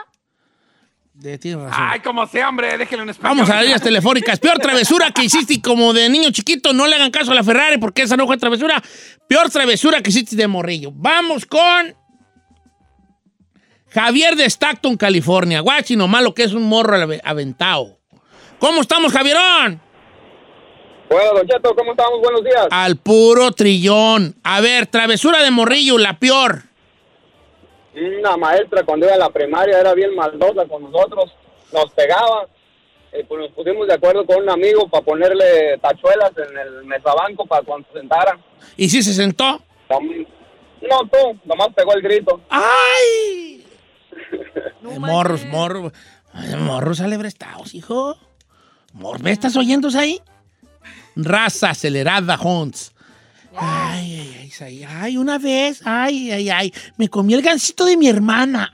De, 1.13 1.37
tienes 1.39 1.61
razón. 1.65 1.85
Ay, 1.91 2.01
como 2.01 2.27
sea, 2.27 2.49
hombre, 2.49 2.79
déjenlo 2.79 3.03
en 3.03 3.11
español. 3.11 3.37
Vamos 3.37 3.51
a 3.51 3.55
las 3.57 3.63
líneas 3.65 3.83
telefónicas. 3.83 4.39
Peor 4.39 4.59
travesura 4.59 5.11
que 5.11 5.25
hiciste 5.25 5.55
y 5.55 5.61
como 5.61 5.93
de 5.93 6.09
niño 6.09 6.31
chiquito, 6.31 6.73
no 6.73 6.87
le 6.87 6.95
hagan 6.97 7.11
caso 7.11 7.33
a 7.33 7.35
la 7.35 7.43
Ferrari 7.45 7.79
porque 7.79 8.03
esa 8.03 8.17
no 8.17 8.27
fue 8.27 8.39
travesura. 8.39 8.81
Peor 9.29 9.51
travesura 9.51 10.01
que 10.03 10.11
hiciste 10.11 10.37
de 10.37 10.47
morrillo. 10.47 10.93
Vamos 10.95 11.45
con 11.47 11.95
Javier 13.93 14.37
de 14.37 14.45
Stockton, 14.49 14.97
California. 14.97 15.61
Guachi, 15.61 15.97
nomás 15.97 16.23
lo 16.23 16.33
que 16.33 16.45
es 16.45 16.53
un 16.53 16.63
morro 16.63 16.97
ave- 16.97 17.21
aventado. 17.25 17.99
¿Cómo 18.59 18.81
estamos, 18.81 19.13
Javierón? 19.13 19.81
Bueno, 21.11 21.35
Don 21.35 21.47
Cheto, 21.49 21.75
¿cómo 21.75 21.91
estamos? 21.91 22.21
Buenos 22.21 22.45
días. 22.45 22.69
Al 22.71 22.97
puro 22.97 23.51
trillón. 23.51 24.37
A 24.45 24.61
ver, 24.61 24.87
travesura 24.87 25.43
de 25.43 25.51
morrillo, 25.51 25.99
la 25.99 26.19
peor. 26.19 26.63
Una 28.21 28.37
maestra 28.37 28.85
cuando 28.85 29.07
iba 29.07 29.17
a 29.17 29.19
la 29.19 29.31
primaria 29.31 29.81
era 29.81 29.93
bien 29.95 30.15
maldosa 30.15 30.67
con 30.67 30.85
nosotros, 30.85 31.33
nos 31.73 31.91
pegaba. 31.93 32.47
Eh, 33.13 33.25
pues 33.29 33.41
nos 33.41 33.51
pusimos 33.51 33.89
de 33.89 33.95
acuerdo 33.95 34.25
con 34.25 34.37
un 34.41 34.51
amigo 34.51 34.87
para 34.89 35.05
ponerle 35.05 35.77
tachuelas 35.79 36.31
en 36.37 36.57
el 36.57 36.85
mesabanco 36.85 37.45
para 37.45 37.65
cuando 37.65 37.89
se 37.93 37.99
sentara. 37.99 38.39
¿Y 38.77 38.89
si 38.89 39.03
se 39.03 39.13
sentó? 39.13 39.61
No, 39.91 41.01
tú, 41.11 41.39
nomás 41.45 41.69
pegó 41.75 41.93
el 41.95 42.03
grito. 42.03 42.41
¡Ay! 42.49 43.65
Eh, 44.93 44.99
morros, 44.99 45.45
morros. 45.45 45.93
Morros 46.59 47.01
alebrestados, 47.01 47.75
hijo. 47.75 48.17
Mor- 48.95 49.21
¿Me 49.23 49.31
estás 49.31 49.55
oyendo 49.57 49.89
ahí? 49.97 50.21
Raza 51.17 51.71
acelerada, 51.71 52.39
Hunts. 52.41 52.93
Ay, 53.57 54.13
ay, 54.21 54.53
ay, 54.61 54.63
ay, 54.63 54.85
ay, 55.03 55.17
una 55.17 55.39
vez, 55.39 55.83
ay, 55.85 56.31
ay, 56.31 56.51
ay, 56.51 56.75
me 56.97 57.09
comí 57.09 57.35
el 57.35 57.43
gansito 57.43 57.85
de 57.85 57.97
mi 57.97 58.09
hermana. 58.09 58.71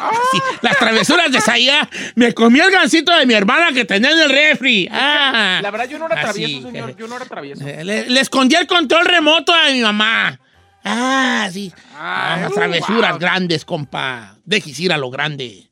Ah, 0.00 0.10
sí, 0.32 0.38
las 0.62 0.78
travesuras 0.78 1.30
de 1.30 1.40
Saya, 1.40 1.88
me 2.14 2.32
comí 2.34 2.60
el 2.60 2.70
gansito 2.70 3.12
de 3.16 3.26
mi 3.26 3.34
hermana 3.34 3.72
que 3.72 3.84
tenía 3.84 4.10
en 4.10 4.18
el 4.20 4.30
refri. 4.30 4.88
Ah, 4.90 5.60
La 5.62 5.70
verdad, 5.70 5.88
yo 5.88 5.98
no 5.98 6.06
era 6.06 6.14
Así, 6.16 6.22
travieso, 6.40 6.68
señor. 6.70 6.96
Yo 6.96 7.06
no 7.08 7.16
era 7.16 7.24
travieso. 7.26 7.66
eh, 7.66 7.84
le, 7.84 8.08
le 8.10 8.20
escondí 8.20 8.54
el 8.56 8.66
control 8.66 9.04
remoto 9.06 9.52
a 9.54 9.70
mi 9.70 9.80
mamá. 9.80 10.38
Ah, 10.84 11.48
sí. 11.52 11.72
Ah, 11.96 12.48
uh, 12.50 12.52
travesuras 12.54 13.12
wow. 13.12 13.18
grandes, 13.20 13.64
compa. 13.64 14.36
Dejes 14.44 14.78
ir 14.80 14.92
a 14.92 14.98
lo 14.98 15.10
grande. 15.10 15.70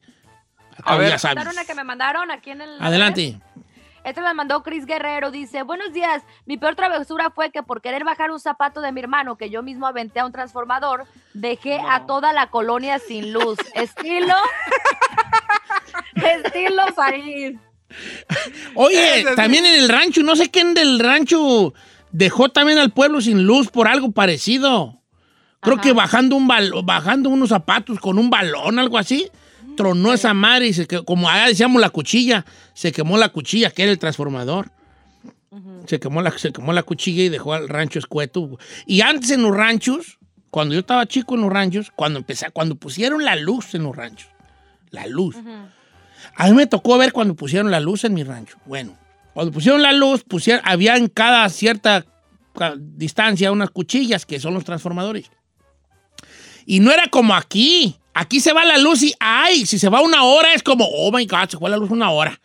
A 0.85 0.97
ver, 0.97 1.11
ya 1.11 1.19
sabes. 1.19 1.47
Una 1.47 1.65
que 1.65 1.75
me 1.75 1.85
mandaron 1.85 2.31
aquí 2.31 2.51
en 2.51 2.63
el. 2.63 2.71
Adelante. 2.81 3.39
Este 4.05 4.21
me 4.21 4.35
mandó 4.35 4.63
Chris 4.63 4.85
Guerrero. 4.87 5.31
Dice: 5.31 5.63
Buenos 5.63 5.93
días. 5.93 6.23
Mi 6.47 6.57
peor 6.57 6.75
travesura 6.75 7.31
fue 7.31 7.51
que 7.51 7.63
por 7.63 7.81
querer 7.81 8.05
bajar 8.05 8.31
un 8.31 8.41
zapato 8.41 8.81
de 8.81 8.91
mi 8.93 9.01
hermano 9.01 9.37
que 9.37 9.49
yo 9.51 9.63
mismo 9.63 9.87
aventé 9.87 10.21
a 10.21 10.27
un 10.27 10.33
transformador, 10.33 11.05
dejé 11.35 11.79
a 11.89 12.05
toda 12.07 12.33
la 12.33 12.49
colonia 12.51 12.99
sin 12.99 13.33
luz. 13.33 13.59
Estilo. 13.75 14.35
Estilo 16.15 16.83
París. 16.95 17.59
Oye, 18.75 19.25
también 19.37 19.67
en 19.67 19.75
el 19.75 19.89
rancho, 19.89 20.23
no 20.23 20.35
sé 20.37 20.51
quién 20.51 20.75
del 20.75 20.99
rancho 20.99 21.75
dejó 22.11 22.49
también 22.49 22.79
al 22.79 22.91
pueblo 22.91 23.21
sin 23.21 23.45
luz 23.45 23.69
por 23.71 23.87
algo 23.89 24.13
parecido. 24.13 24.99
Creo 25.61 25.81
que 25.81 25.93
bajando, 25.93 26.35
un 26.35 26.49
bal- 26.49 26.73
bajando 26.85 27.29
unos 27.29 27.51
zapatos 27.51 28.01
con 28.01 28.19
un 28.19 28.31
balón, 28.31 28.79
algo 28.81 28.99
así, 28.99 29.31
tronó 29.77 30.13
esa 30.13 30.35
madre 30.35 30.69
y 30.69 30.73
se 30.73 30.87
que- 30.87 31.05
como 31.05 31.29
allá 31.29 31.49
decíamos 31.49 31.81
la 31.81 31.91
cuchilla, 31.91 32.45
se 32.75 32.93
quemó 32.93 33.17
la 33.19 33.29
cuchilla, 33.31 33.71
que 33.71 33.83
era 33.83 33.93
el 33.93 33.99
transformador. 33.99 34.71
Se 35.87 35.99
quemó, 36.01 36.23
la, 36.23 36.31
se 36.39 36.53
quemó 36.53 36.73
la 36.73 36.83
cuchilla 36.83 37.25
y 37.25 37.29
dejó 37.29 37.53
al 37.55 37.69
rancho 37.69 37.99
escueto. 37.99 38.59
Y 38.87 39.01
antes 39.03 39.31
en 39.33 39.43
los 39.43 39.55
ranchos, 39.55 40.19
cuando 40.51 40.75
yo 40.75 40.81
estaba 40.81 41.07
chico 41.07 41.35
en 41.35 41.43
los 41.43 41.51
ranchos, 41.53 41.91
cuando 41.95 42.19
empecé, 42.21 42.51
cuando 42.53 42.77
pusieron 42.77 43.25
la 43.25 43.37
luz 43.37 43.75
en 43.75 43.83
los 43.83 43.95
ranchos, 43.97 44.29
la 44.91 45.07
luz. 45.07 45.37
A 46.37 46.47
mí 46.47 46.55
me 46.55 46.67
tocó 46.67 46.97
ver 46.99 47.13
cuando 47.13 47.35
pusieron 47.35 47.71
la 47.71 47.81
luz 47.81 48.05
en 48.05 48.15
mi 48.15 48.23
rancho. 48.23 48.57
Bueno, 48.65 48.97
cuando 49.35 49.53
pusieron 49.53 49.83
la 49.83 49.93
luz, 49.93 50.23
pusieron, 50.25 50.63
había 50.65 50.97
en 50.97 51.09
cada 51.09 51.49
cierta 51.49 52.07
distancia 52.79 53.51
unas 53.53 53.71
cuchillas 53.71 54.25
que 54.25 54.39
son 54.41 54.55
los 54.55 54.65
transformadores. 54.65 55.31
Y 56.65 56.81
no 56.81 56.93
era 56.93 57.09
como 57.09 57.35
aquí. 57.35 57.97
Aquí 58.15 58.41
se 58.41 58.53
va 58.53 58.65
la 58.65 58.79
luz 58.79 59.03
y, 59.03 59.15
ay, 59.19 59.65
si 59.67 59.79
se 59.79 59.89
va 59.89 60.01
una 60.01 60.25
hora 60.25 60.55
es 60.55 60.63
como, 60.63 60.85
oh 60.85 61.11
my 61.11 61.25
God, 61.27 61.49
se 61.49 61.59
fue 61.59 61.71
la 61.71 61.77
luz 61.77 61.91
una 61.91 62.11
hora. 62.11 62.39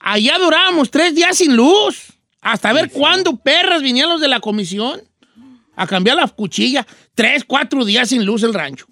Allá 0.00 0.38
durábamos 0.38 0.90
tres 0.90 1.14
días 1.14 1.36
sin 1.36 1.56
luz. 1.56 2.12
Hasta 2.40 2.72
ver 2.72 2.90
cuándo 2.90 3.36
perras 3.36 3.82
vinían 3.82 4.08
los 4.08 4.20
de 4.20 4.28
la 4.28 4.40
comisión 4.40 5.02
a 5.76 5.86
cambiar 5.86 6.16
la 6.16 6.26
cuchilla. 6.26 6.86
Tres, 7.14 7.44
cuatro 7.44 7.84
días 7.84 8.08
sin 8.08 8.24
luz 8.24 8.42
el 8.42 8.54
rancho. 8.54 8.86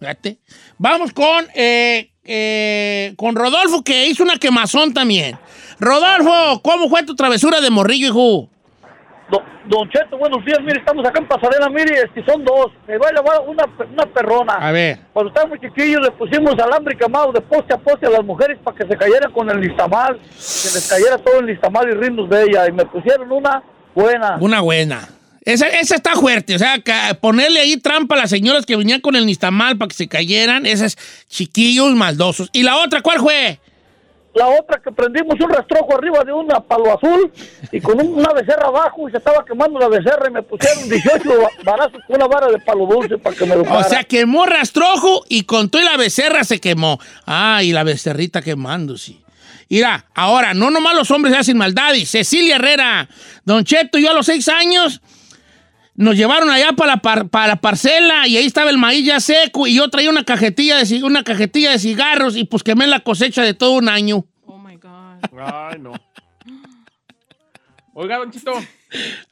Fíjate. 0.00 0.38
Vamos 0.78 1.12
con, 1.12 1.46
eh, 1.54 2.12
eh, 2.24 3.14
con 3.16 3.34
Rodolfo, 3.34 3.82
que 3.82 4.06
hizo 4.06 4.22
una 4.22 4.38
quemazón 4.38 4.94
también. 4.94 5.38
Rodolfo, 5.80 6.62
¿cómo 6.62 6.88
fue 6.88 7.02
tu 7.02 7.14
travesura 7.14 7.60
de 7.60 7.70
morrillo, 7.70 8.06
hijo? 8.06 8.50
Don, 9.30 9.42
don 9.66 9.88
Cheto, 9.90 10.16
buenos 10.16 10.42
días. 10.44 10.58
Mire, 10.62 10.78
estamos 10.78 11.06
acá 11.06 11.18
en 11.18 11.28
Pasadena. 11.28 11.68
Mire, 11.68 12.02
este, 12.02 12.24
son 12.24 12.42
dos. 12.44 12.72
Me 12.86 12.96
va 12.96 13.08
a 13.08 13.12
llevar 13.12 13.40
una, 13.46 13.64
una 13.92 14.06
perrona. 14.06 14.54
A 14.54 14.72
ver. 14.72 15.00
Cuando 15.12 15.28
estábamos 15.28 15.58
chiquillos 15.60 16.00
le 16.00 16.10
pusimos 16.12 16.58
alambre 16.58 16.96
camado 16.96 17.32
de 17.32 17.40
poste 17.42 17.74
a 17.74 17.78
poste 17.78 18.06
a 18.06 18.10
las 18.10 18.24
mujeres 18.24 18.58
para 18.64 18.76
que 18.76 18.86
se 18.86 18.96
cayeran 18.96 19.30
con 19.32 19.50
el 19.50 19.60
listamal. 19.60 20.18
Que 20.18 20.68
les 20.74 20.88
cayera 20.88 21.18
todo 21.18 21.40
el 21.40 21.46
listamal 21.46 21.88
y 21.90 21.92
rindos 21.92 22.30
de 22.30 22.44
ella. 22.44 22.68
Y 22.68 22.72
me 22.72 22.86
pusieron 22.86 23.30
una 23.30 23.62
buena. 23.94 24.38
Una 24.40 24.60
buena. 24.62 25.08
Esa, 25.42 25.66
esa 25.68 25.94
está 25.94 26.14
fuerte, 26.14 26.56
o 26.56 26.58
sea, 26.58 26.76
ponerle 27.22 27.60
ahí 27.60 27.78
trampa 27.78 28.14
a 28.16 28.18
las 28.18 28.28
señoras 28.28 28.66
que 28.66 28.76
venían 28.76 29.00
con 29.00 29.16
el 29.16 29.24
nistamal 29.24 29.78
para 29.78 29.88
que 29.88 29.94
se 29.94 30.06
cayeran, 30.06 30.66
esas 30.66 30.96
chiquillos 31.26 31.94
maldosos. 31.94 32.50
¿Y 32.52 32.64
la 32.64 32.76
otra 32.76 33.00
cuál 33.00 33.18
fue? 33.20 33.58
La 34.38 34.46
otra 34.46 34.80
que 34.82 34.92
prendimos 34.92 35.34
un 35.40 35.50
rastrojo 35.50 35.96
arriba 35.96 36.22
de 36.24 36.32
una 36.32 36.60
palo 36.60 36.94
azul 36.94 37.32
y 37.72 37.80
con 37.80 38.00
un- 38.00 38.14
una 38.20 38.32
becerra 38.32 38.68
abajo 38.68 39.08
y 39.08 39.10
se 39.12 39.18
estaba 39.18 39.44
quemando 39.44 39.78
la 39.80 39.88
becerra 39.88 40.28
y 40.28 40.32
me 40.32 40.42
pusieron 40.42 40.88
18 40.88 41.28
barazos 41.64 42.00
con 42.06 42.16
una 42.16 42.26
vara 42.26 42.46
de 42.48 42.58
palo 42.60 42.86
dulce 42.86 43.18
para 43.18 43.34
que 43.36 43.44
me 43.46 43.52
O 43.54 43.56
educara. 43.62 43.84
sea, 43.84 44.04
quemó 44.04 44.46
rastrojo 44.46 45.24
y 45.28 45.42
con 45.42 45.68
todo 45.70 45.82
y 45.82 45.84
la 45.84 45.96
becerra 45.96 46.44
se 46.44 46.60
quemó. 46.60 46.98
Ah, 47.26 47.60
y 47.62 47.72
la 47.72 47.82
becerrita 47.82 48.40
quemándose. 48.40 49.16
Mira, 49.70 50.06
ahora, 50.14 50.54
no 50.54 50.70
nomás 50.70 50.94
los 50.94 51.10
hombres 51.10 51.34
hacen 51.36 51.58
maldades. 51.58 52.08
Cecilia 52.08 52.56
Herrera, 52.56 53.06
Don 53.44 53.64
Cheto, 53.64 53.98
yo 53.98 54.10
a 54.10 54.14
los 54.14 54.24
seis 54.24 54.48
años 54.48 55.02
nos 55.98 56.16
llevaron 56.16 56.48
allá 56.48 56.72
para 56.74 56.92
la, 56.94 57.02
par- 57.02 57.28
para 57.28 57.48
la 57.48 57.56
parcela 57.56 58.26
y 58.28 58.36
ahí 58.36 58.46
estaba 58.46 58.70
el 58.70 58.78
maíz 58.78 59.04
ya 59.04 59.18
seco 59.20 59.66
y 59.66 59.74
yo 59.74 59.88
traía 59.90 60.08
una 60.10 60.24
cajetilla 60.24 60.76
de, 60.82 61.02
una 61.02 61.24
cajetilla 61.24 61.72
de 61.72 61.78
cigarros 61.80 62.36
y 62.36 62.44
pues 62.44 62.62
quemé 62.62 62.86
la 62.86 63.00
cosecha 63.00 63.42
de 63.42 63.52
todo 63.52 63.72
un 63.72 63.88
año. 63.88 64.24
Ay, 65.36 65.78
no. 65.80 65.92
Oiga, 67.94 68.18
Don 68.18 68.30
Chito. 68.30 68.52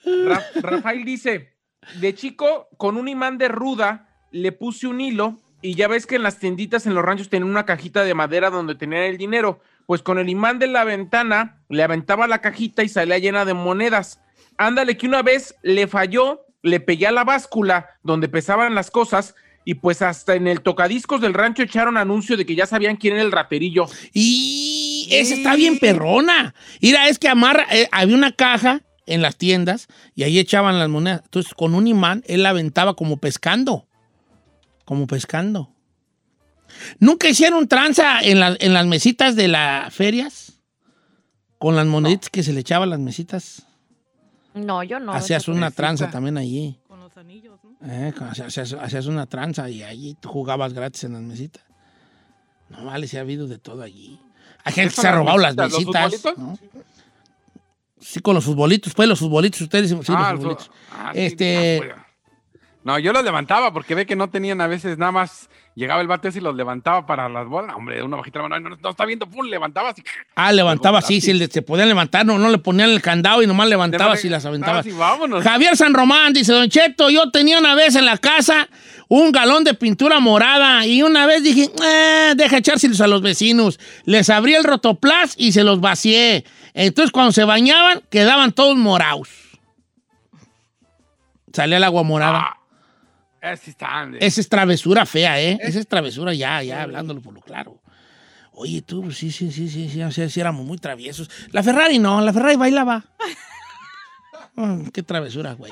Ra- 0.05 0.45
Rafael 0.57 1.05
dice: 1.05 1.55
De 2.01 2.15
chico, 2.15 2.69
con 2.77 2.97
un 2.97 3.09
imán 3.09 3.39
de 3.39 3.49
ruda, 3.49 4.09
le 4.33 4.53
puse 4.53 4.87
un 4.87 5.01
hilo. 5.01 5.39
Y 5.63 5.75
ya 5.75 5.89
ves 5.89 6.07
que 6.07 6.17
en 6.17 6.23
las 6.23 6.39
tienditas 6.39 6.87
en 6.87 6.95
los 6.95 7.05
ranchos 7.05 7.29
tenían 7.29 7.49
una 7.51 7.65
cajita 7.65 8.05
de 8.05 8.15
madera 8.15 8.51
donde 8.51 8.75
tenían 8.75 9.03
el 9.05 9.17
dinero. 9.19 9.61
Pues 9.87 10.03
con 10.03 10.19
el 10.19 10.29
imán 10.29 10.59
de 10.59 10.67
la 10.67 10.85
ventana 10.85 11.63
le 11.69 11.83
aventaba 11.83 12.27
la 12.27 12.41
cajita 12.41 12.83
y 12.83 12.89
salía 12.89 13.19
llena 13.19 13.45
de 13.45 13.55
monedas. 13.55 14.21
Ándale, 14.59 14.97
que 14.97 15.07
una 15.07 15.23
vez 15.23 15.55
le 15.63 15.87
falló, 15.87 16.46
le 16.67 16.81
pegué 16.81 17.07
a 17.07 17.13
la 17.13 17.25
báscula 17.25 17.87
donde 18.03 18.29
pesaban 18.29 18.75
las 18.75 18.91
cosas. 18.91 19.35
Y 19.69 19.75
pues 19.75 20.01
hasta 20.01 20.37
en 20.37 20.47
el 20.47 20.61
tocadiscos 20.61 21.21
del 21.21 21.35
rancho 21.35 21.63
echaron 21.65 21.97
anuncio 21.97 22.37
de 22.37 22.47
que 22.47 22.55
ya 22.55 22.67
sabían 22.67 22.97
quién 22.97 23.15
era 23.15 23.23
el 23.25 23.33
raterillo. 23.33 23.87
Y 24.13 25.09
esa 25.11 25.35
está 25.35 25.57
bien 25.57 25.79
perrona. 25.81 26.55
Mira, 26.81 27.09
es 27.09 27.19
que 27.19 27.29
amarra, 27.29 27.67
eh, 27.73 27.89
había 27.91 28.15
una 28.15 28.31
caja 28.31 28.83
en 29.07 29.23
las 29.23 29.37
tiendas 29.37 29.89
y 30.15 30.23
ahí 30.23 30.39
echaban 30.39 30.79
las 30.79 30.89
monedas. 30.89 31.23
Entonces, 31.25 31.53
con 31.55 31.75
un 31.75 31.89
imán, 31.89 32.23
él 32.29 32.45
la 32.45 32.51
aventaba 32.51 32.95
como 32.95 33.17
pescando. 33.17 33.89
Como 34.85 35.09
pescando. 35.09 35.73
¿Nunca 37.01 37.29
hicieron 37.29 37.67
tranza 37.67 38.21
en, 38.21 38.39
la- 38.39 38.57
en 38.61 38.73
las 38.73 38.87
mesitas 38.87 39.35
de 39.35 39.49
las 39.49 39.93
ferias? 39.93 40.61
Con 41.59 41.75
las 41.75 41.87
moneditas 41.87 42.31
que 42.31 42.45
se 42.45 42.53
le 42.53 42.61
echaban 42.61 42.91
las 42.91 43.01
mesitas. 43.01 43.66
No, 44.57 44.83
yo 44.83 44.99
no. 44.99 45.13
Hacías 45.13 45.49
una 45.49 45.69
no. 45.69 45.71
tranza 45.71 46.11
también 46.11 46.37
allí. 46.39 46.79
Eh, 47.83 48.13
hacías, 48.21 48.49
hacías- 48.59 48.73
hacías 48.83 49.07
una 49.07 49.27
tranza 49.27 49.69
y 49.71 49.83
allí 49.83 50.15
tú 50.21 50.29
jugabas 50.29 50.73
gratis 50.73 51.05
en 51.05 51.13
las 51.13 51.23
mesitas. 51.23 51.63
No 52.71 52.85
vale, 52.85 53.07
se 53.07 53.19
ha 53.19 53.21
habido 53.21 53.47
de 53.47 53.59
todo 53.59 53.83
allí. 53.83 54.19
Hay 54.65 54.73
gente 54.73 54.91
que 54.91 54.95
¿Son 54.97 55.03
se 55.03 55.09
ha 55.09 55.13
robado 55.13 55.39
las 55.39 55.55
mesitas, 55.57 56.25
los? 56.25 56.39
¿no? 56.39 56.59
Sí, 58.01 58.21
con 58.21 58.35
los 58.35 58.45
futbolitos, 58.45 58.93
pues 58.95 59.09
los 59.09 59.19
futbolitos, 59.19 59.61
ustedes 59.61 59.91
sí, 59.91 59.97
Ah, 60.09 60.33
los 60.33 60.43
los- 60.45 60.65
futbolitos. 60.65 60.71
ah, 60.93 61.11
sí, 61.15 61.21
este, 61.21 61.95
No, 62.85 62.99
yo 62.99 63.13
los 63.13 63.25
levantaba 63.25 63.73
porque 63.73 63.95
ve 63.95 64.07
que 64.07 64.17
no 64.17 64.31
tenían 64.31 64.61
a 64.61 64.67
veces 64.69 64.97
nada 64.99 65.13
más 65.13 65.49
Llegaba 65.77 66.01
el 66.01 66.09
bate 66.09 66.31
y 66.35 66.41
los 66.41 66.57
levantaba 66.57 67.05
para 67.05 67.29
las 67.29 67.47
bolas. 67.47 67.77
Hombre, 67.77 68.03
una 68.03 68.17
bajita 68.17 68.39
la 68.41 68.49
mano. 68.49 68.71
No, 68.71 68.77
no 68.83 68.91
está 68.91 69.05
viendo, 69.05 69.27
pum, 69.29 69.45
levantaba 69.47 69.91
así. 69.91 70.03
Ah, 70.35 70.51
levantaba 70.51 71.01
así, 71.01 71.21
si 71.21 71.35
le- 71.35 71.49
se 71.49 71.61
podían 71.61 71.87
levantar, 71.89 72.25
no, 72.25 72.39
no 72.39 72.49
le 72.49 72.57
ponían 72.57 72.89
el 72.89 73.03
candado 73.03 73.43
y 73.43 73.47
nomás 73.47 73.69
levantabas 73.69 74.25
y 74.25 74.31
las 74.31 74.47
aventabas. 74.47 74.81
Ah, 74.87 74.89
sí, 74.91 74.97
vámonos. 74.97 75.45
Javier 75.45 75.77
San 75.77 75.93
Román 75.93 76.33
dice, 76.33 76.51
Don 76.55 76.71
Cheto, 76.71 77.11
yo 77.11 77.31
tenía 77.31 77.59
una 77.59 77.75
vez 77.75 77.95
en 77.95 78.07
la 78.07 78.17
casa 78.17 78.69
un 79.09 79.33
galón 79.33 79.65
de 79.65 79.75
pintura 79.75 80.19
morada 80.19 80.87
y 80.87 81.03
una 81.03 81.27
vez 81.27 81.43
dije, 81.43 81.71
eh, 81.85 82.33
deja 82.37 82.57
echárselos 82.57 83.03
a 83.03 83.07
los 83.07 83.21
vecinos. 83.21 83.79
Les 84.07 84.31
abrí 84.31 84.55
el 84.55 84.65
rotoplas 84.65 85.35
y 85.37 85.53
se 85.53 85.63
los 85.63 85.81
vacié. 85.83 86.45
Entonces 86.73 87.13
cuando 87.13 87.33
se 87.33 87.45
bañaban 87.45 88.01
quedaban 88.09 88.53
todos 88.53 88.77
morados. 88.79 89.29
Salía 91.53 91.77
el 91.77 91.85
agua 91.85 92.03
morada. 92.03 92.39
Están. 92.39 92.66
Esa 93.53 94.41
es 94.41 94.49
travesura 94.49 95.07
fea, 95.07 95.41
¿eh? 95.41 95.59
Esa 95.61 95.79
es 95.81 95.87
travesura 95.87 96.35
ya, 96.35 96.63
ya 96.63 96.83
hablándolo 96.83 97.21
por 97.21 97.35
lo 97.35 97.41
claro. 97.41 97.81
Oye, 98.53 98.81
tú, 98.81 99.03
pues, 99.03 99.19
sí, 99.19 99.31
sí, 99.31 99.53
sí, 99.53 99.69
sí, 99.69 99.91
sí, 99.91 100.03
o 100.03 100.11
sea, 100.11 100.29
sí 100.29 100.41
éramos 100.41 100.65
muy 100.65 100.79
traviesos. 100.79 101.31
La 101.53 101.63
Ferrari 101.63 101.99
no, 101.99 102.21
la 102.23 102.33
Ferrari 102.33 102.57
bailaba. 102.57 103.05
Ah, 104.57 104.79
qué 104.93 105.03
travesura, 105.03 105.53
güey. 105.53 105.71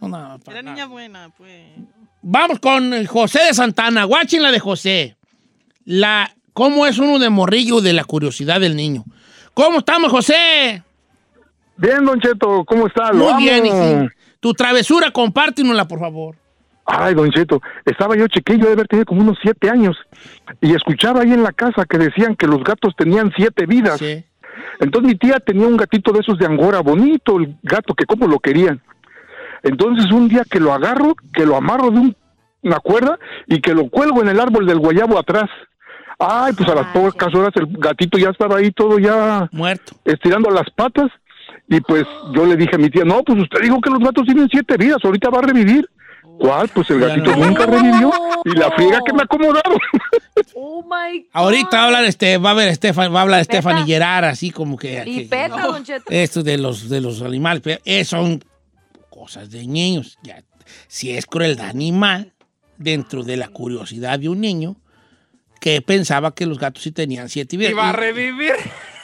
No, 0.00 0.08
no, 0.08 0.38
para 0.40 0.58
Era 0.58 0.62
nada. 0.62 0.74
niña 0.74 0.86
buena, 0.86 1.30
pues. 1.30 1.70
Vamos 2.22 2.58
con 2.58 3.06
José 3.06 3.44
de 3.44 3.54
Santana. 3.54 4.04
Guachen 4.04 4.42
la 4.42 4.50
de 4.50 4.58
José. 4.58 5.16
La, 5.84 6.34
¿Cómo 6.52 6.86
es 6.86 6.98
uno 6.98 7.18
de 7.20 7.30
morrillo 7.30 7.80
de 7.80 7.92
la 7.92 8.02
curiosidad 8.04 8.60
del 8.60 8.74
niño? 8.74 9.04
¿Cómo 9.54 9.78
estamos, 9.78 10.10
José? 10.10 10.82
Bien, 11.76 12.04
Don 12.04 12.20
Cheto, 12.20 12.64
¿cómo 12.64 12.88
está? 12.88 13.12
Lo 13.12 13.32
Muy 13.34 13.44
bien. 13.44 14.10
Tu 14.40 14.52
travesura, 14.52 15.10
compártenosla, 15.12 15.86
por 15.86 16.00
favor. 16.00 16.36
Ay, 16.86 17.14
Don 17.14 17.30
Cheto, 17.30 17.60
estaba 17.84 18.16
yo 18.16 18.28
chiquillo, 18.28 18.66
de 18.66 18.72
haber 18.72 18.86
tenido 18.86 19.06
como 19.06 19.20
unos 19.22 19.38
siete 19.42 19.68
años, 19.68 19.96
y 20.60 20.72
escuchaba 20.74 21.22
ahí 21.22 21.32
en 21.32 21.42
la 21.42 21.52
casa 21.52 21.84
que 21.84 21.98
decían 21.98 22.36
que 22.36 22.46
los 22.46 22.62
gatos 22.62 22.94
tenían 22.96 23.32
siete 23.36 23.66
vidas. 23.66 23.98
Entonces 24.80 25.08
mi 25.12 25.18
tía 25.18 25.40
tenía 25.40 25.66
un 25.66 25.76
gatito 25.76 26.12
de 26.12 26.20
esos 26.20 26.38
de 26.38 26.46
Angora, 26.46 26.80
bonito, 26.80 27.38
el 27.38 27.56
gato 27.62 27.94
que 27.94 28.04
como 28.06 28.26
lo 28.26 28.38
querían. 28.38 28.80
Entonces 29.62 30.10
un 30.12 30.28
día 30.28 30.42
que 30.48 30.60
lo 30.60 30.72
agarro, 30.72 31.14
que 31.32 31.44
lo 31.44 31.56
amarro 31.56 31.90
de 31.90 31.98
un- 31.98 32.16
una 32.62 32.78
cuerda 32.80 33.18
y 33.46 33.60
que 33.60 33.74
lo 33.74 33.88
cuelgo 33.88 34.22
en 34.22 34.28
el 34.28 34.40
árbol 34.40 34.66
del 34.66 34.78
guayabo 34.78 35.18
atrás. 35.18 35.48
Ay, 36.18 36.52
pues 36.56 36.68
a 36.68 36.74
las 36.74 36.86
pocas 36.92 37.34
horas 37.34 37.50
el 37.56 37.66
gatito 37.78 38.16
ya 38.18 38.30
estaba 38.30 38.58
ahí 38.58 38.70
todo 38.70 38.98
ya 38.98 39.48
muerto, 39.52 39.94
estirando 40.04 40.50
las 40.50 40.68
patas. 40.70 41.10
Y 41.68 41.80
pues 41.80 42.06
yo 42.32 42.46
le 42.46 42.56
dije 42.56 42.76
a 42.76 42.78
mi 42.78 42.90
tía, 42.90 43.04
no, 43.04 43.22
pues 43.24 43.40
usted 43.40 43.60
dijo 43.60 43.80
que 43.80 43.90
los 43.90 43.98
gatos 43.98 44.24
tienen 44.24 44.48
siete 44.50 44.76
vidas, 44.76 44.98
ahorita 45.04 45.30
va 45.30 45.38
a 45.40 45.42
revivir. 45.42 45.88
¿Cuál? 46.38 46.68
Pues 46.68 46.90
el 46.90 47.00
gatito 47.00 47.34
nunca 47.36 47.66
revivió 47.66 48.10
y 48.44 48.50
la 48.50 48.70
friega 48.72 49.00
que 49.04 49.12
me 49.12 49.22
acomodaron. 49.22 49.78
Oh 50.54 50.82
my 50.82 51.26
Ahorita 51.32 51.84
hablan, 51.84 52.04
este, 52.04 52.36
va 52.38 52.50
a 52.50 52.54
ver 52.54 52.68
Estefan, 52.68 53.12
va 53.14 53.20
a 53.20 53.22
hablar 53.22 53.40
Estefan 53.40 53.78
y 53.78 53.86
Gerard, 53.86 54.24
así 54.26 54.50
como 54.50 54.76
que. 54.76 55.02
Y 55.06 55.22
que- 55.22 55.28
peta, 55.28 55.66
Don 55.66 55.82
Cheto. 55.82 56.04
Esto 56.10 56.42
de 56.42 56.58
los, 56.58 56.88
de 56.90 57.00
los 57.00 57.22
animales, 57.22 57.62
pero 57.62 57.80
eh, 57.84 58.04
son 58.04 58.42
cosas 59.10 59.50
de 59.50 59.66
niños. 59.66 60.18
Ya, 60.22 60.42
si 60.88 61.10
es 61.10 61.24
crueldad 61.26 61.68
animal, 61.70 62.32
dentro 62.76 63.22
de 63.22 63.36
la 63.38 63.48
curiosidad 63.48 64.18
de 64.18 64.28
un 64.28 64.40
niño 64.40 64.76
que 65.60 65.80
pensaba 65.80 66.34
que 66.34 66.44
los 66.46 66.58
gatos 66.58 66.82
sí 66.82 66.92
tenían 66.92 67.28
siete 67.30 67.56
vidas. 67.56 67.72
Iba 67.72 67.88
a 67.88 67.92
Y- 67.92 67.96
revivir. 67.96 68.52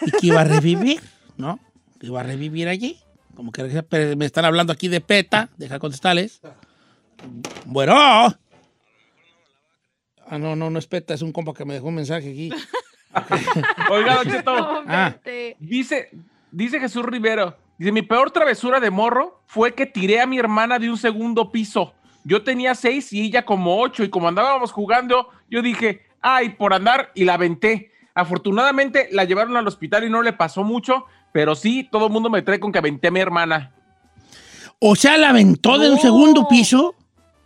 y 0.03 0.11
que 0.11 0.27
iba 0.27 0.41
a 0.43 0.45
revivir, 0.45 1.01
¿no? 1.39 1.59
Que 1.99 2.07
iba 2.09 2.21
a 2.21 2.25
revivir 2.25 2.69
allí. 2.69 2.99
Como 3.35 3.53
que 3.53 3.83
pero 3.85 4.17
me 4.17 4.27
están 4.27 4.45
hablando 4.45 4.73
aquí 4.73 4.89
de 4.89 5.01
PETA, 5.01 5.49
deja 5.57 5.79
contestarles. 5.79 6.41
Bueno. 7.67 7.95
Ah, 7.97 8.39
no, 10.39 10.57
no, 10.57 10.71
no 10.71 10.79
es 10.79 10.87
PETA, 10.87 11.15
es 11.15 11.23
un 11.23 11.33
compa 11.33 11.53
que 11.53 11.65
me 11.65 11.75
dejó 11.75 11.89
un 11.89 11.97
mensaje 11.97 12.31
aquí. 12.31 12.51
Oiga, 13.91 14.17
Don 14.17 14.33
Cheto. 14.33 14.83
Ah. 14.87 15.15
Dice, 15.59 16.11
dice 16.51 16.81
Jesús 16.81 17.05
Rivero, 17.05 17.57
dice, 17.79 17.93
mi 17.93 18.03
peor 18.03 18.31
travesura 18.31 18.81
de 18.81 18.91
morro 18.91 19.43
fue 19.47 19.75
que 19.75 19.87
tiré 19.87 20.21
a 20.21 20.27
mi 20.27 20.39
hermana 20.39 20.79
de 20.79 20.91
un 20.91 20.97
segundo 20.97 21.53
piso. 21.53 21.93
Yo 22.25 22.43
tenía 22.43 22.75
seis 22.75 23.13
y 23.13 23.23
ella 23.23 23.45
como 23.45 23.81
ocho 23.81 24.05
y 24.05 24.09
como 24.09 24.29
andábamos 24.29 24.73
jugando, 24.73 25.29
yo 25.51 25.61
dije, 25.61 26.07
ay, 26.21 26.51
por 26.51 26.73
andar 26.73 27.11
y 27.15 27.25
la 27.25 27.35
aventé. 27.35 27.91
Afortunadamente 28.15 29.09
la 29.11 29.25
llevaron 29.25 29.57
al 29.57 29.67
hospital 29.67 30.05
y 30.05 30.11
no 30.11 30.23
le 30.23 30.33
pasó 30.33 30.63
mucho, 30.63 31.05
pero 31.33 31.55
sí, 31.55 31.89
todo 31.91 32.07
el 32.07 32.13
mundo 32.13 32.31
me 32.31 32.43
trae 32.43 32.61
con 32.61 32.73
que 32.73 32.79
aventé 32.79 33.09
a 33.09 33.11
mi 33.11 33.21
hermana. 33.21 33.73
O 34.79 34.97
sea, 34.97 35.17
la 35.17 35.31
aventó 35.31 35.79
de 35.79 35.91
un 35.91 35.99
segundo 35.99 36.47
piso. 36.49 36.95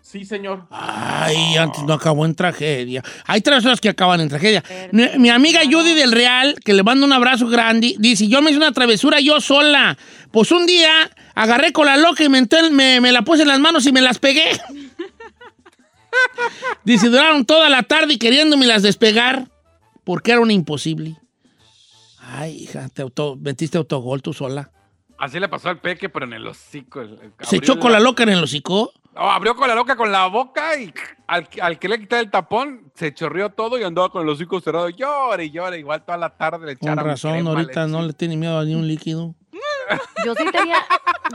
Sí, 0.09 0.25
señor. 0.25 0.67
Ay, 0.71 1.57
antes 1.57 1.83
no 1.83 1.95
acabó 1.95 2.25
en 2.27 2.35
tragedia. 2.37 3.03
Hay 3.27 3.41
travesuras 3.41 3.81
que 3.81 3.89
acaban 3.89 4.21
en 4.21 4.29
tragedia. 4.29 4.63
Mi, 4.93 5.03
mi 5.19 5.31
amiga 5.31 5.63
Judy 5.69 5.95
del 5.95 6.13
Real, 6.13 6.55
que 6.65 6.75
le 6.75 6.85
mando 6.85 7.05
un 7.05 7.13
abrazo 7.13 7.49
grande, 7.49 7.97
dice, 7.99 8.29
yo 8.29 8.41
me 8.41 8.51
hice 8.51 8.59
una 8.59 8.71
travesura 8.71 9.19
yo 9.19 9.41
sola. 9.41 9.99
Pues 10.31 10.53
un 10.53 10.65
día 10.65 10.93
agarré 11.35 11.73
con 11.73 11.87
la 11.87 11.97
loca 11.97 12.23
y 12.23 12.29
me, 12.29 12.39
entré- 12.39 12.71
me, 12.71 13.01
me 13.01 13.11
la 13.11 13.23
puse 13.23 13.43
en 13.43 13.49
las 13.49 13.59
manos 13.59 13.85
y 13.87 13.93
me 13.93 14.01
las 14.01 14.21
pegué. 14.21 14.45
dice, 16.85 17.09
duraron 17.09 17.45
toda 17.45 17.69
la 17.69 17.83
tarde 17.83 18.15
y 18.15 18.19
queriéndome 18.19 18.67
las 18.67 18.85
despegar 18.85 19.49
porque 20.05 20.31
era 20.31 20.41
un 20.41 20.53
imposible. 20.53 21.17
Ay, 22.21 22.63
hija, 22.63 22.89
te 22.91 23.03
auto, 23.03 23.37
metiste 23.41 23.77
autogol 23.77 24.23
tú 24.23 24.33
sola. 24.33 24.71
Así 25.19 25.41
le 25.41 25.49
pasó 25.49 25.69
al 25.69 25.81
peque, 25.81 26.09
pero 26.09 26.27
en 26.27 26.35
el 26.35 26.47
hocico. 26.47 27.01
el- 27.01 27.19
el- 27.21 27.33
¿Se 27.41 27.57
echó 27.57 27.81
con 27.81 27.91
la 27.91 27.99
loca 27.99 28.23
en 28.23 28.29
el 28.29 28.43
hocico? 28.43 28.93
No, 29.17 29.31
abrió 29.31 29.57
con 29.57 29.67
la 29.69 29.75
loca 29.75 29.97
con 29.97 30.13
la 30.13 30.27
boca 30.27 30.79
y 30.79 30.93
al, 31.27 31.49
al 31.63 31.79
que 31.79 31.89
le 31.89 31.99
quité 31.99 32.19
el 32.21 32.31
tapón 32.31 32.93
se 32.95 33.15
chorreó 33.15 33.51
todo 33.51 33.79
y 33.79 33.83
andaba 33.83 34.11
con 34.11 34.23
el 34.23 34.29
hocico 34.29 34.61
cerrado. 34.61 34.89
Llora 34.91 35.43
y 35.43 35.51
llora, 35.51 35.77
igual 35.77 36.05
toda 36.05 36.19
la 36.19 36.31
tarde 36.37 36.67
le 36.67 36.77
Con 36.77 36.97
razón, 36.97 37.33
crema, 37.33 37.51
ahorita 37.51 37.87
le- 37.87 37.93
no 37.93 38.03
le 38.03 38.13
tiene 38.13 38.37
miedo 38.37 38.59
a 38.59 38.65
ni 38.65 38.75
un 38.75 38.87
líquido. 38.87 39.35
Yo 40.25 40.35
sí 40.35 40.45
tenía, 40.51 40.79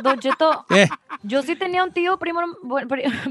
Don 0.04 0.20
Cheto, 0.20 0.66
¿Qué? 0.68 0.90
yo 1.24 1.42
sí 1.42 1.56
tenía 1.56 1.86
un 1.86 1.94
tío 1.94 2.18
primo, 2.20 2.42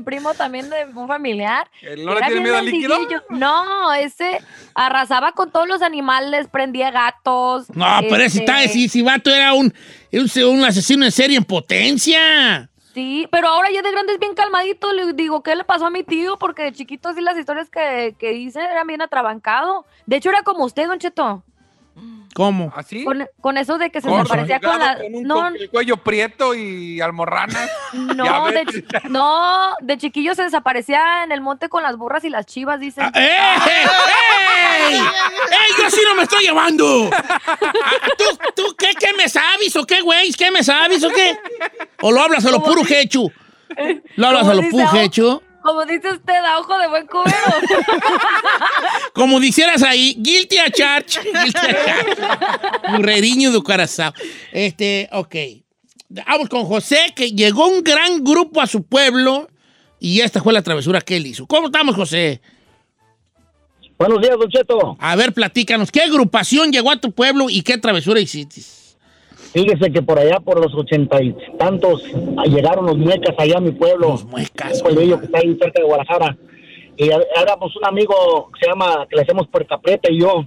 primo 0.05 0.33
también 0.35 0.71
de 0.71 0.87
un 0.95 1.07
familiar. 1.07 1.71
¿Él 1.83 2.05
no 2.07 2.15
le 2.15 2.23
tiene 2.23 2.41
miedo 2.41 2.57
al 2.57 2.65
líquido? 2.65 2.97
No, 3.29 3.93
ese 3.93 4.41
arrasaba 4.75 5.33
con 5.33 5.51
todos 5.53 5.69
los 5.69 5.83
animales, 5.83 6.49
prendía 6.49 6.91
gatos. 6.91 7.67
No, 7.75 7.87
pero 8.09 8.17
ese 8.23 8.39
está, 8.41 8.61
si, 8.69 8.89
si 8.89 9.03
vato 9.03 9.29
era 9.31 9.53
un, 9.53 9.73
un, 10.13 10.45
un 10.47 10.65
asesino 10.65 11.05
en 11.05 11.13
serie 11.13 11.37
en 11.37 11.45
potencia. 11.45 12.70
Sí, 12.93 13.29
pero 13.31 13.49
ahora 13.49 13.71
ya 13.71 13.83
de 13.83 13.91
grande 13.93 14.15
es 14.15 14.19
bien 14.19 14.35
calmadito. 14.35 14.93
Le 14.93 15.13
digo, 15.13 15.43
¿qué 15.43 15.55
le 15.55 15.65
pasó 15.65 15.87
a 15.87 15.91
mi 15.91 16.03
tío? 16.03 16.39
Porque 16.39 16.63
de 16.63 16.73
chiquito 16.73 17.13
sí 17.13 17.21
las 17.21 17.39
historias 17.39 17.71
que, 17.71 18.17
que 18.19 18.33
hice 18.33 18.61
eran 18.61 18.87
bien 18.87 19.01
atrabancado. 19.03 19.85
De 20.07 20.17
hecho, 20.17 20.31
era 20.31 20.43
como 20.43 20.65
usted, 20.65 20.89
Don 20.89 20.99
Cheto. 20.99 21.45
¿Cómo? 22.35 22.73
¿Así? 22.77 23.05
Con, 23.05 23.27
con 23.41 23.59
eso 23.59 23.77
de 23.77 23.91
que 23.91 24.01
se 24.01 24.09
Gordo, 24.09 24.23
desaparecía 24.23 24.61
con 24.61 24.79
la... 24.79 24.95
delgado, 24.95 25.03
con 25.05 25.15
un 25.17 25.23
No, 25.25 25.35
con 25.35 25.57
el 25.57 25.71
cuello 25.71 25.97
prieto 25.97 26.55
y 26.55 27.01
almorranas. 27.01 27.69
No 27.93 28.51
de, 28.51 28.67
chi- 28.67 28.85
no, 29.09 29.75
de 29.81 29.99
chiquillo 29.99 30.35
se 30.35 30.45
desaparecía 30.45 31.25
en 31.25 31.33
el 31.33 31.41
monte 31.41 31.69
con 31.69 31.83
las 31.83 31.97
burras 31.97 32.23
y 32.25 32.31
las 32.31 32.47
chivas, 32.47 32.79
dicen. 32.79 33.11
¡Ey! 33.15 33.23
¡Ey! 33.23 34.97
¡Ey! 34.97 35.01
Yo 35.79 35.91
sí 35.91 36.01
no 36.07 36.15
me 36.15 36.23
estoy 36.23 36.45
llevando. 36.45 37.11
Ah, 37.13 37.51
¿Tú, 38.19 38.25
tú 38.55 38.77
qué, 38.79 38.91
qué 38.99 39.13
me 39.15 39.29
sabes 39.29 39.75
o 39.77 39.85
qué, 39.85 40.01
güey? 40.01 40.33
¿Qué 40.33 40.51
me 40.51 40.63
sabes 40.63 41.03
o 41.05 41.09
qué? 41.11 41.37
¿O 42.03 42.13
lo 42.13 42.21
hablas 42.21 42.45
a 42.47 42.51
lo 42.51 42.63
puro 42.63 42.83
hecho? 42.89 43.23
¿Lo 44.17 44.27
hablas 44.29 44.47
a 44.47 44.55
lo 44.55 44.63
puro 44.69 44.89
hecho? 44.97 45.43
Como 45.63 45.85
dice 45.85 46.11
usted, 46.11 46.35
a 46.35 46.59
ojo 46.59 46.79
de 46.79 46.89
buen 46.89 47.07
cubero. 47.07 47.33
Como 49.15 49.41
dijeras 49.41 49.83
ahí, 49.83 50.15
guilty 50.19 50.59
a 50.59 50.71
charge. 50.71 51.21
Guilty 51.21 51.59
a 51.59 51.85
charge. 52.93 53.51
De 53.51 53.63
Curazao. 53.63 54.13
Este, 54.53 55.09
ok. 55.13 55.35
Vamos 56.09 56.49
con 56.49 56.65
José, 56.65 57.13
que 57.15 57.31
llegó 57.31 57.69
un 57.69 57.85
gran 57.85 58.25
grupo 58.25 58.61
a 58.61 58.67
su 58.67 58.83
pueblo 58.83 59.49
y 60.01 60.21
esta 60.21 60.43
fue 60.43 60.53
la 60.53 60.63
travesura 60.63 61.01
que 61.01 61.17
él 61.17 61.27
hizo. 61.27 61.47
¿Cómo 61.47 61.67
estamos, 61.67 61.95
José? 61.95 62.41
Buenos 63.99 64.21
días, 64.21 64.37
Don 64.39 64.49
Cheto. 64.49 64.97
A 64.99 65.15
ver, 65.15 65.35
platícanos, 65.35 65.93
¿qué 65.93 66.01
agrupación 66.01 66.73
llegó 66.73 66.91
a 66.91 66.97
tu 66.97 67.13
pueblo 67.13 67.51
y 67.51 67.63
qué 67.63 67.77
travesura 67.77 68.19
hiciste? 68.19 68.63
Fíjese 69.53 69.91
que 69.91 70.03
por 70.03 70.19
allá, 70.19 70.39
por 70.41 70.61
los 70.61 70.75
ochenta 70.75 71.23
y 71.23 71.35
tantos, 71.59 72.05
llegaron 72.47 72.87
los 72.87 72.97
muecas 72.97 73.35
allá 73.37 73.59
a 73.59 73.61
mi 73.61 73.73
pueblo. 73.73 74.11
Los 74.11 74.25
muecas. 74.25 74.77
Un 74.77 74.83
pueblillo 74.83 75.19
que 75.19 75.27
está 75.27 75.39
ahí 75.39 75.57
cerca 75.61 75.81
de 75.81 75.87
Guadalajara. 75.87 76.37
Y 76.97 77.09
éramos 77.41 77.75
un 77.77 77.85
amigo 77.85 78.51
que 78.53 78.61
se 78.61 78.71
llama, 78.71 79.07
que 79.09 79.17
le 79.17 79.23
hacemos 79.23 79.49
Puercaprieta 79.49 80.11
y 80.13 80.21
yo. 80.21 80.45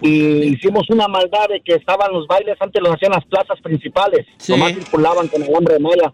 Y 0.00 0.54
hicimos 0.54 0.88
una 0.90 1.06
maldad 1.06 1.48
de 1.48 1.60
que 1.60 1.74
estaban 1.74 2.12
los 2.12 2.26
bailes, 2.26 2.56
antes 2.58 2.82
los 2.82 2.94
hacían 2.94 3.12
las 3.12 3.24
plazas 3.26 3.60
principales. 3.60 4.26
Sí. 4.38 4.52
Nomás 4.52 4.74
circulaban 4.74 5.28
con 5.28 5.42
el 5.42 5.54
hombre 5.54 5.74
de 5.74 5.80
malla. 5.80 6.12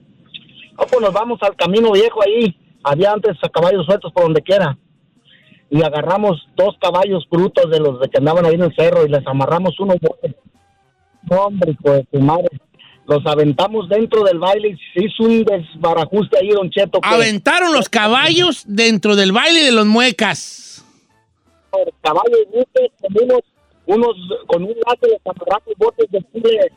Ah, 0.76 0.84
pues 0.90 1.00
nos 1.00 1.12
vamos 1.12 1.38
al 1.42 1.57
camino 1.57 1.92
viejo 1.92 2.20
ahí. 2.22 2.55
Había 2.82 3.12
antes 3.12 3.38
caballos 3.52 3.86
sueltos 3.86 4.12
por 4.12 4.24
donde 4.24 4.42
quiera. 4.42 4.76
Y 5.70 5.82
agarramos 5.82 6.46
dos 6.57 6.76
caballos 6.80 7.26
brutos 7.30 7.70
de 7.70 7.80
los 7.80 8.00
de 8.00 8.09
que 8.09 8.18
andaban 8.18 8.44
ahí 8.44 8.55
en 8.55 8.62
el 8.62 8.74
cerro 8.74 9.07
y 9.07 9.09
les 9.09 9.26
amarramos 9.26 9.78
uno. 9.80 9.94
No, 11.30 11.36
hombre, 11.46 11.72
hijo 11.72 11.92
de 11.94 12.04
tu 12.04 12.20
madre. 12.20 12.48
los 13.06 13.24
aventamos 13.26 13.86
dentro 13.90 14.24
del 14.24 14.38
baile 14.38 14.68
y 14.70 14.76
se 14.98 15.04
hizo 15.06 15.24
un 15.24 15.44
desbarajuste 15.44 16.38
ahí, 16.38 16.48
Don 16.48 16.70
Cheto. 16.70 17.00
que- 17.02 17.08
Aventaron 17.14 17.72
los 17.74 17.90
caballos 17.90 18.64
dentro 18.66 19.14
del 19.14 19.30
baile 19.30 19.62
de 19.62 19.72
los 19.72 19.84
muecas. 19.84 20.82
caballos 22.02 22.38
con 23.00 23.22
unos, 23.24 23.40
unos 23.86 24.14
con 24.46 24.62
un 24.62 24.70
lazo 24.70 25.00
les 25.02 25.20
amarramos 25.26 25.74
botes 25.76 26.10
de 26.10 26.24
chile, 26.32 26.72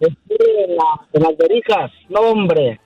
de 0.00 0.08
chile 0.08 0.64
en, 0.68 0.76
la- 0.76 1.06
en 1.14 1.22
las 1.22 1.36
verijas. 1.38 1.90
No, 2.08 2.20
hombre. 2.20 2.80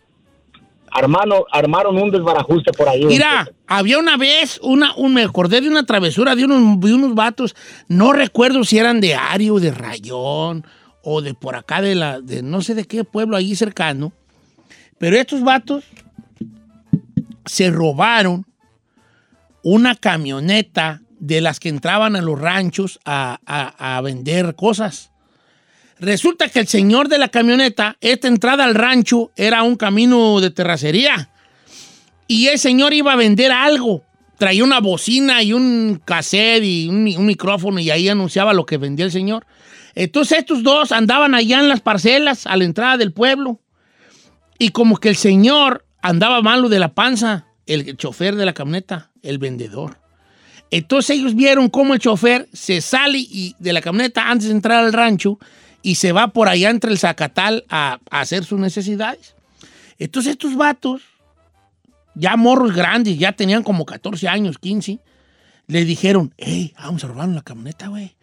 Armano, 0.92 1.44
armaron 1.52 1.96
un 2.00 2.10
desbarajuste 2.10 2.72
por 2.72 2.88
ahí. 2.88 3.04
Mira, 3.04 3.48
había 3.68 3.98
una 3.98 4.16
vez, 4.16 4.58
una, 4.62 4.92
un, 4.96 5.14
me 5.14 5.22
acordé 5.22 5.60
de 5.60 5.68
una 5.68 5.86
travesura 5.86 6.34
de 6.34 6.44
unos, 6.44 6.80
de 6.80 6.92
unos 6.94 7.14
vatos, 7.14 7.54
no 7.88 8.12
recuerdo 8.12 8.64
si 8.64 8.76
eran 8.78 9.00
de 9.00 9.14
Ario, 9.14 9.60
de 9.60 9.70
Rayón, 9.70 10.64
o 11.02 11.22
de 11.22 11.34
por 11.34 11.56
acá 11.56 11.80
de 11.80 11.94
la, 11.94 12.20
de 12.20 12.42
no 12.42 12.62
sé 12.62 12.74
de 12.74 12.84
qué 12.86 13.04
pueblo 13.04 13.36
allí 13.36 13.54
cercano, 13.56 14.12
pero 14.98 15.16
estos 15.16 15.42
vatos 15.42 15.84
se 17.46 17.70
robaron 17.70 18.46
una 19.62 19.94
camioneta 19.94 21.00
de 21.18 21.40
las 21.40 21.60
que 21.60 21.68
entraban 21.68 22.16
a 22.16 22.22
los 22.22 22.38
ranchos 22.38 22.98
a, 23.04 23.38
a- 23.46 23.96
a 23.96 24.00
vender 24.00 24.54
cosas. 24.54 25.10
Resulta 25.98 26.48
que 26.48 26.60
el 26.60 26.66
señor 26.66 27.08
de 27.08 27.18
la 27.18 27.28
camioneta, 27.28 27.96
esta 28.00 28.28
entrada 28.28 28.64
al 28.64 28.74
rancho 28.74 29.30
era 29.36 29.62
un 29.62 29.76
camino 29.76 30.40
de 30.40 30.50
terracería. 30.50 31.28
Y 32.26 32.46
el 32.46 32.58
señor 32.58 32.94
iba 32.94 33.12
a 33.12 33.16
vender 33.16 33.52
algo. 33.52 34.02
Traía 34.38 34.64
una 34.64 34.80
bocina 34.80 35.42
y 35.42 35.52
un 35.52 36.00
cassette 36.02 36.64
y 36.64 36.88
un, 36.88 37.06
un 37.18 37.26
micrófono 37.26 37.80
y 37.80 37.90
ahí 37.90 38.08
anunciaba 38.08 38.54
lo 38.54 38.64
que 38.64 38.78
vendía 38.78 39.04
el 39.04 39.12
señor. 39.12 39.44
Entonces 39.94 40.38
estos 40.38 40.62
dos 40.62 40.92
andaban 40.92 41.34
allá 41.34 41.60
en 41.60 41.68
las 41.68 41.80
parcelas 41.80 42.46
a 42.46 42.56
la 42.56 42.64
entrada 42.64 42.96
del 42.96 43.12
pueblo. 43.12 43.60
Y 44.58 44.70
como 44.70 44.98
que 44.98 45.08
el 45.08 45.16
señor 45.16 45.86
andaba 46.02 46.42
malo 46.42 46.68
de 46.68 46.78
la 46.78 46.94
panza, 46.94 47.46
el 47.66 47.96
chofer 47.96 48.36
de 48.36 48.44
la 48.44 48.52
camioneta, 48.52 49.10
el 49.22 49.38
vendedor. 49.38 49.98
Entonces 50.70 51.16
ellos 51.18 51.34
vieron 51.34 51.68
cómo 51.68 51.94
el 51.94 52.00
chofer 52.00 52.48
se 52.52 52.80
sale 52.80 53.18
y- 53.18 53.56
de 53.58 53.72
la 53.72 53.80
camioneta 53.80 54.30
antes 54.30 54.48
de 54.48 54.54
entrar 54.54 54.84
al 54.84 54.92
rancho 54.92 55.38
y 55.82 55.96
se 55.96 56.12
va 56.12 56.28
por 56.28 56.48
allá 56.48 56.70
entre 56.70 56.92
el 56.92 56.98
zacatal 56.98 57.64
a, 57.68 57.98
hacer 58.10 58.44
sus 58.44 58.60
necesidades. 58.60 59.34
Entonces 59.98 60.32
estos 60.32 60.56
vatos, 60.56 61.02
ya 62.14 62.36
morros 62.36 62.74
grandes, 62.74 63.18
ya 63.18 63.32
tenían 63.32 63.62
como 63.62 63.84
14 63.84 64.28
años, 64.28 64.58
15, 64.58 65.00
le 65.66 65.84
dijeron, 65.84 66.34
hey, 66.38 66.72
vamos 66.78 67.02
a 67.04 67.08
robar 67.08 67.28
la 67.28 67.42
camioneta, 67.42 67.88
güey. 67.88 68.14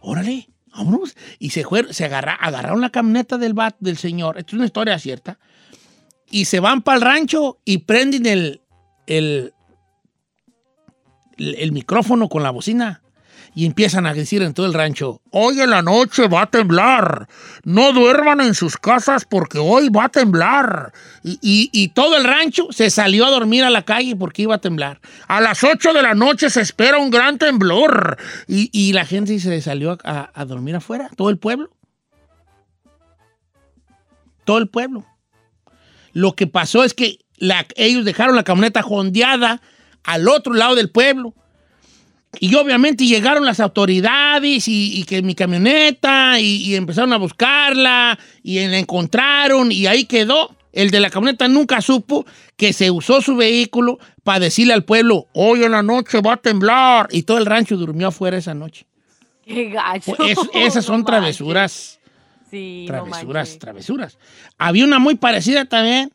Órale, 0.00 0.48
vámonos. 0.78 1.16
Y 1.38 1.50
se, 1.50 1.64
fueron, 1.64 1.92
se 1.92 2.04
agarra- 2.04 2.38
agarraron 2.40 2.80
la 2.80 2.90
camioneta 2.90 3.36
del, 3.38 3.52
vato, 3.54 3.76
del 3.80 3.98
señor, 3.98 4.38
esto 4.38 4.50
es 4.50 4.54
una 4.54 4.66
historia 4.66 4.98
cierta, 4.98 5.38
y 6.30 6.44
se 6.46 6.60
van 6.60 6.82
para 6.82 6.96
el 6.96 7.02
rancho 7.02 7.58
y 7.64 7.78
prenden 7.78 8.26
el, 8.26 8.60
el, 9.06 9.52
el 11.36 11.72
micrófono 11.72 12.28
con 12.28 12.42
la 12.42 12.50
bocina 12.50 13.02
y 13.58 13.66
empiezan 13.66 14.06
a 14.06 14.14
decir 14.14 14.40
en 14.42 14.54
todo 14.54 14.66
el 14.66 14.72
rancho, 14.72 15.20
hoy 15.32 15.60
en 15.60 15.70
la 15.70 15.82
noche 15.82 16.28
va 16.28 16.42
a 16.42 16.46
temblar, 16.46 17.26
no 17.64 17.92
duerman 17.92 18.40
en 18.40 18.54
sus 18.54 18.76
casas 18.76 19.24
porque 19.24 19.58
hoy 19.58 19.88
va 19.88 20.04
a 20.04 20.08
temblar. 20.10 20.92
Y, 21.24 21.88
todo 21.88 22.16
el 22.16 22.22
rancho 22.22 22.68
se 22.70 22.88
salió 22.88 23.26
a 23.26 23.30
dormir 23.30 23.64
a 23.64 23.70
la 23.70 23.82
calle 23.82 24.14
porque 24.14 24.42
iba 24.42 24.54
a 24.54 24.60
temblar. 24.60 25.00
A 25.26 25.40
las 25.40 25.64
8 25.64 25.92
de 25.92 26.02
la 26.02 26.14
noche 26.14 26.50
se 26.50 26.60
espera 26.60 26.98
un 26.98 27.10
gran 27.10 27.36
temblor. 27.36 28.16
Y, 28.46 28.92
la 28.92 29.04
gente 29.04 29.36
se 29.40 29.60
salió 29.60 29.98
a, 30.04 30.44
dormir 30.44 30.76
afuera, 30.76 31.10
todo 31.16 31.28
el 31.28 31.38
pueblo. 31.38 31.68
Todo 34.44 34.58
el 34.58 34.68
pueblo. 34.68 35.04
Lo 36.12 36.36
que 36.36 36.46
pasó 36.46 36.84
es 36.84 36.94
que 36.94 37.18
ellos 37.74 38.04
dejaron 38.04 38.36
la 38.36 38.44
camioneta 38.44 38.82
jondeada 38.82 39.60
al 40.04 40.28
otro 40.28 40.54
lado 40.54 40.76
del 40.76 40.92
pueblo. 40.92 41.34
Y 42.40 42.54
obviamente 42.54 43.06
llegaron 43.06 43.44
las 43.46 43.58
autoridades 43.60 44.68
y, 44.68 44.98
y 44.98 45.04
que 45.04 45.22
mi 45.22 45.34
camioneta 45.34 46.38
y, 46.40 46.56
y 46.62 46.74
empezaron 46.74 47.12
a 47.12 47.16
buscarla 47.16 48.18
y 48.42 48.64
la 48.66 48.78
encontraron 48.78 49.72
y 49.72 49.86
ahí 49.86 50.04
quedó. 50.04 50.54
El 50.72 50.90
de 50.90 51.00
la 51.00 51.08
camioneta 51.10 51.48
nunca 51.48 51.80
supo 51.80 52.26
que 52.56 52.72
se 52.74 52.90
usó 52.90 53.22
su 53.22 53.34
vehículo 53.36 53.98
para 54.22 54.40
decirle 54.40 54.74
al 54.74 54.84
pueblo, 54.84 55.26
hoy 55.32 55.64
en 55.64 55.72
la 55.72 55.82
noche 55.82 56.20
va 56.20 56.34
a 56.34 56.36
temblar. 56.36 57.08
Y 57.10 57.22
todo 57.22 57.38
el 57.38 57.46
rancho 57.46 57.76
durmió 57.76 58.08
afuera 58.08 58.36
esa 58.36 58.54
noche. 58.54 58.86
Qué 59.44 59.70
gacho. 59.70 60.14
Pues 60.14 60.32
es- 60.32 60.50
esas 60.54 60.84
son 60.84 61.00
No 61.00 61.06
travesuras. 61.06 61.98
manches. 61.98 62.50
Sí, 62.50 62.84
Travesuras, 62.86 63.58
travesuras. 63.58 64.18
Había 64.58 64.84
una 64.84 64.98
muy 64.98 65.16
parecida 65.16 65.64
también. 65.64 66.12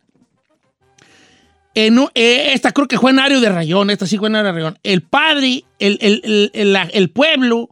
Eh, 1.76 2.54
esta 2.54 2.72
creo 2.72 2.88
que 2.88 3.00
fue 3.00 3.12
en 3.12 3.20
Ario 3.20 3.42
de 3.42 3.50
Rayón, 3.50 3.90
esta 3.90 4.06
sí 4.06 4.18
fue 4.18 4.28
en 4.30 4.36
Ario 4.36 4.48
de 4.54 4.60
Rayón. 4.60 4.80
El 4.84 5.02
padre, 5.02 5.66
el, 5.80 5.98
el- 6.02 6.52
el- 6.54 6.78
el 6.92 7.10
pueblo, 7.10 7.70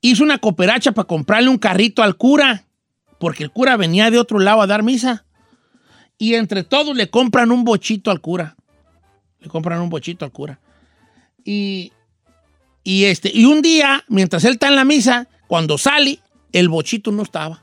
hizo 0.00 0.22
una 0.22 0.38
cooperacha 0.38 0.92
para 0.92 1.06
comprarle 1.08 1.48
un 1.48 1.58
carrito 1.58 2.02
al 2.02 2.16
cura, 2.16 2.64
porque 3.18 3.42
el 3.42 3.50
cura 3.50 3.76
venía 3.76 4.10
de 4.10 4.18
otro 4.18 4.38
lado 4.38 4.62
a 4.62 4.66
dar 4.66 4.82
misa. 4.82 5.24
Y 6.16 6.34
entre 6.34 6.62
todos 6.62 6.96
le 6.96 7.10
compran 7.10 7.50
un 7.50 7.64
bochito 7.64 8.10
al 8.10 8.20
cura. 8.20 8.54
Le 9.40 9.48
compran 9.48 9.80
un 9.80 9.90
bochito 9.90 10.24
al 10.24 10.30
cura. 10.30 10.60
Y, 11.44 11.92
y, 12.84 13.04
este, 13.06 13.30
y 13.34 13.46
un 13.46 13.62
día, 13.62 14.04
mientras 14.08 14.44
él 14.44 14.52
está 14.52 14.68
en 14.68 14.76
la 14.76 14.84
misa, 14.84 15.26
cuando 15.48 15.76
sale, 15.76 16.20
el 16.52 16.68
bochito 16.68 17.10
no 17.10 17.22
estaba. 17.24 17.62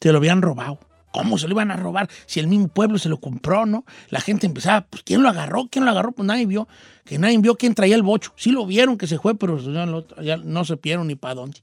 Se 0.00 0.12
lo 0.12 0.18
habían 0.18 0.42
robado. 0.42 0.78
¿Cómo 1.14 1.38
se 1.38 1.46
lo 1.46 1.52
iban 1.54 1.70
a 1.70 1.76
robar? 1.76 2.10
Si 2.26 2.40
el 2.40 2.48
mismo 2.48 2.66
pueblo 2.66 2.98
se 2.98 3.08
lo 3.08 3.20
compró, 3.20 3.66
¿no? 3.66 3.84
La 4.10 4.20
gente 4.20 4.46
empezaba, 4.46 4.84
pues 4.90 5.04
¿quién 5.04 5.22
lo 5.22 5.28
agarró? 5.28 5.68
¿Quién 5.70 5.84
lo 5.84 5.92
agarró? 5.92 6.10
Pues 6.10 6.26
nadie 6.26 6.44
vio. 6.44 6.66
Que 7.04 7.18
nadie 7.20 7.38
vio 7.38 7.54
quién 7.54 7.72
traía 7.72 7.94
el 7.94 8.02
bocho. 8.02 8.32
Sí 8.36 8.50
lo 8.50 8.66
vieron 8.66 8.98
que 8.98 9.06
se 9.06 9.18
fue, 9.20 9.36
pero 9.36 9.56
ya, 9.58 9.86
lo- 9.86 10.06
ya 10.20 10.36
no 10.38 10.64
se 10.64 10.74
vieron 10.74 11.06
ni 11.06 11.14
para 11.14 11.34
dónde. 11.36 11.60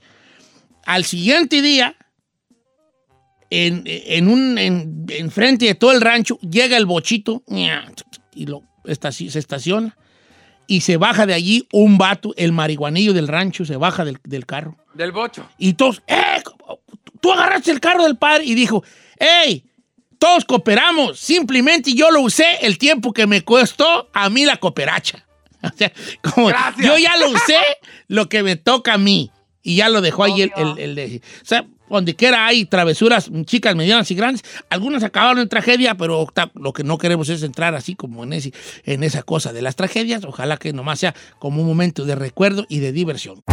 Al 0.85 1.03
siguiente 1.03 1.61
día, 1.61 1.97
en, 3.49 3.83
en 3.85 4.29
un, 4.29 4.57
en, 4.57 5.05
enfrente 5.09 5.65
de 5.65 5.75
todo 5.75 5.91
el 5.91 5.99
rancho, 5.99 6.39
llega 6.39 6.77
el 6.77 6.85
bochito 6.85 7.43
y 8.33 8.45
lo 8.45 8.63
se 8.85 9.37
estaciona. 9.39 9.97
Y 10.65 10.81
se 10.81 10.95
baja 10.95 11.25
de 11.25 11.33
allí 11.33 11.67
un 11.73 11.97
vato, 11.97 12.33
el 12.37 12.53
marihuanillo 12.53 13.11
del 13.11 13.27
rancho, 13.27 13.65
se 13.65 13.75
baja 13.75 14.05
del, 14.05 14.19
del 14.23 14.45
carro. 14.45 14.77
Del 14.93 15.11
bocho. 15.11 15.45
Y 15.57 15.73
todos, 15.73 16.01
¡eh! 16.07 16.41
Tú 17.21 17.31
agarraste 17.31 17.71
el 17.71 17.79
carro 17.79 18.03
del 18.03 18.17
padre 18.17 18.43
y 18.45 18.55
dijo, 18.55 18.83
¡hey! 19.17 19.65
Todos 20.19 20.43
cooperamos. 20.45 21.19
Simplemente 21.19 21.93
yo 21.93 22.11
lo 22.11 22.21
usé 22.21 22.57
el 22.61 22.77
tiempo 22.77 23.13
que 23.13 23.25
me 23.25 23.43
costó 23.43 24.09
a 24.13 24.29
mí 24.29 24.45
la 24.45 24.57
cooperacha. 24.57 25.25
O 25.63 25.69
sea, 25.77 25.91
como 26.23 26.47
Gracias. 26.47 26.87
yo 26.87 26.97
ya 26.97 27.15
lo 27.17 27.29
usé 27.29 27.59
lo 28.07 28.27
que 28.29 28.41
me 28.41 28.55
toca 28.55 28.95
a 28.95 28.97
mí. 28.97 29.29
Y 29.61 29.75
ya 29.75 29.89
lo 29.89 30.01
dejó 30.01 30.23
ahí 30.23 30.41
el, 30.41 30.51
el, 30.57 30.97
el. 30.97 31.21
O 31.39 31.45
sea, 31.45 31.67
donde 31.87 32.15
quiera 32.15 32.47
hay 32.47 32.65
travesuras 32.65 33.29
chicas, 33.45 33.75
medianas 33.75 34.09
y 34.09 34.15
grandes. 34.15 34.43
Algunas 34.69 35.03
acabaron 35.03 35.39
en 35.39 35.49
tragedia, 35.49 35.95
pero 35.95 36.27
lo 36.55 36.73
que 36.73 36.83
no 36.83 36.97
queremos 36.97 37.29
es 37.29 37.43
entrar 37.43 37.75
así 37.75 37.95
como 37.95 38.23
en, 38.23 38.33
ese, 38.33 38.53
en 38.85 39.03
esa 39.03 39.21
cosa 39.21 39.53
de 39.53 39.61
las 39.61 39.75
tragedias. 39.75 40.23
Ojalá 40.23 40.57
que 40.57 40.73
nomás 40.73 40.99
sea 40.99 41.13
como 41.37 41.61
un 41.61 41.67
momento 41.67 42.05
de 42.05 42.15
recuerdo 42.15 42.65
y 42.69 42.79
de 42.79 42.91
diversión. 42.91 43.43